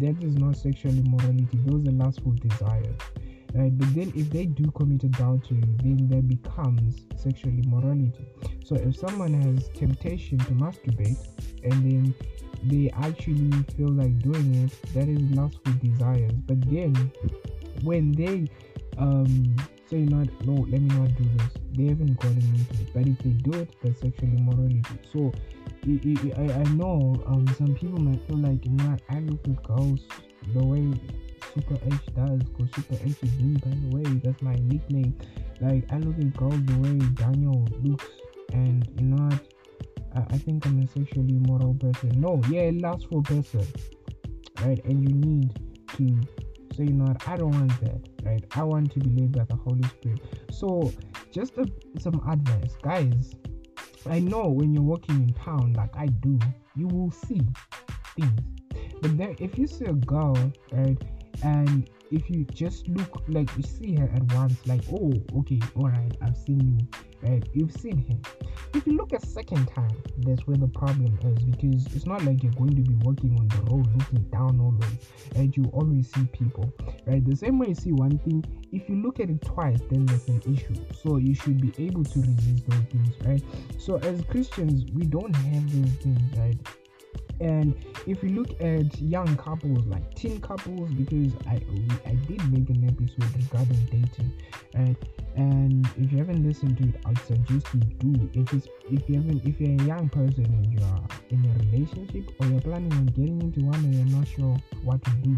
that 0.00 0.22
is 0.22 0.36
not 0.36 0.56
sexual 0.56 0.92
immorality, 0.92 1.58
those 1.66 1.86
are 1.86 1.92
lustful 1.92 2.32
desires. 2.32 2.96
Right? 3.54 3.76
But 3.76 3.94
then 3.94 4.12
if 4.14 4.30
they 4.30 4.46
do 4.46 4.70
commit 4.70 5.04
adultery, 5.04 5.62
then 5.82 6.08
that 6.08 6.28
becomes 6.28 7.06
sexual 7.16 7.52
immorality. 7.52 8.26
So 8.64 8.76
if 8.76 8.96
someone 8.96 9.34
has 9.34 9.68
temptation 9.70 10.38
to 10.38 10.52
masturbate 10.52 11.18
and 11.64 11.72
then 11.72 12.14
they 12.64 12.90
actually 12.90 13.50
feel 13.76 13.90
like 13.90 14.18
doing 14.20 14.54
it, 14.64 14.92
that 14.94 15.08
is 15.08 15.20
lustful 15.36 15.72
desires. 15.82 16.32
But 16.46 16.60
then 16.70 17.12
when 17.82 18.12
they 18.12 18.48
um 18.98 19.56
say 19.88 20.00
not 20.00 20.28
no, 20.44 20.66
let 20.68 20.80
me 20.80 20.88
not 20.98 21.14
do 21.16 21.24
this, 21.36 21.52
they 21.76 21.86
haven't 21.86 22.20
gotten 22.20 22.38
into 22.38 22.82
it. 22.82 22.92
But 22.94 23.06
if 23.06 23.18
they 23.18 23.30
do 23.30 23.58
it, 23.60 23.74
that's 23.82 24.00
sexual 24.00 24.28
immorality. 24.28 24.82
So 25.12 25.32
I, 26.36 26.52
I 26.52 26.64
know 26.74 27.22
um, 27.26 27.46
some 27.56 27.74
people 27.74 27.98
might 28.00 28.20
feel 28.26 28.38
like 28.38 28.64
you 28.64 28.72
know 28.72 28.96
I 29.08 29.20
look 29.20 29.40
at 29.44 29.62
girls 29.62 30.00
the 30.52 30.64
way 30.64 30.92
Super 31.54 31.78
H 31.86 32.14
does, 32.14 32.42
because 32.42 32.74
Super 32.74 32.98
H 33.04 33.16
is 33.22 33.38
me 33.38 33.56
by 33.56 33.70
the 33.70 33.96
way. 33.96 34.20
That's 34.22 34.42
my 34.42 34.54
nickname. 34.54 35.16
Like 35.60 35.84
I 35.90 35.98
look 35.98 36.18
at 36.18 36.36
girls 36.36 36.60
the 36.66 36.78
way 36.80 36.98
Daniel 37.14 37.66
looks, 37.82 38.06
and 38.52 38.86
you 38.98 39.06
know 39.06 39.24
what? 39.24 39.40
I, 40.18 40.34
I 40.34 40.38
think 40.38 40.66
I'm 40.66 40.80
a 40.80 40.86
sexually 40.86 41.36
immoral 41.36 41.74
person. 41.74 42.20
No, 42.20 42.40
yeah, 42.50 42.70
lustful 42.74 43.22
person, 43.22 43.66
right? 44.62 44.82
And 44.84 45.08
you 45.08 45.14
need 45.14 45.60
to 45.96 46.76
say, 46.76 46.84
you 46.84 46.92
know 46.92 47.04
what? 47.04 47.28
I 47.28 47.36
don't 47.36 47.52
want 47.52 47.80
that, 47.80 48.00
right? 48.22 48.44
I 48.56 48.64
want 48.64 48.92
to 48.92 49.00
be 49.00 49.10
led 49.20 49.32
by 49.32 49.44
the 49.44 49.56
Holy 49.56 49.82
Spirit. 49.84 50.20
So 50.50 50.92
just 51.32 51.56
a, 51.58 51.66
some 51.98 52.20
advice, 52.28 52.76
guys. 52.82 53.34
I 54.08 54.20
know 54.20 54.48
when 54.48 54.72
you're 54.72 54.82
walking 54.82 55.16
in 55.16 55.34
town, 55.34 55.74
like 55.74 55.94
I 55.96 56.06
do, 56.06 56.38
you 56.76 56.86
will 56.88 57.10
see 57.10 57.40
things. 58.16 58.40
But 59.00 59.16
then, 59.16 59.36
if 59.38 59.58
you 59.58 59.66
see 59.66 59.84
a 59.84 59.92
girl, 59.92 60.36
right, 60.72 60.98
and 61.42 61.88
if 62.10 62.28
you 62.30 62.44
just 62.46 62.88
look 62.88 63.22
like 63.28 63.48
you 63.56 63.62
see 63.62 63.94
her 63.96 64.10
at 64.14 64.32
once, 64.32 64.54
like, 64.66 64.82
oh, 64.92 65.12
okay, 65.40 65.60
all 65.76 65.88
right, 65.88 66.16
I've 66.22 66.36
seen 66.36 66.78
you, 66.78 67.00
right? 67.22 67.42
You've 67.52 67.72
seen 67.72 67.98
him. 67.98 68.20
If 68.74 68.86
you 68.86 68.96
look 68.96 69.12
a 69.12 69.20
second 69.24 69.66
time, 69.66 69.96
that's 70.18 70.46
where 70.46 70.56
the 70.56 70.68
problem 70.68 71.18
is 71.22 71.42
because 71.44 71.86
it's 71.94 72.06
not 72.06 72.24
like 72.24 72.42
you're 72.42 72.52
going 72.52 72.76
to 72.76 72.82
be 72.82 72.94
walking 73.02 73.36
on 73.38 73.48
the 73.48 73.70
road 73.70 73.86
looking 73.96 74.22
down 74.30 74.60
always, 74.60 74.98
right? 75.34 75.54
You 75.56 75.64
always 75.72 76.10
see 76.12 76.24
people, 76.32 76.72
right? 77.06 77.24
The 77.24 77.36
same 77.36 77.58
way 77.58 77.68
you 77.68 77.74
see 77.74 77.92
one 77.92 78.18
thing, 78.18 78.44
if 78.72 78.88
you 78.88 78.96
look 78.96 79.20
at 79.20 79.30
it 79.30 79.40
twice, 79.42 79.80
then 79.90 80.06
there's 80.06 80.28
an 80.28 80.42
issue. 80.42 80.74
So 81.02 81.16
you 81.16 81.34
should 81.34 81.60
be 81.60 81.72
able 81.86 82.04
to 82.04 82.20
resist 82.20 82.68
those 82.68 82.84
things, 82.90 83.14
right? 83.24 83.42
So 83.78 83.96
as 83.98 84.20
Christians, 84.22 84.90
we 84.92 85.04
don't 85.04 85.34
have 85.34 85.72
those 85.72 85.94
things, 86.02 86.38
right? 86.38 86.58
And 87.40 87.74
if 88.06 88.22
you 88.22 88.30
look 88.30 88.60
at 88.60 89.00
young 89.00 89.36
couples 89.36 89.86
like 89.86 90.14
teen 90.14 90.40
couples 90.40 90.90
because 90.90 91.32
i 91.46 91.54
i 92.06 92.14
did 92.26 92.40
make 92.52 92.68
an 92.70 92.84
episode 92.84 93.34
regarding 93.36 93.84
dating. 93.86 94.32
And 94.74 94.96
and 95.36 95.86
if 95.96 96.12
you 96.12 96.18
haven't 96.18 96.44
listened 96.44 96.78
to 96.78 96.88
it 96.88 96.96
i'd 97.06 97.18
suggest 97.18 97.66
you 97.74 97.80
do. 97.80 98.30
If 98.34 98.52
it's 98.52 98.68
if 98.90 99.08
you 99.08 99.16
haven't 99.16 99.44
if 99.46 99.60
you're 99.60 99.80
a 99.80 99.84
young 99.84 100.08
person 100.08 100.44
and 100.44 100.72
you 100.72 100.84
are 100.86 101.02
in 101.30 101.44
a 101.44 101.64
relationship 101.64 102.30
or 102.40 102.46
you're 102.46 102.60
planning 102.60 102.92
on 102.92 103.06
getting 103.06 103.40
into 103.40 103.60
one 103.60 103.76
and 103.84 103.94
you're 103.94 104.18
not 104.18 104.26
sure 104.26 104.56
what 104.82 105.02
to 105.04 105.10
do 105.22 105.36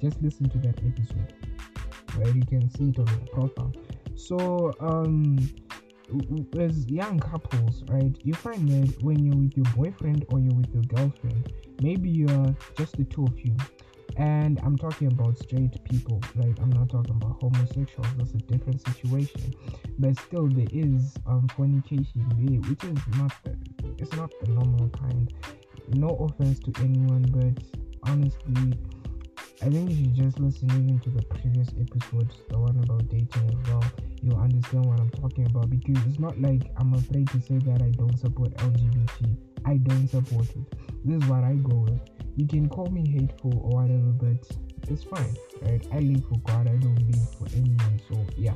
just 0.00 0.20
listen 0.22 0.48
to 0.48 0.58
that 0.58 0.78
episode 0.78 1.32
where 2.16 2.28
you 2.34 2.44
can 2.44 2.68
see 2.70 2.88
it 2.88 2.98
on 2.98 3.06
your 3.06 3.26
profile. 3.32 3.72
So 4.16 4.74
um 4.80 5.38
as 6.58 6.86
young 6.88 7.18
couples, 7.18 7.82
right, 7.88 8.14
you 8.22 8.34
find 8.34 8.68
that 8.68 9.02
when 9.02 9.24
you're 9.24 9.36
with 9.36 9.56
your 9.56 9.66
boyfriend 9.74 10.24
or 10.28 10.40
you're 10.40 10.54
with 10.54 10.72
your 10.72 10.82
girlfriend, 10.84 11.52
maybe 11.82 12.08
you're 12.08 12.54
just 12.76 12.96
the 12.96 13.04
two 13.04 13.24
of 13.24 13.38
you. 13.40 13.56
And 14.16 14.58
I'm 14.64 14.78
talking 14.78 15.08
about 15.08 15.36
straight 15.38 15.82
people, 15.84 16.22
like 16.36 16.58
I'm 16.60 16.70
not 16.70 16.88
talking 16.88 17.16
about 17.16 17.38
homosexuals. 17.40 18.06
That's 18.16 18.32
a 18.32 18.38
different 18.38 18.86
situation. 18.86 19.52
But 19.98 20.18
still, 20.18 20.48
there 20.48 20.68
is 20.72 21.14
um, 21.26 21.48
fornication 21.54 22.24
there, 22.38 22.60
which 22.70 22.82
is 22.84 22.98
not 23.18 23.32
the, 23.44 23.56
it's 23.98 24.12
not 24.16 24.30
the 24.42 24.52
normal 24.52 24.88
kind. 24.90 25.32
No 25.88 26.08
offense 26.16 26.60
to 26.60 26.72
anyone, 26.82 27.26
but 27.28 27.62
honestly, 28.10 28.72
I 29.62 29.68
think 29.68 29.90
if 29.90 29.98
you 29.98 30.04
should 30.04 30.14
just 30.14 30.38
listen 30.38 30.70
even 30.70 31.00
to 31.00 31.10
the 31.10 31.22
previous 31.22 31.68
episode, 31.78 32.30
the 32.48 32.58
one 32.58 32.78
about 32.84 33.08
dating 33.08 33.48
as 33.48 33.70
well. 33.70 33.84
You'll 34.26 34.40
understand 34.40 34.86
what 34.86 34.98
I'm 34.98 35.10
talking 35.10 35.46
about 35.46 35.70
because 35.70 36.04
it's 36.04 36.18
not 36.18 36.40
like 36.40 36.62
I'm 36.78 36.94
afraid 36.94 37.28
to 37.28 37.40
say 37.40 37.58
that 37.58 37.80
I 37.80 37.90
don't 37.90 38.16
support 38.18 38.52
LGBT. 38.54 39.36
I 39.64 39.76
don't 39.76 40.08
support 40.08 40.48
it. 40.50 40.74
This 41.04 41.22
is 41.22 41.28
what 41.28 41.44
I 41.44 41.54
go 41.54 41.76
with. 41.76 42.00
You 42.34 42.48
can 42.48 42.68
call 42.68 42.86
me 42.86 43.08
hateful 43.08 43.56
or 43.56 43.82
whatever, 43.82 44.10
but 44.18 44.90
it's 44.90 45.04
fine, 45.04 45.36
right? 45.62 45.86
I 45.92 46.00
live 46.00 46.24
for 46.28 46.38
God. 46.40 46.66
I 46.66 46.74
don't 46.74 46.98
live 47.06 47.28
for 47.38 47.46
anyone. 47.54 48.00
So 48.08 48.26
yeah. 48.36 48.54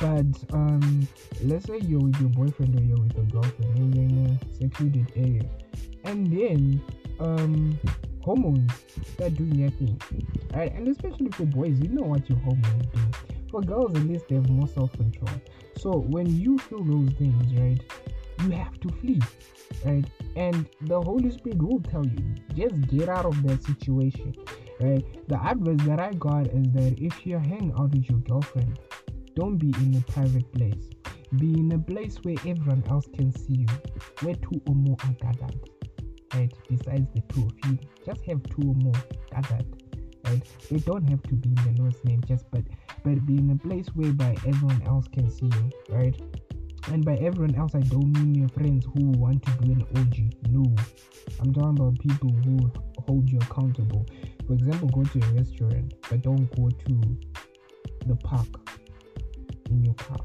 But 0.00 0.26
um, 0.52 1.06
let's 1.44 1.66
say 1.66 1.78
you're 1.78 2.00
with 2.00 2.20
your 2.20 2.30
boyfriend 2.30 2.78
or 2.78 2.82
you're 2.82 2.98
with 2.98 3.14
your 3.14 3.26
girlfriend 3.26 3.78
and 3.78 3.94
you're 3.94 4.04
in 4.04 4.26
a 4.26 4.54
secluded 4.56 5.12
area, 5.14 5.48
and 6.04 6.26
then 6.26 6.82
um 7.20 7.78
hormones 8.20 8.72
start 9.14 9.36
doing 9.36 9.60
their 9.60 9.70
thing. 9.70 10.00
Right? 10.52 10.74
And 10.74 10.88
especially 10.88 11.30
for 11.30 11.44
boys, 11.44 11.78
you 11.78 11.88
know 11.88 12.02
what 12.02 12.28
your 12.28 12.38
hormones 12.40 12.86
do. 12.92 13.35
For 13.56 13.62
girls, 13.62 13.94
at 13.94 14.02
least 14.02 14.28
they 14.28 14.34
have 14.34 14.50
more 14.50 14.68
self 14.68 14.92
control. 14.92 15.30
So 15.78 16.00
when 16.10 16.26
you 16.26 16.58
feel 16.58 16.84
those 16.84 17.08
things, 17.14 17.54
right, 17.54 17.80
you 18.42 18.50
have 18.50 18.78
to 18.80 18.90
flee, 19.00 19.22
right? 19.82 20.04
And 20.36 20.68
the 20.82 21.00
Holy 21.00 21.30
Spirit 21.30 21.62
will 21.62 21.80
tell 21.80 22.04
you, 22.04 22.34
just 22.54 22.78
get 22.88 23.08
out 23.08 23.24
of 23.24 23.42
that 23.44 23.64
situation, 23.64 24.34
right? 24.78 25.02
The 25.28 25.42
advice 25.42 25.86
that 25.86 25.98
I 25.98 26.12
got 26.12 26.48
is 26.48 26.70
that 26.72 26.98
if 26.98 27.24
you're 27.24 27.38
hanging 27.40 27.72
out 27.78 27.92
with 27.92 28.10
your 28.10 28.18
girlfriend, 28.18 28.78
don't 29.34 29.56
be 29.56 29.72
in 29.80 29.96
a 29.96 30.12
private 30.12 30.52
place. 30.52 30.90
Be 31.38 31.58
in 31.58 31.72
a 31.72 31.78
place 31.78 32.18
where 32.24 32.36
everyone 32.40 32.84
else 32.90 33.06
can 33.14 33.34
see 33.34 33.64
you, 33.64 33.66
where 34.20 34.34
two 34.34 34.60
or 34.68 34.74
more 34.74 34.98
are 35.02 35.14
gathered 35.14 35.58
right? 36.34 36.52
Besides 36.68 37.06
the 37.14 37.22
two 37.32 37.46
of 37.46 37.70
you, 37.70 37.78
just 38.04 38.22
have 38.26 38.42
two 38.44 38.68
or 38.68 38.74
more 38.74 39.02
gathered, 39.30 39.64
right? 40.26 40.42
They 40.70 40.78
don't 40.78 41.08
have 41.08 41.22
to 41.24 41.34
be 41.34 41.48
in 41.48 41.74
the 41.74 41.82
Lord's 41.82 42.02
name, 42.04 42.22
just 42.26 42.50
but 42.50 42.62
but 43.04 43.24
be 43.26 43.38
in 43.38 43.50
a 43.50 43.56
place 43.56 43.86
whereby 43.94 44.36
everyone 44.46 44.82
else 44.86 45.06
can 45.08 45.30
see 45.30 45.46
you, 45.46 45.70
right? 45.88 46.14
And 46.88 47.04
by 47.04 47.16
everyone 47.16 47.54
else, 47.56 47.74
I 47.74 47.80
don't 47.80 48.12
mean 48.12 48.34
your 48.34 48.48
friends 48.50 48.86
who 48.86 49.06
want 49.18 49.44
to 49.44 49.50
do 49.64 49.72
an 49.72 49.82
OG. 49.96 50.50
No, 50.50 50.64
I'm 51.40 51.52
talking 51.52 51.78
about 51.78 51.98
people 51.98 52.30
who 52.44 52.70
hold 53.06 53.28
you 53.28 53.38
accountable. 53.38 54.06
For 54.46 54.52
example, 54.52 54.88
go 54.88 55.02
to 55.02 55.18
a 55.18 55.32
restaurant, 55.32 55.94
but 56.08 56.22
don't 56.22 56.46
go 56.56 56.68
to 56.68 57.16
the 58.06 58.16
park 58.16 58.46
in 59.70 59.84
your 59.84 59.94
car. 59.94 60.24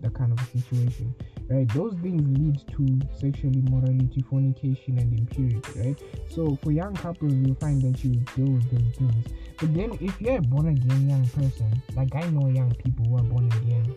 That 0.00 0.14
kind 0.14 0.32
of 0.32 0.40
a 0.40 0.58
situation 0.58 1.14
right? 1.48 1.68
Those 1.74 1.94
things 2.02 2.22
lead 2.38 2.60
to 2.76 3.18
sexual 3.18 3.52
immorality 3.52 4.24
fornication 4.28 4.98
and 4.98 5.18
impurity 5.18 5.60
right? 5.80 6.02
So 6.30 6.58
for 6.62 6.72
young 6.72 6.94
couples 6.94 7.32
you'll 7.34 7.56
find 7.56 7.80
that 7.82 8.02
you 8.04 8.14
deal 8.36 8.52
with 8.52 8.70
those 8.70 8.96
things. 8.96 9.26
But 9.58 9.74
then 9.74 9.96
if 10.00 10.20
you're 10.20 10.38
a 10.38 10.42
born 10.42 10.68
again 10.68 11.08
young 11.08 11.26
person 11.28 11.82
like 11.94 12.14
i 12.14 12.28
know 12.30 12.48
young 12.48 12.74
people 12.74 13.04
who 13.06 13.16
are 13.16 13.22
born 13.22 13.46
again 13.62 13.94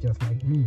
just 0.00 0.20
like 0.22 0.42
me 0.44 0.66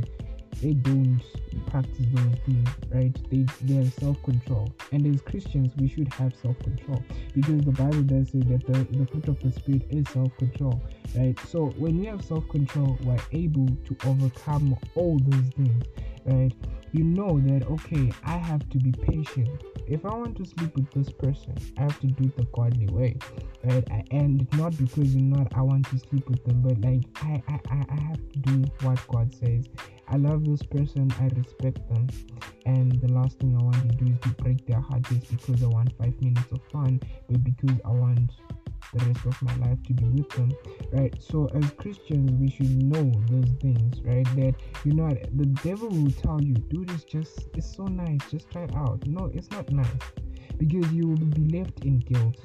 they 0.61 0.73
don't 0.73 1.21
practice 1.67 2.05
those 2.13 2.37
things, 2.45 2.69
right? 2.89 3.13
They 3.29 3.45
they 3.63 3.83
have 3.83 3.93
self-control, 3.95 4.73
and 4.91 5.05
as 5.13 5.21
Christians, 5.21 5.73
we 5.77 5.89
should 5.89 6.11
have 6.13 6.33
self-control 6.41 7.03
because 7.33 7.61
the 7.61 7.71
Bible 7.71 8.03
does 8.03 8.29
say 8.31 8.39
that 8.39 8.65
the, 8.65 8.97
the 8.97 9.05
fruit 9.05 9.27
of 9.27 9.39
the 9.41 9.51
spirit 9.51 9.83
is 9.89 10.07
self-control, 10.09 10.81
right? 11.15 11.37
So 11.47 11.67
when 11.77 11.99
we 11.99 12.05
have 12.05 12.23
self-control, 12.23 12.97
we're 13.03 13.17
able 13.31 13.67
to 13.67 13.97
overcome 14.07 14.77
all 14.95 15.19
those 15.19 15.49
things, 15.57 15.83
right? 16.25 16.53
You 16.95 17.03
know 17.03 17.41
that 17.41 17.67
okay, 17.69 18.09
I 18.23 18.37
have 18.37 18.69
to 18.69 18.77
be 18.77 18.93
patient. 18.93 19.49
If 19.85 20.05
I 20.05 20.15
want 20.15 20.37
to 20.37 20.45
sleep 20.45 20.73
with 20.77 20.89
this 20.91 21.09
person, 21.09 21.53
I 21.77 21.81
have 21.81 21.99
to 21.99 22.07
do 22.07 22.23
it 22.23 22.37
the 22.37 22.45
godly 22.53 22.87
way, 22.87 23.17
right? 23.65 23.85
And 24.11 24.47
not 24.53 24.77
because 24.77 25.13
you 25.13 25.21
know 25.21 25.45
I 25.53 25.61
want 25.61 25.89
to 25.89 25.99
sleep 25.99 26.29
with 26.29 26.41
them, 26.45 26.61
but 26.61 26.79
like 26.79 27.01
I 27.15 27.43
I, 27.49 27.85
I 27.89 28.01
have 28.01 28.21
to 28.31 28.39
do 28.39 28.63
what 28.83 29.05
God 29.09 29.33
says. 29.35 29.67
I 30.07 30.15
love 30.15 30.45
this 30.45 30.63
person, 30.63 31.11
I 31.19 31.27
respect 31.35 31.85
them, 31.89 32.07
and 32.65 32.93
the 33.01 33.11
last 33.11 33.39
thing 33.39 33.57
I 33.59 33.61
want 33.61 33.75
to 33.89 33.97
do 33.97 34.13
is 34.13 34.19
to 34.21 34.29
break 34.41 34.65
their 34.65 34.79
heart 34.79 35.01
just 35.01 35.29
because 35.29 35.63
I 35.63 35.67
want 35.67 35.91
five 35.97 36.15
minutes 36.21 36.49
of 36.53 36.61
fun, 36.71 37.01
but 37.27 37.43
because 37.43 37.77
I 37.83 37.89
want 37.89 38.31
the 38.93 39.05
rest 39.05 39.25
of 39.25 39.41
my 39.41 39.55
life 39.67 39.77
to 39.87 39.93
be 39.93 40.05
with 40.05 40.29
them 40.31 40.51
right 40.91 41.13
so 41.21 41.47
as 41.55 41.69
christians 41.71 42.31
we 42.39 42.49
should 42.49 42.83
know 42.83 43.11
those 43.29 43.51
things 43.61 44.01
right 44.03 44.25
that 44.35 44.53
you 44.83 44.93
know 44.93 45.09
the 45.33 45.45
devil 45.63 45.89
will 45.89 46.11
tell 46.11 46.41
you 46.41 46.53
do 46.53 46.84
this 46.87 47.03
just 47.03 47.47
it's 47.55 47.75
so 47.75 47.85
nice 47.85 48.19
just 48.29 48.49
try 48.49 48.63
it 48.63 48.75
out 48.75 49.05
no 49.07 49.31
it's 49.33 49.49
not 49.51 49.69
nice 49.71 49.87
because 50.57 50.91
you 50.93 51.07
will 51.07 51.17
be 51.17 51.57
left 51.57 51.83
in 51.85 51.99
guilt 51.99 52.37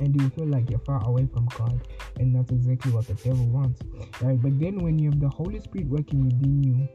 and 0.00 0.20
you 0.20 0.30
feel 0.30 0.46
like 0.46 0.70
you're 0.70 0.78
far 0.80 1.04
away 1.06 1.26
from 1.32 1.46
God, 1.56 1.80
and 2.18 2.34
that's 2.34 2.50
exactly 2.50 2.92
what 2.92 3.06
the 3.06 3.14
devil 3.14 3.46
wants, 3.48 3.80
right? 4.20 4.40
But 4.40 4.58
then 4.58 4.78
when 4.78 4.98
you 4.98 5.10
have 5.10 5.20
the 5.20 5.28
Holy 5.28 5.60
Spirit 5.60 5.88
working 5.88 6.24
within 6.24 6.62
you, 6.62 6.88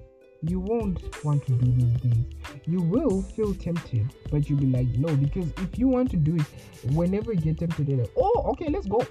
you 0.48 0.60
won't 0.60 1.24
want 1.24 1.46
to 1.46 1.54
do 1.54 1.72
these 1.72 2.02
things. 2.02 2.26
You 2.66 2.82
will 2.82 3.22
feel 3.22 3.54
tempted, 3.54 4.14
but 4.30 4.50
you'll 4.50 4.60
be 4.60 4.68
like, 4.68 4.88
no, 4.98 5.16
because 5.16 5.50
if 5.58 5.78
you 5.78 5.88
want 5.88 6.12
to 6.12 6.18
do 6.18 6.36
it, 6.36 6.94
whenever 6.94 7.34
you 7.34 7.40
get 7.40 7.60
tempted, 7.60 7.88
like, 7.88 8.12
oh, 8.18 8.44
okay, 8.52 8.68
let's 8.70 8.86
go. 8.86 9.06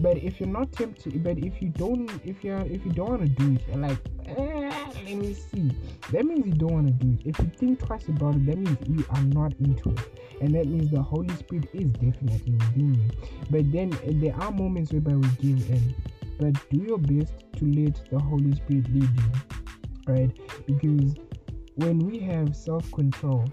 But 0.00 0.16
if 0.18 0.40
you're 0.40 0.48
not 0.48 0.72
tempted, 0.72 1.22
but 1.22 1.38
if 1.38 1.60
you 1.60 1.68
don't, 1.68 2.10
if 2.24 2.42
you're, 2.42 2.60
if 2.60 2.84
you 2.84 2.92
don't 2.92 3.08
want 3.08 3.22
to 3.22 3.28
do 3.28 3.54
it, 3.54 3.62
you're 3.68 3.76
like, 3.76 3.98
eh, 4.26 4.70
let 5.04 5.16
me 5.16 5.34
see. 5.34 5.72
That 6.12 6.24
means 6.24 6.46
you 6.46 6.52
don't 6.52 6.72
want 6.72 6.86
to 6.86 6.92
do 6.92 7.18
it. 7.20 7.26
If 7.26 7.38
you 7.38 7.50
think 7.56 7.84
twice 7.84 8.08
about 8.08 8.36
it, 8.36 8.46
that 8.46 8.58
means 8.58 8.78
you 8.86 9.04
are 9.10 9.22
not 9.22 9.52
into 9.60 9.90
it, 9.90 10.20
and 10.40 10.54
that 10.54 10.66
means 10.66 10.90
the 10.90 11.02
Holy 11.02 11.34
Spirit 11.36 11.68
is 11.74 11.90
definitely 11.92 12.52
within 12.52 12.94
you. 12.94 13.10
But 13.50 13.70
then 13.72 13.90
there 14.20 14.34
are 14.36 14.50
moments 14.50 14.92
whereby 14.92 15.12
we 15.14 15.28
give 15.40 15.70
in. 15.70 15.94
But 16.38 16.54
do 16.70 16.78
your 16.78 16.98
best 16.98 17.32
to 17.56 17.64
let 17.64 18.00
the 18.10 18.18
Holy 18.18 18.54
Spirit 18.54 18.88
lead 18.94 19.02
you 19.02 19.57
right? 20.08 20.30
Because 20.66 21.14
when 21.76 21.98
we 21.98 22.18
have 22.20 22.56
self 22.56 22.90
control, 22.92 23.44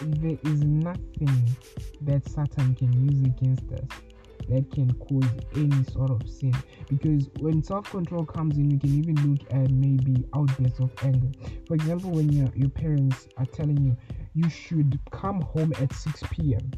there 0.00 0.38
is 0.44 0.64
nothing 0.64 1.56
that 2.02 2.28
Satan 2.28 2.74
can 2.74 2.92
use 3.08 3.22
against 3.22 3.70
us 3.72 4.00
that 4.48 4.70
can 4.72 4.92
cause 4.94 5.30
any 5.54 5.84
sort 5.84 6.10
of 6.10 6.28
sin. 6.28 6.54
Because 6.88 7.28
when 7.38 7.62
self 7.62 7.90
control 7.90 8.24
comes 8.24 8.56
in, 8.56 8.68
we 8.68 8.78
can 8.78 8.98
even 8.98 9.14
look 9.30 9.40
at 9.52 9.70
maybe 9.70 10.24
outbursts 10.34 10.80
of 10.80 10.90
anger. 11.02 11.30
For 11.68 11.74
example, 11.74 12.10
when 12.10 12.30
your, 12.32 12.48
your 12.54 12.68
parents 12.68 13.28
are 13.36 13.46
telling 13.46 13.78
you 13.82 13.96
you 14.34 14.48
should 14.48 14.98
come 15.10 15.40
home 15.40 15.72
at 15.80 15.92
6 15.92 16.22
p.m., 16.30 16.70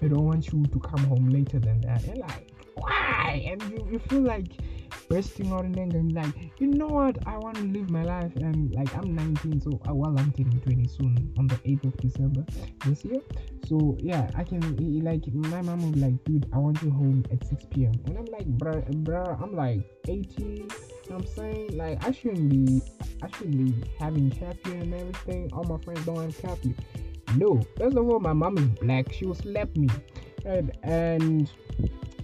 they 0.00 0.08
don't 0.08 0.24
want 0.24 0.52
you 0.52 0.64
to 0.64 0.78
come 0.80 1.04
home 1.04 1.28
later 1.28 1.58
than 1.58 1.80
that. 1.82 2.04
And 2.04 2.18
like, 2.18 2.50
why? 2.74 3.44
And 3.46 3.62
you, 3.70 3.88
you 3.92 3.98
feel 3.98 4.22
like 4.22 4.48
bursting 5.08 5.52
out 5.52 5.64
in 5.64 5.78
anger 5.78 5.98
and 5.98 6.12
like, 6.12 6.34
you 6.58 6.68
know 6.68 6.86
what, 6.86 7.16
I 7.26 7.36
want 7.38 7.56
to 7.56 7.62
live 7.62 7.90
my 7.90 8.02
life 8.02 8.34
and 8.36 8.72
like 8.74 8.94
I'm 8.96 9.14
19, 9.14 9.60
so 9.60 9.80
uh, 9.88 9.94
well 9.94 10.14
I'm 10.18 10.32
turning 10.32 10.60
20 10.60 10.88
soon 10.88 11.34
on 11.38 11.46
the 11.46 11.56
8th 11.56 11.84
of 11.84 11.96
December 11.98 12.44
this 12.86 13.04
year. 13.04 13.20
So 13.66 13.96
yeah, 14.00 14.30
I 14.36 14.44
can 14.44 14.60
like 15.02 15.26
my 15.34 15.62
mom 15.62 15.82
will 15.82 15.92
be 15.92 16.00
like, 16.00 16.24
dude, 16.24 16.46
I 16.52 16.58
want 16.58 16.82
you 16.82 16.90
home 16.90 17.24
at 17.32 17.46
6 17.46 17.64
p.m. 17.70 17.92
And 18.06 18.18
I'm 18.18 18.24
like, 18.26 18.46
bruh, 18.58 18.88
bruh, 19.04 19.40
I'm 19.42 19.54
like 19.54 19.80
18. 20.08 20.56
You 20.56 20.68
know 21.08 21.16
I'm 21.16 21.26
saying? 21.26 21.76
Like 21.76 22.04
I 22.04 22.12
shouldn't 22.12 22.48
be 22.48 22.82
I 23.22 23.28
shouldn't 23.36 23.58
be 23.58 23.88
having 23.98 24.30
curfew 24.30 24.80
and 24.80 24.94
everything. 24.94 25.50
All 25.52 25.64
my 25.64 25.78
friends 25.78 26.04
don't 26.06 26.16
have 26.16 26.42
curfew. 26.42 26.74
No, 27.36 27.60
first 27.78 27.96
of 27.96 28.08
all, 28.08 28.20
my 28.20 28.32
mom 28.32 28.58
is 28.58 28.66
black. 28.80 29.12
She 29.12 29.26
will 29.26 29.34
slap 29.34 29.74
me. 29.76 29.88
And, 30.44 30.72
and 30.82 31.50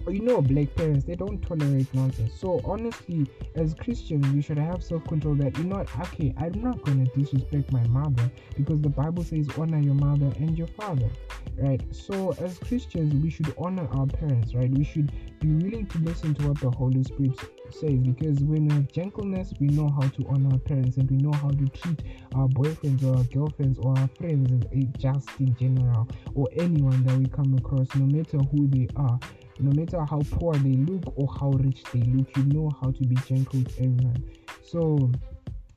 you 0.09 0.21
know 0.21 0.41
black 0.41 0.73
parents 0.75 1.03
they 1.05 1.15
don't 1.15 1.41
tolerate 1.41 1.93
nonsense. 1.93 2.33
So 2.39 2.61
honestly 2.63 3.27
as 3.55 3.73
christians 3.73 4.27
we 4.29 4.41
should 4.41 4.57
have 4.57 4.83
self-control 4.83 5.35
that 5.35 5.57
you're 5.57 5.67
not 5.67 5.87
okay 5.99 6.33
i'm 6.37 6.61
not 6.61 6.83
to 6.85 7.05
disrespect 7.15 7.71
my 7.71 7.83
mother 7.87 8.31
because 8.55 8.81
the 8.81 8.89
bible 8.89 9.23
says 9.23 9.47
honor 9.57 9.79
your 9.79 9.95
mother 9.95 10.31
and 10.37 10.57
your 10.57 10.67
father 10.67 11.09
right? 11.57 11.81
So 11.91 12.33
as 12.39 12.57
christians 12.59 13.13
we 13.21 13.29
should 13.29 13.53
honor 13.57 13.87
our 13.91 14.05
parents 14.05 14.53
right? 14.53 14.69
We 14.69 14.83
should 14.83 15.11
be 15.39 15.49
willing 15.49 15.87
to 15.87 15.97
listen 15.99 16.35
to 16.35 16.47
what 16.47 16.59
the 16.61 16.69
holy 16.69 17.03
spirit 17.03 17.39
says 17.71 17.99
because 17.99 18.39
when 18.39 18.67
we 18.67 18.73
have 18.75 18.91
gentleness 18.91 19.53
we 19.59 19.67
know 19.67 19.89
how 19.89 20.07
to 20.07 20.25
honor 20.29 20.51
our 20.53 20.59
parents 20.59 20.97
and 20.97 21.09
we 21.09 21.17
know 21.17 21.33
how 21.33 21.49
to 21.49 21.67
treat 21.69 22.01
our 22.35 22.47
boyfriends 22.47 23.03
or 23.03 23.17
our 23.17 23.23
girlfriends 23.25 23.79
or 23.79 23.97
our 23.97 24.07
friends 24.17 24.65
just 24.97 25.29
in 25.39 25.55
general 25.57 26.07
or 26.35 26.47
anyone 26.55 27.03
that 27.03 27.17
we 27.17 27.25
come 27.25 27.53
across 27.57 27.93
no 27.95 28.05
matter 28.05 28.37
who 28.37 28.67
they 28.67 28.87
are 28.95 29.19
no 29.59 29.71
matter 29.71 30.03
how 30.05 30.21
poor 30.31 30.55
they 30.55 30.73
look 30.73 31.03
or 31.15 31.27
how 31.39 31.49
rich 31.49 31.83
they 31.93 32.01
look, 32.01 32.35
you 32.37 32.43
know 32.45 32.71
how 32.81 32.91
to 32.91 33.03
be 33.05 33.15
gentle 33.27 33.59
with 33.59 33.73
everyone. 33.77 34.23
So, 34.63 35.11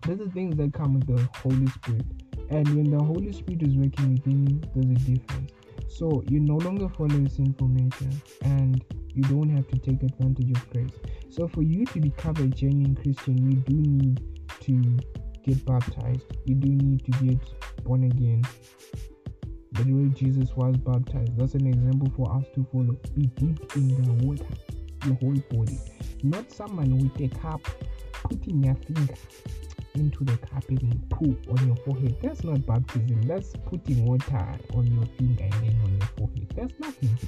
those 0.03 0.21
are 0.21 0.31
things 0.31 0.57
that 0.57 0.73
come 0.73 0.95
with 0.95 1.07
the 1.07 1.29
Holy 1.39 1.67
Spirit. 1.69 2.07
And 2.51 2.69
when 2.75 2.91
the 2.91 3.03
Holy 3.03 3.33
Spirit 3.33 3.63
is 3.63 3.75
working 3.75 4.15
within 4.15 4.47
you, 4.47 4.61
there's 4.75 4.91
a 4.91 5.05
difference. 5.05 5.53
So, 5.89 6.23
you 6.29 6.41
no 6.41 6.57
longer 6.57 6.89
follow 6.89 7.27
sinful 7.27 7.69
nature 7.69 8.11
and 8.43 8.85
you 9.13 9.23
don't 9.25 9.49
have 9.51 9.67
to 9.69 9.79
take 9.79 10.03
advantage 10.03 10.51
of 10.51 10.71
grace. 10.71 10.91
So, 11.31 11.49
for 11.49 11.63
you 11.63 11.85
to 11.87 12.01
become 12.01 12.37
a 12.37 12.49
genuine 12.49 12.97
Christian, 12.97 13.51
you 13.51 13.57
do 13.57 13.75
need 13.75 14.23
to 14.61 14.99
get 15.45 15.65
baptized, 15.65 16.27
you 16.45 16.55
do 16.55 16.69
need 16.69 17.05
to 17.05 17.11
get 17.25 17.85
born 17.85 18.05
again 18.05 18.43
the 19.73 19.93
way 19.93 20.09
Jesus 20.09 20.51
was 20.57 20.77
baptized. 20.79 21.37
That's 21.39 21.55
an 21.55 21.67
example 21.67 22.13
for 22.17 22.37
us 22.37 22.45
to 22.55 22.67
follow. 22.73 22.97
Be 23.15 23.27
dipped 23.27 23.77
in 23.77 23.89
the 23.89 24.27
water, 24.27 24.45
your 25.07 25.15
whole 25.17 25.43
body. 25.51 25.79
Not 26.23 26.51
someone 26.51 26.99
with 26.99 27.21
a 27.21 27.29
cup 27.39 27.63
putting 28.13 28.65
your 28.65 28.75
finger 28.75 29.15
into 29.95 30.25
the 30.25 30.37
cup 30.39 30.69
and 30.69 31.11
pull 31.11 31.37
on 31.51 31.67
your 31.67 31.77
forehead. 31.77 32.17
That's 32.23 32.45
not 32.45 32.67
baptism. 32.67 33.23
That's 33.23 33.55
putting 33.67 34.05
water 34.05 34.59
on 34.75 34.87
your 34.87 35.07
finger 35.17 35.45
and 35.45 35.53
then 35.53 35.81
on 35.85 35.99
your 35.99 36.09
forehead. 36.19 36.53
That's 36.57 36.79
nothing. 36.79 37.19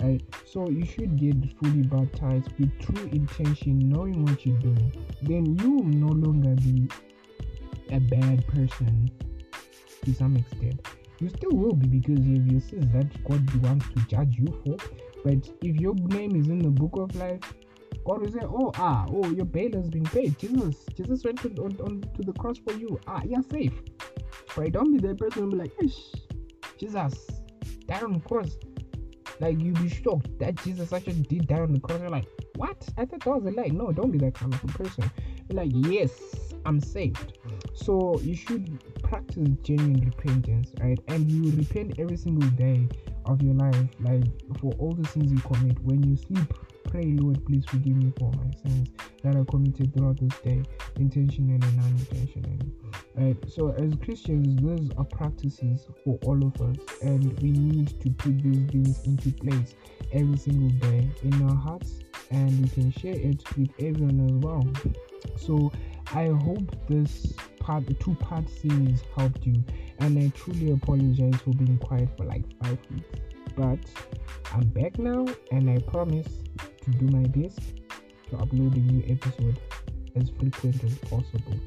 Right? 0.00 0.22
So 0.46 0.68
you 0.68 0.84
should 0.84 1.18
get 1.18 1.36
fully 1.58 1.82
baptized 1.82 2.52
with 2.58 2.78
true 2.80 3.08
intention, 3.12 3.88
knowing 3.88 4.24
what 4.24 4.44
you're 4.46 4.58
doing. 4.58 4.92
Then 5.22 5.58
you 5.58 5.70
will 5.70 5.84
no 5.84 6.08
longer 6.08 6.54
be 6.62 6.88
a 7.90 7.98
bad 7.98 8.46
person 8.46 9.10
to 10.04 10.14
some 10.14 10.36
extent 10.36 10.80
you 11.20 11.28
still 11.28 11.52
will 11.52 11.74
be 11.74 11.86
because 11.98 12.24
you 12.24 12.36
have 12.36 12.46
your 12.46 12.60
sins 12.60 12.92
that 12.92 13.24
God 13.24 13.62
wants 13.62 13.86
to 13.94 14.00
judge 14.06 14.36
you 14.38 14.46
for. 14.64 14.76
But 15.24 15.48
if 15.62 15.76
your 15.76 15.94
name 15.94 16.36
is 16.36 16.48
in 16.48 16.60
the 16.60 16.70
book 16.70 16.92
of 16.94 17.14
life, 17.16 17.40
God 18.04 18.20
will 18.20 18.32
say, 18.32 18.40
Oh, 18.42 18.70
ah, 18.76 19.06
oh, 19.10 19.28
your 19.30 19.44
bail 19.44 19.72
has 19.74 19.90
been 19.90 20.04
paid. 20.04 20.38
Jesus, 20.38 20.84
Jesus 20.96 21.24
went 21.24 21.40
to, 21.42 21.48
on, 21.62 21.76
on, 21.80 22.00
to 22.16 22.22
the 22.22 22.32
cross 22.34 22.58
for 22.58 22.72
you. 22.72 23.00
Ah, 23.06 23.22
you're 23.24 23.42
safe. 23.50 23.72
Right? 24.56 24.72
Don't 24.72 24.92
be 24.92 25.06
that 25.06 25.18
person 25.18 25.50
be 25.50 25.56
like, 25.56 25.72
Jesus 26.78 27.26
died 27.86 28.02
on 28.02 28.12
the 28.12 28.20
cross. 28.20 28.56
Like 29.40 29.60
you'll 29.60 29.74
be 29.76 29.88
shocked 29.88 30.38
that 30.38 30.56
Jesus 30.56 30.92
actually 30.92 31.22
did 31.22 31.48
die 31.48 31.60
on 31.60 31.72
the 31.72 31.80
cross. 31.80 32.00
You're 32.00 32.10
like, 32.10 32.26
what? 32.56 32.88
I 32.96 33.04
thought 33.04 33.20
that 33.20 33.42
was 33.42 33.44
a 33.46 33.50
lie. 33.50 33.68
No, 33.68 33.92
don't 33.92 34.10
be 34.10 34.18
that 34.18 34.34
kind 34.34 34.52
of 34.52 34.60
person. 34.68 35.10
Like, 35.50 35.70
yes, 35.72 36.10
I'm 36.68 36.80
saved. 36.80 37.38
So 37.72 38.20
you 38.20 38.36
should 38.36 38.78
practice 39.02 39.48
genuine 39.62 40.04
repentance, 40.04 40.70
right? 40.80 40.98
And 41.08 41.30
you 41.30 41.50
repent 41.56 41.98
every 41.98 42.18
single 42.18 42.46
day 42.50 42.86
of 43.24 43.40
your 43.40 43.54
life, 43.54 43.88
like 44.00 44.24
for 44.60 44.72
all 44.78 44.92
the 44.92 45.08
sins 45.08 45.32
you 45.32 45.38
commit. 45.38 45.80
When 45.82 46.02
you 46.02 46.14
sleep, 46.14 46.52
pray, 46.84 47.16
Lord, 47.18 47.42
please 47.46 47.64
forgive 47.66 47.96
me 47.96 48.12
for 48.18 48.30
my 48.32 48.50
sins 48.62 48.90
that 49.22 49.34
I 49.34 49.44
committed 49.50 49.94
throughout 49.94 50.20
this 50.20 50.38
day, 50.40 50.62
intentionally 50.96 51.54
and 51.54 51.64
unintentionally. 51.64 52.58
Right? 53.14 53.36
So, 53.50 53.70
as 53.70 53.94
Christians, 54.04 54.62
those 54.62 54.90
are 54.98 55.04
practices 55.04 55.86
for 56.04 56.18
all 56.24 56.44
of 56.44 56.60
us, 56.60 56.76
and 57.00 57.32
we 57.40 57.50
need 57.50 57.98
to 58.02 58.10
put 58.10 58.42
these 58.42 58.66
things 58.70 59.06
into 59.06 59.30
place 59.32 59.74
every 60.12 60.36
single 60.36 60.90
day 60.90 61.08
in 61.22 61.48
our 61.48 61.56
hearts, 61.56 62.00
and 62.30 62.60
we 62.60 62.68
can 62.68 62.92
share 62.92 63.16
it 63.16 63.42
with 63.56 63.70
everyone 63.78 64.20
as 64.26 64.32
well. 64.44 64.66
So, 65.36 65.72
I 66.14 66.28
hope 66.28 66.74
this 66.88 67.34
part, 67.60 67.86
the 67.86 67.92
two 67.94 68.14
part 68.14 68.48
series 68.48 69.02
helped 69.14 69.44
you, 69.44 69.62
and 69.98 70.18
I 70.18 70.32
truly 70.34 70.72
apologize 70.72 71.36
for 71.42 71.50
being 71.50 71.76
quiet 71.78 72.08
for 72.16 72.24
like 72.24 72.44
five 72.62 72.78
weeks. 72.90 73.20
But 73.54 73.78
I'm 74.54 74.66
back 74.68 74.98
now, 74.98 75.26
and 75.50 75.68
I 75.68 75.78
promise 75.80 76.28
to 76.82 76.90
do 76.92 77.06
my 77.08 77.26
best 77.28 77.60
to 78.30 78.36
upload 78.36 78.74
a 78.76 78.80
new 78.80 79.04
episode 79.06 79.58
as 80.16 80.30
frequent 80.30 80.82
as 80.82 80.96
possible. 80.98 81.60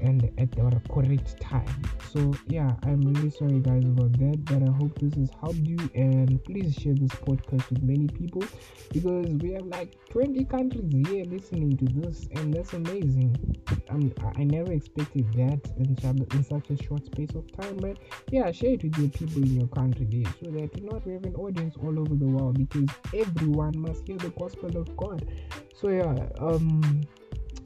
And 0.00 0.30
at 0.38 0.50
the 0.52 0.80
correct 0.90 1.40
time. 1.40 1.82
So 2.12 2.34
yeah, 2.46 2.74
I'm 2.84 3.00
really 3.02 3.30
sorry 3.30 3.60
guys 3.60 3.84
about 3.84 4.12
that, 4.18 4.44
but 4.44 4.62
I 4.62 4.72
hope 4.72 4.98
this 4.98 5.14
has 5.14 5.30
helped 5.40 5.56
you 5.56 5.78
and 5.94 6.42
please 6.44 6.74
share 6.74 6.94
this 6.94 7.10
podcast 7.10 7.68
with 7.70 7.82
many 7.82 8.08
people 8.08 8.44
because 8.92 9.26
we 9.26 9.52
have 9.52 9.66
like 9.66 9.96
20 10.10 10.44
countries 10.44 10.92
here 11.08 11.24
listening 11.24 11.76
to 11.76 11.84
this 11.86 12.28
and 12.36 12.54
that's 12.54 12.72
amazing. 12.72 13.36
Um, 13.88 14.12
I 14.36 14.44
never 14.44 14.72
expected 14.72 15.26
that 15.34 15.60
in, 15.76 15.96
in 16.32 16.44
such 16.44 16.70
a 16.70 16.82
short 16.82 17.04
space 17.06 17.34
of 17.34 17.50
time, 17.60 17.76
but 17.78 17.96
yeah, 18.30 18.50
share 18.52 18.74
it 18.74 18.84
with 18.84 18.96
your 18.98 19.08
people 19.08 19.42
in 19.42 19.56
your 19.56 19.68
country 19.68 20.06
there 20.10 20.32
so 20.40 20.50
that 20.50 20.76
you 20.76 20.86
know 20.88 21.00
we 21.04 21.12
have 21.12 21.24
an 21.24 21.34
audience 21.34 21.74
all 21.82 21.98
over 21.98 22.14
the 22.14 22.26
world 22.26 22.58
because 22.58 22.88
everyone 23.14 23.78
must 23.78 24.06
hear 24.06 24.16
the 24.18 24.30
gospel 24.30 24.76
of 24.76 24.96
God. 24.96 25.26
So 25.74 25.88
yeah, 25.88 26.14
um 26.38 27.06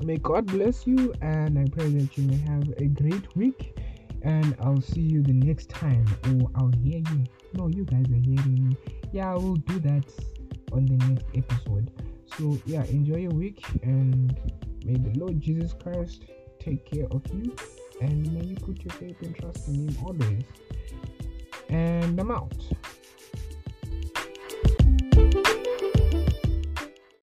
may 0.03 0.17
God 0.17 0.47
bless 0.47 0.87
you 0.87 1.13
and 1.21 1.59
I 1.59 1.65
pray 1.71 1.91
that 1.91 2.17
you 2.17 2.25
may 2.25 2.37
have 2.39 2.69
a 2.79 2.87
great 2.87 3.37
week 3.37 3.77
and 4.23 4.57
I'll 4.61 4.81
see 4.81 5.01
you 5.01 5.23
the 5.23 5.33
next 5.33 5.69
time 5.69 6.07
or 6.27 6.51
I'll 6.57 6.73
hear 6.83 6.99
you. 6.99 7.25
No, 7.55 7.69
you 7.69 7.85
guys 7.85 8.05
are 8.07 8.23
hearing 8.23 8.69
me. 8.69 8.77
Yeah, 9.13 9.33
I 9.33 9.35
will 9.35 9.57
do 9.57 9.79
that 9.81 10.05
on 10.73 10.87
the 10.87 10.97
next 11.07 11.27
episode. 11.35 11.91
So 12.37 12.59
yeah, 12.67 12.85
enjoy 12.85 13.19
your 13.19 13.33
week 13.33 13.65
and 13.83 14.39
may 14.85 14.95
the 14.95 15.19
Lord 15.19 15.41
Jesus 15.41 15.73
Christ 15.73 16.25
take 16.59 16.85
care 16.91 17.07
of 17.11 17.23
you 17.33 17.55
and 18.01 18.33
may 18.33 18.45
you 18.45 18.57
put 18.57 18.85
your 18.85 18.93
faith 18.95 19.21
and 19.23 19.37
trust 19.37 19.69
in 19.69 19.89
him 19.89 19.97
always. 20.05 20.45
And 21.69 22.19
I'm 22.19 22.31
out. 22.31 22.55